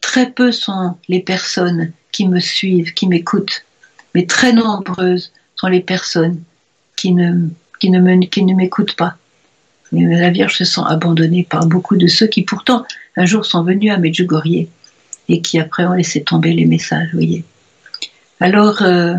Très 0.00 0.30
peu 0.30 0.52
sont 0.52 0.96
les 1.08 1.20
personnes 1.20 1.92
qui 2.12 2.28
me 2.28 2.38
suivent, 2.38 2.94
qui 2.94 3.08
m'écoutent, 3.08 3.64
mais 4.14 4.26
très 4.26 4.52
nombreuses 4.52 5.32
sont 5.56 5.66
les 5.66 5.80
personnes 5.80 6.40
qui 6.94 7.12
ne, 7.12 7.48
qui 7.80 7.90
ne, 7.90 8.54
m'écoutent 8.54 8.96
pas. 8.96 9.16
La 9.90 10.30
Vierge 10.30 10.56
se 10.56 10.64
sent 10.64 10.82
abandonnée 10.86 11.44
par 11.44 11.66
beaucoup 11.66 11.96
de 11.96 12.06
ceux 12.06 12.26
qui 12.26 12.42
pourtant 12.42 12.84
un 13.16 13.26
jour 13.26 13.44
sont 13.44 13.62
venus 13.62 13.92
à 13.92 13.98
Medjugorje 13.98 14.66
et 15.28 15.40
qui 15.40 15.58
après 15.58 15.84
ont 15.84 15.92
laissé 15.92 16.22
tomber 16.22 16.52
les 16.52 16.66
messages, 16.66 17.08
voyez. 17.12 17.44
Alors, 18.40 18.82
euh, 18.82 19.16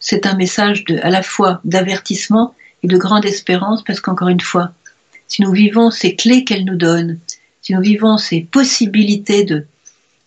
c'est 0.00 0.26
un 0.26 0.34
message 0.34 0.84
à 1.02 1.10
la 1.10 1.22
fois 1.22 1.60
d'avertissement 1.64 2.54
et 2.82 2.88
de 2.88 2.96
grande 2.96 3.24
espérance, 3.24 3.82
parce 3.82 4.00
qu'encore 4.00 4.28
une 4.28 4.40
fois, 4.40 4.72
si 5.26 5.42
nous 5.42 5.52
vivons 5.52 5.90
ces 5.90 6.14
clés 6.14 6.44
qu'elle 6.44 6.64
nous 6.64 6.76
donne, 6.76 7.18
si 7.62 7.74
nous 7.74 7.80
vivons 7.80 8.16
ces 8.16 8.40
possibilités 8.40 9.44
de, 9.44 9.66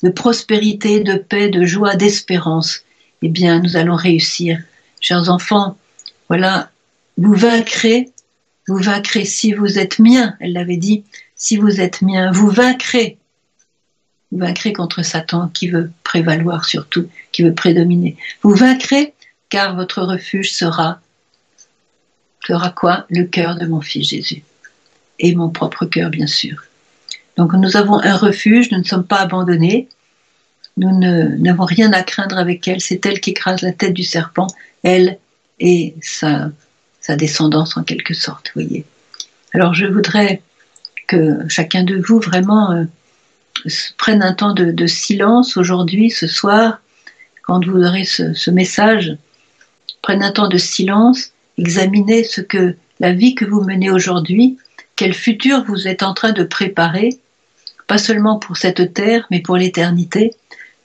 de 0.04 0.10
prospérité, 0.10 1.00
de 1.00 1.16
paix, 1.16 1.50
de 1.50 1.66
joie, 1.66 1.96
d'espérance, 1.96 2.84
eh 3.22 3.30
bien, 3.30 3.60
nous 3.60 3.78
allons 3.78 3.96
réussir. 3.96 4.60
Chers 5.00 5.30
enfants, 5.30 5.78
voilà, 6.28 6.70
vous 7.18 7.34
vaincrez, 7.34 8.10
vous 8.68 8.78
vaincrez 8.78 9.26
si 9.26 9.54
vous 9.54 9.80
êtes 9.80 10.00
mien, 10.00 10.36
elle 10.40 10.54
l'avait 10.54 10.78
dit, 10.78 11.04
si 11.36 11.58
vous 11.58 11.82
êtes 11.82 12.02
mien, 12.02 12.32
vous 12.32 12.50
vaincrez. 12.50 13.18
Vous 14.32 14.40
vaincrez 14.40 14.72
contre 14.74 15.04
Satan 15.04 15.50
qui 15.50 15.68
veut 15.68 15.92
prévaloir 16.04 16.66
surtout, 16.66 17.08
qui 17.32 17.44
veut 17.44 17.54
prédominer. 17.54 18.16
Vous 18.44 18.54
vaincrez 18.54 19.14
car 19.52 19.76
votre 19.76 20.02
refuge 20.02 20.52
sera, 20.52 21.00
quoi? 22.76 23.06
Le 23.10 23.26
cœur 23.26 23.58
de 23.58 23.68
mon 23.68 23.82
fils 23.82 24.10
Jésus. 24.10 24.44
Et 25.20 25.36
mon 25.36 25.50
propre 25.50 25.86
cœur, 25.86 26.10
bien 26.10 26.26
sûr. 26.26 26.64
Donc 27.38 27.54
nous 27.54 27.78
avons 27.78 28.00
un 28.00 28.18
refuge, 28.18 28.72
nous 28.72 28.80
ne 28.80 28.84
sommes 28.84 29.06
pas 29.06 29.20
abandonnés. 29.20 29.88
nous 30.78 30.98
n'avons 31.00 31.66
rien 31.66 31.92
à 31.94 32.02
craindre 32.02 32.38
avec 32.38 32.68
elle. 32.68 32.82
C'est 32.82 33.06
elle 33.06 33.20
qui 33.20 33.32
écrase 33.32 33.62
la 33.62 33.74
tête 33.74 33.94
du 33.94 34.04
serpent, 34.04 34.48
elle 34.84 35.20
et 35.60 35.96
sa, 36.02 36.50
descendance 37.10 37.76
en 37.76 37.84
quelque 37.84 38.14
sorte, 38.14 38.52
voyez. 38.54 38.86
Alors 39.54 39.74
je 39.74 39.86
voudrais 39.86 40.42
que 41.08 41.40
chacun 41.50 41.84
de 41.84 41.98
vous 41.98 42.20
vraiment 42.20 42.72
euh, 42.72 42.86
prenne 43.98 44.24
un 44.24 44.34
temps 44.34 44.54
de, 44.54 44.88
silence 44.88 45.58
aujourd'hui, 45.58 46.10
ce 46.10 46.26
soir, 46.26 46.80
quand 47.44 47.66
vous 47.66 47.84
aurez 47.84 48.06
ce 48.06 48.50
message, 48.50 49.18
prenne 50.02 50.24
un 50.24 50.32
temps 50.32 50.48
de 50.48 50.58
silence, 50.58 51.32
examinez 51.58 52.24
ce 52.24 52.42
que 52.42 52.76
la 53.00 53.12
vie 53.12 53.36
que 53.36 53.46
vous 53.46 53.62
menez 53.62 53.90
aujourd'hui, 53.90 54.58
quel 54.96 55.14
futur 55.14 55.64
vous 55.64 55.88
êtes 55.88 56.04
en 56.04 56.14
train 56.14 56.32
de 56.32 56.44
préparer, 56.44 57.20
pas 57.88 57.98
seulement 57.98 58.40
pour 58.40 58.58
cette 58.58 58.94
terre, 58.94 59.26
mais 59.32 59.42
pour 59.42 59.58
l'éternité. 59.58 60.32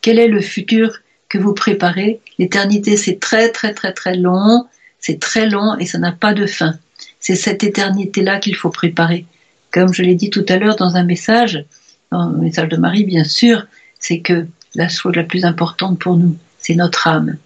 Quel 0.01 0.19
est 0.19 0.29
le 0.29 0.41
futur 0.41 0.99
que 1.29 1.39
vous 1.39 1.55
préparez? 1.55 2.21
L'éternité, 2.39 2.97
c'est 2.97 3.21
très 3.21 3.51
très 3.51 3.75
très 3.75 3.93
très 3.93 4.17
long, 4.17 4.67
c'est 4.99 5.21
très 5.21 5.49
long 5.49 5.77
et 5.79 5.87
ça 5.87 5.99
n'a 5.99 6.13
pas 6.13 6.33
de 6.33 6.47
fin. 6.47 6.79
C'est 7.21 7.37
cette 7.37 7.65
éternité-là 7.65 8.39
qu'il 8.39 8.57
faut 8.57 8.71
préparer. 8.71 9.27
Comme 9.71 9.93
je 9.93 10.03
l'ai 10.03 10.15
dit 10.15 10.31
tout 10.31 10.45
à 10.49 10.57
l'heure 10.57 10.77
dans 10.77 10.97
un 10.97 11.05
message, 11.05 11.65
dans 12.11 12.31
le 12.31 12.39
message 12.39 12.69
de 12.69 12.77
Marie, 12.77 13.05
bien 13.05 13.25
sûr, 13.25 13.67
c'est 13.99 14.21
que 14.21 14.47
la 14.75 14.89
chose 14.89 15.15
la 15.15 15.25
plus 15.25 15.45
importante 15.45 15.99
pour 15.99 16.17
nous, 16.17 16.37
c'est 16.59 16.75
notre 16.75 17.07
âme. 17.07 17.37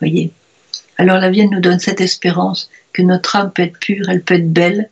Voyez? 0.00 0.32
Alors 0.98 1.18
la 1.18 1.30
Vienne 1.30 1.50
nous 1.50 1.60
donne 1.60 1.78
cette 1.78 2.00
espérance 2.00 2.70
que 2.92 3.02
notre 3.02 3.36
âme 3.36 3.52
peut 3.52 3.62
être 3.62 3.78
pure, 3.78 4.08
elle 4.08 4.22
peut 4.22 4.34
être 4.34 4.52
belle. 4.52 4.90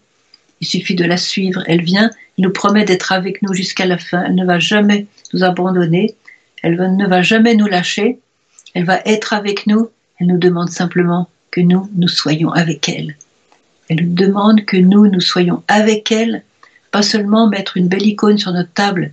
Il 0.60 0.66
suffit 0.66 0.94
de 0.94 1.04
la 1.04 1.16
suivre. 1.16 1.62
Elle 1.66 1.82
vient, 1.82 2.10
elle 2.38 2.44
nous 2.44 2.52
promet 2.52 2.84
d'être 2.84 3.12
avec 3.12 3.42
nous 3.42 3.52
jusqu'à 3.52 3.86
la 3.86 3.98
fin. 3.98 4.24
Elle 4.24 4.36
ne 4.36 4.46
va 4.46 4.58
jamais 4.58 5.06
nous 5.34 5.44
abandonner. 5.44 6.14
Elle 6.62 6.76
ne 6.76 7.06
va 7.06 7.22
jamais 7.22 7.54
nous 7.54 7.66
lâcher. 7.66 8.18
Elle 8.74 8.84
va 8.84 9.00
être 9.04 9.32
avec 9.32 9.66
nous. 9.66 9.90
Elle 10.18 10.28
nous 10.28 10.38
demande 10.38 10.70
simplement 10.70 11.28
que 11.50 11.60
nous, 11.60 11.90
nous 11.94 12.08
soyons 12.08 12.50
avec 12.52 12.88
elle. 12.88 13.16
Elle 13.88 14.06
nous 14.06 14.14
demande 14.14 14.64
que 14.64 14.76
nous, 14.76 15.06
nous 15.08 15.20
soyons 15.20 15.62
avec 15.68 16.10
elle, 16.10 16.42
pas 16.90 17.02
seulement 17.02 17.48
mettre 17.48 17.76
une 17.76 17.88
belle 17.88 18.06
icône 18.06 18.38
sur 18.38 18.52
notre 18.52 18.72
table 18.72 19.12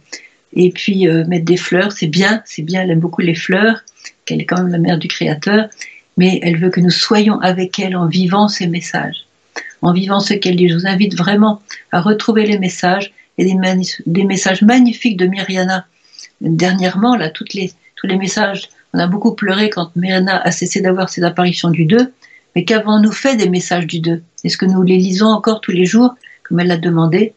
et 0.56 0.72
puis 0.72 1.08
euh, 1.08 1.26
mettre 1.26 1.46
des 1.46 1.58
fleurs, 1.58 1.92
c'est 1.92 2.08
bien, 2.08 2.42
c'est 2.46 2.62
bien, 2.62 2.82
elle 2.82 2.92
aime 2.92 3.00
beaucoup 3.00 3.22
les 3.22 3.36
fleurs, 3.36 3.84
qu'elle 4.26 4.42
est 4.42 4.46
quand 4.46 4.58
même 4.58 4.72
la 4.72 4.78
mère 4.78 4.98
du 4.98 5.08
Créateur, 5.08 5.68
mais 6.18 6.40
elle 6.44 6.58
veut 6.58 6.70
que 6.70 6.82
nous 6.82 6.92
soyons 6.92 7.40
avec 7.40 7.80
elle 7.80 7.96
en 7.96 8.08
vivant 8.08 8.48
ses 8.48 8.68
messages, 8.68 9.26
en 9.82 9.94
vivant 9.94 10.20
ce 10.20 10.34
qu'elle 10.34 10.56
dit. 10.56 10.70
Je 10.70 10.76
vous 10.76 10.88
invite 10.88 11.16
vraiment 11.18 11.62
à 11.92 12.02
retrouver 12.02 12.46
les 12.46 12.60
messages 12.60 13.14
et 13.38 13.46
des, 13.46 13.56
des 14.06 14.24
messages 14.24 14.62
magnifiques 14.62 15.18
de 15.18 15.26
Myriana. 15.26 15.86
Dernièrement, 16.42 17.16
là, 17.16 17.30
toutes 17.30 17.54
les, 17.54 17.72
tous 17.96 18.08
les 18.08 18.18
messages, 18.18 18.70
on 18.94 19.00
a 19.00 19.08
beaucoup 19.08 19.34
pleuré 19.34 19.70
quand 19.70 19.96
Myriana 19.96 20.40
a 20.42 20.52
cessé 20.52 20.82
d'avoir 20.82 21.10
ses 21.10 21.24
apparitions 21.24 21.70
du 21.70 21.86
2, 21.86 22.12
mais 22.56 22.64
qu'avons-nous 22.64 23.12
fait 23.12 23.36
des 23.36 23.50
messages 23.50 23.88
du 23.88 24.00
2 24.00 24.22
Est-ce 24.44 24.58
que 24.58 24.66
nous 24.66 24.84
les 24.84 24.98
lisons 24.98 25.28
encore 25.28 25.62
tous 25.62 25.72
les 25.72 25.86
jours, 25.86 26.16
comme 26.44 26.60
elle 26.60 26.68
l'a 26.68 26.78
demandé 26.78 27.34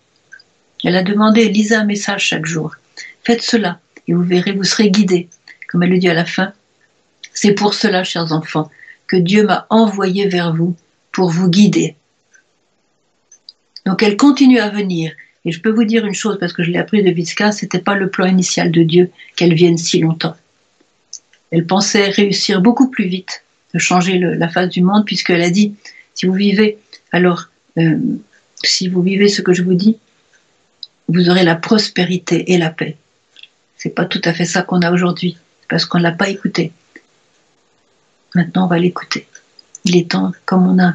Elle 0.85 0.97
a 0.97 1.03
demandé, 1.03 1.49
lisez 1.49 1.75
un 1.75 1.85
message 1.85 2.25
chaque 2.25 2.47
jour. 2.47 2.77
Faites 3.25 3.43
cela, 3.43 3.81
et 4.07 4.13
vous 4.13 4.23
verrez, 4.23 4.53
vous 4.53 4.65
serez 4.65 4.91
guidés. 4.91 5.29
Comme 5.69 5.83
elle 5.83 5.91
le 5.91 5.99
dit 5.99 6.09
à 6.09 6.15
la 6.15 6.27
fin, 6.27 6.53
c'est 7.37 7.53
pour 7.53 7.75
cela, 7.75 8.03
chers 8.03 8.33
enfants, 8.33 8.71
que 9.07 9.17
Dieu 9.17 9.45
m'a 9.45 9.67
envoyé 9.69 10.27
vers 10.27 10.55
vous 10.55 10.75
pour 11.13 11.31
vous 11.31 11.49
guider. 11.49 11.95
Donc 13.85 14.03
elle 14.03 14.17
continue 14.17 14.59
à 14.59 14.71
venir. 14.71 15.13
Et 15.45 15.53
je 15.53 15.61
peux 15.61 15.71
vous 15.71 15.85
dire 15.85 16.05
une 16.07 16.15
chose, 16.15 16.39
parce 16.41 16.55
que 16.55 16.63
je 16.65 16.71
l'ai 16.71 16.79
appris 16.79 17.05
de 17.05 17.11
Vitska, 17.11 17.53
c'était 17.53 17.79
pas 17.79 17.95
le 17.95 18.09
plan 18.09 18.27
initial 18.27 18.73
de 18.73 18.83
Dieu 18.83 19.11
qu'elle 19.37 19.55
vienne 19.55 19.77
si 19.77 20.01
longtemps. 20.01 20.35
Elle 21.51 21.67
pensait 21.67 22.09
réussir 22.09 22.61
beaucoup 22.63 22.89
plus 22.89 23.07
vite 23.07 23.45
de 23.75 23.79
changer 23.79 24.19
la 24.19 24.49
face 24.49 24.71
du 24.71 24.81
monde, 24.81 25.05
puisqu'elle 25.05 25.43
a 25.43 25.51
dit, 25.51 25.75
si 26.15 26.27
vous 26.27 26.33
vivez, 26.33 26.79
alors, 27.13 27.51
euh, 27.79 27.99
si 28.65 28.89
vous 28.89 29.03
vivez 29.03 29.29
ce 29.29 29.43
que 29.43 29.53
je 29.53 29.63
vous 29.63 29.75
dis, 29.75 29.99
vous 31.09 31.29
aurez 31.29 31.45
la 31.45 31.55
prospérité 31.55 32.53
et 32.53 32.59
la 32.59 32.71
paix. 32.71 32.97
C'est 33.77 33.95
pas 33.95 34.07
tout 34.07 34.23
à 34.25 34.33
fait 34.33 34.47
ça 34.47 34.63
qu'on 34.63 34.81
a 34.81 34.91
aujourd'hui, 34.91 35.37
parce 35.69 35.85
qu'on 35.85 35.99
ne 35.99 36.03
l'a 36.03 36.13
pas 36.13 36.31
écouté. 36.31 36.73
Maintenant, 38.37 38.65
on 38.65 38.69
va 38.69 38.79
l'écouter. 38.79 39.27
Il 39.87 39.97
est 39.97 40.11
temps, 40.11 40.33
comme 40.45 40.67
on 40.67 40.79
a, 40.79 40.95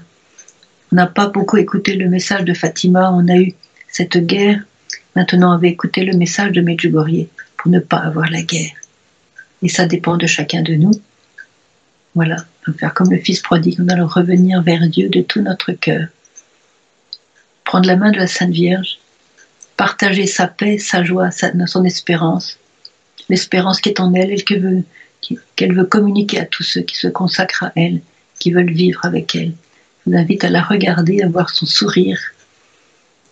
on 0.92 0.96
n'a 0.96 1.08
pas 1.08 1.28
beaucoup 1.28 1.58
écouté 1.58 1.96
le 1.96 2.08
message 2.08 2.46
de 2.46 2.54
Fatima, 2.54 3.12
on 3.12 3.28
a 3.30 3.36
eu 3.36 3.56
cette 3.88 4.20
guerre. 4.20 4.62
Maintenant, 5.16 5.56
on 5.56 5.58
va 5.58 5.66
écouter 5.66 6.04
le 6.04 6.16
message 6.16 6.52
de 6.52 6.62
Medjugorje 6.62 7.26
pour 7.58 7.72
ne 7.72 7.80
pas 7.80 7.98
avoir 7.98 8.30
la 8.30 8.44
guerre. 8.44 8.76
Et 9.64 9.70
ça 9.70 9.88
dépend 9.88 10.18
de 10.18 10.28
chacun 10.28 10.62
de 10.62 10.76
nous. 10.76 10.92
Voilà, 12.14 12.36
on 12.68 12.74
va 12.74 12.78
faire 12.78 12.94
comme 12.94 13.10
le 13.10 13.18
Fils 13.18 13.40
prodigue, 13.40 13.80
on 13.80 13.86
va 13.86 13.96
revenir 14.06 14.62
vers 14.62 14.88
Dieu 14.88 15.10
de 15.10 15.22
tout 15.22 15.42
notre 15.42 15.72
cœur. 15.72 16.10
Prendre 17.64 17.88
la 17.88 17.96
main 17.96 18.12
de 18.12 18.18
la 18.18 18.28
Sainte 18.28 18.52
Vierge, 18.52 19.00
partager 19.78 20.28
sa 20.28 20.46
paix, 20.46 20.78
sa 20.78 21.04
joie, 21.04 21.32
son 21.32 21.86
espérance, 21.86 22.60
l'espérance 23.30 23.82
qui 23.82 23.90
est 23.90 24.00
en 24.00 24.14
elle 24.14 24.32
et 24.32 24.44
qu'elle 25.56 25.74
veut, 25.74 25.86
communiquer 25.86 26.40
à 26.40 26.46
tous 26.46 26.64
ceux 26.64 26.82
qui 26.82 26.96
se 26.96 27.08
consacrent 27.08 27.64
à 27.64 27.72
elle, 27.76 28.02
qui 28.40 28.52
veulent 28.52 28.72
vivre 28.72 29.06
avec 29.06 29.36
elle. 29.36 29.54
Je 30.06 30.12
vous 30.12 30.18
invite 30.18 30.44
à 30.44 30.50
la 30.50 30.62
regarder, 30.62 31.22
à 31.22 31.28
voir 31.28 31.50
son 31.50 31.66
sourire, 31.66 32.20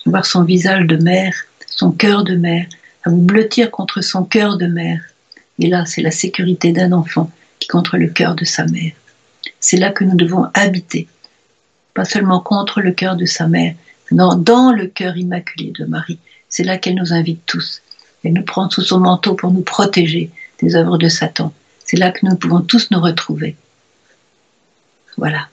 à 0.06 0.10
voir 0.10 0.26
son 0.26 0.44
visage 0.44 0.86
de 0.86 0.98
mère, 0.98 1.34
son 1.68 1.92
cœur 1.92 2.24
de 2.24 2.36
mère, 2.36 2.68
à 3.04 3.10
vous 3.10 3.22
blottir 3.22 3.72
contre 3.72 4.02
son 4.02 4.24
cœur 4.24 4.58
de 4.58 4.68
mère. 4.68 5.02
Et 5.58 5.68
là, 5.68 5.86
c'est 5.86 6.02
la 6.02 6.12
sécurité 6.12 6.72
d'un 6.72 6.92
enfant 6.92 7.32
qui 7.60 7.68
contre 7.68 7.98
le 7.98 8.08
cœur 8.08 8.36
de 8.36 8.46
sa 8.46 8.66
mère. 8.66 8.94
C'est 9.60 9.78
là 9.78 9.92
que 9.92 10.04
nous 10.04 10.16
devons 10.16 10.46
habiter, 10.54 11.08
pas 11.94 12.06
seulement 12.06 12.40
contre 12.40 12.82
le 12.82 12.92
cœur 12.92 13.16
de 13.16 13.26
sa 13.26 13.48
mère, 13.48 13.74
non, 14.12 14.36
dans 14.36 14.72
le 14.72 14.88
cœur 14.88 15.18
immaculé 15.18 15.72
de 15.78 15.86
Marie. 15.86 16.20
C'est 16.50 16.64
là 16.64 16.78
qu'elle 16.78 16.96
nous 16.96 17.14
invite 17.14 17.46
tous. 17.46 17.82
Elle 18.24 18.34
nous 18.34 18.44
prend 18.44 18.70
sous 18.70 18.82
son 18.82 19.00
manteau 19.00 19.36
pour 19.36 19.52
nous 19.52 19.62
protéger 19.62 20.32
des 20.62 20.76
œuvres 20.76 20.98
de 20.98 21.08
Satan. 21.08 21.54
C'est 21.90 21.98
là 21.98 22.12
que 22.12 22.24
nous 22.24 22.36
pouvons 22.36 22.62
tous 22.62 22.92
nous 22.92 23.02
retrouver. 23.02 23.56
Voilà. 25.18 25.50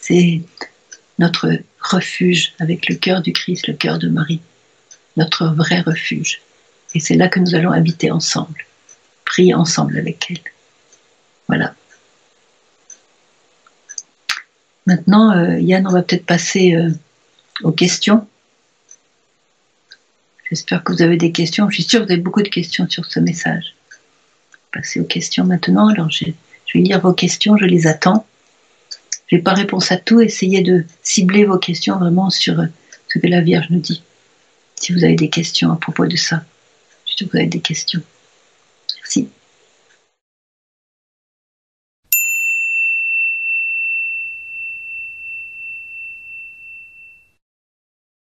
C'est 0.00 0.42
notre 1.18 1.58
refuge 1.80 2.54
avec 2.60 2.88
le 2.88 2.94
cœur 2.94 3.20
du 3.20 3.32
Christ, 3.32 3.66
le 3.66 3.74
cœur 3.74 3.98
de 3.98 4.08
Marie. 4.08 4.40
Notre 5.16 5.46
vrai 5.46 5.80
refuge. 5.80 6.40
Et 6.94 7.00
c'est 7.00 7.16
là 7.16 7.26
que 7.26 7.40
nous 7.40 7.56
allons 7.56 7.72
habiter 7.72 8.12
ensemble 8.12 8.64
prier 9.24 9.54
ensemble 9.54 9.98
avec 9.98 10.30
elle. 10.30 10.38
Voilà. 11.48 11.74
Maintenant, 14.86 15.36
euh, 15.36 15.58
Yann, 15.58 15.84
on 15.88 15.90
va 15.90 16.02
peut-être 16.02 16.26
passer 16.26 16.76
euh, 16.76 16.90
aux 17.64 17.72
questions. 17.72 18.28
J'espère 20.54 20.84
que 20.84 20.92
vous 20.92 21.02
avez 21.02 21.16
des 21.16 21.32
questions. 21.32 21.68
Je 21.68 21.74
suis 21.74 21.82
sûre 21.82 22.02
que 22.02 22.06
vous 22.06 22.12
avez 22.12 22.22
beaucoup 22.22 22.42
de 22.42 22.48
questions 22.48 22.88
sur 22.88 23.06
ce 23.06 23.18
message. 23.18 23.74
Passer 24.72 25.00
aux 25.00 25.04
questions 25.04 25.44
maintenant. 25.44 25.88
Alors, 25.88 26.12
je, 26.12 26.26
vais 26.26 26.80
lire 26.80 27.00
vos 27.00 27.12
questions, 27.12 27.56
je 27.56 27.64
les 27.64 27.88
attends. 27.88 28.24
Je 29.26 29.34
n'ai 29.34 29.42
pas 29.42 29.52
réponse 29.52 29.90
à 29.90 29.96
tout. 29.96 30.20
Essayez 30.20 30.62
de 30.62 30.84
cibler 31.02 31.44
vos 31.44 31.58
questions 31.58 31.98
vraiment 31.98 32.30
sur 32.30 32.60
euh, 32.60 32.66
ce 33.08 33.18
que 33.18 33.26
la 33.26 33.40
Vierge 33.40 33.66
nous 33.70 33.80
dit. 33.80 34.04
Si 34.76 34.92
vous 34.92 35.02
avez 35.02 35.16
des 35.16 35.28
questions 35.28 35.72
à 35.72 35.76
propos 35.76 36.06
de 36.06 36.14
ça, 36.14 36.44
je 37.04 37.10
suis 37.10 37.18
sûre 37.18 37.26
que 37.26 37.32
vous 37.32 37.38
avez 37.38 37.48
des 37.48 37.58
questions. 37.58 38.02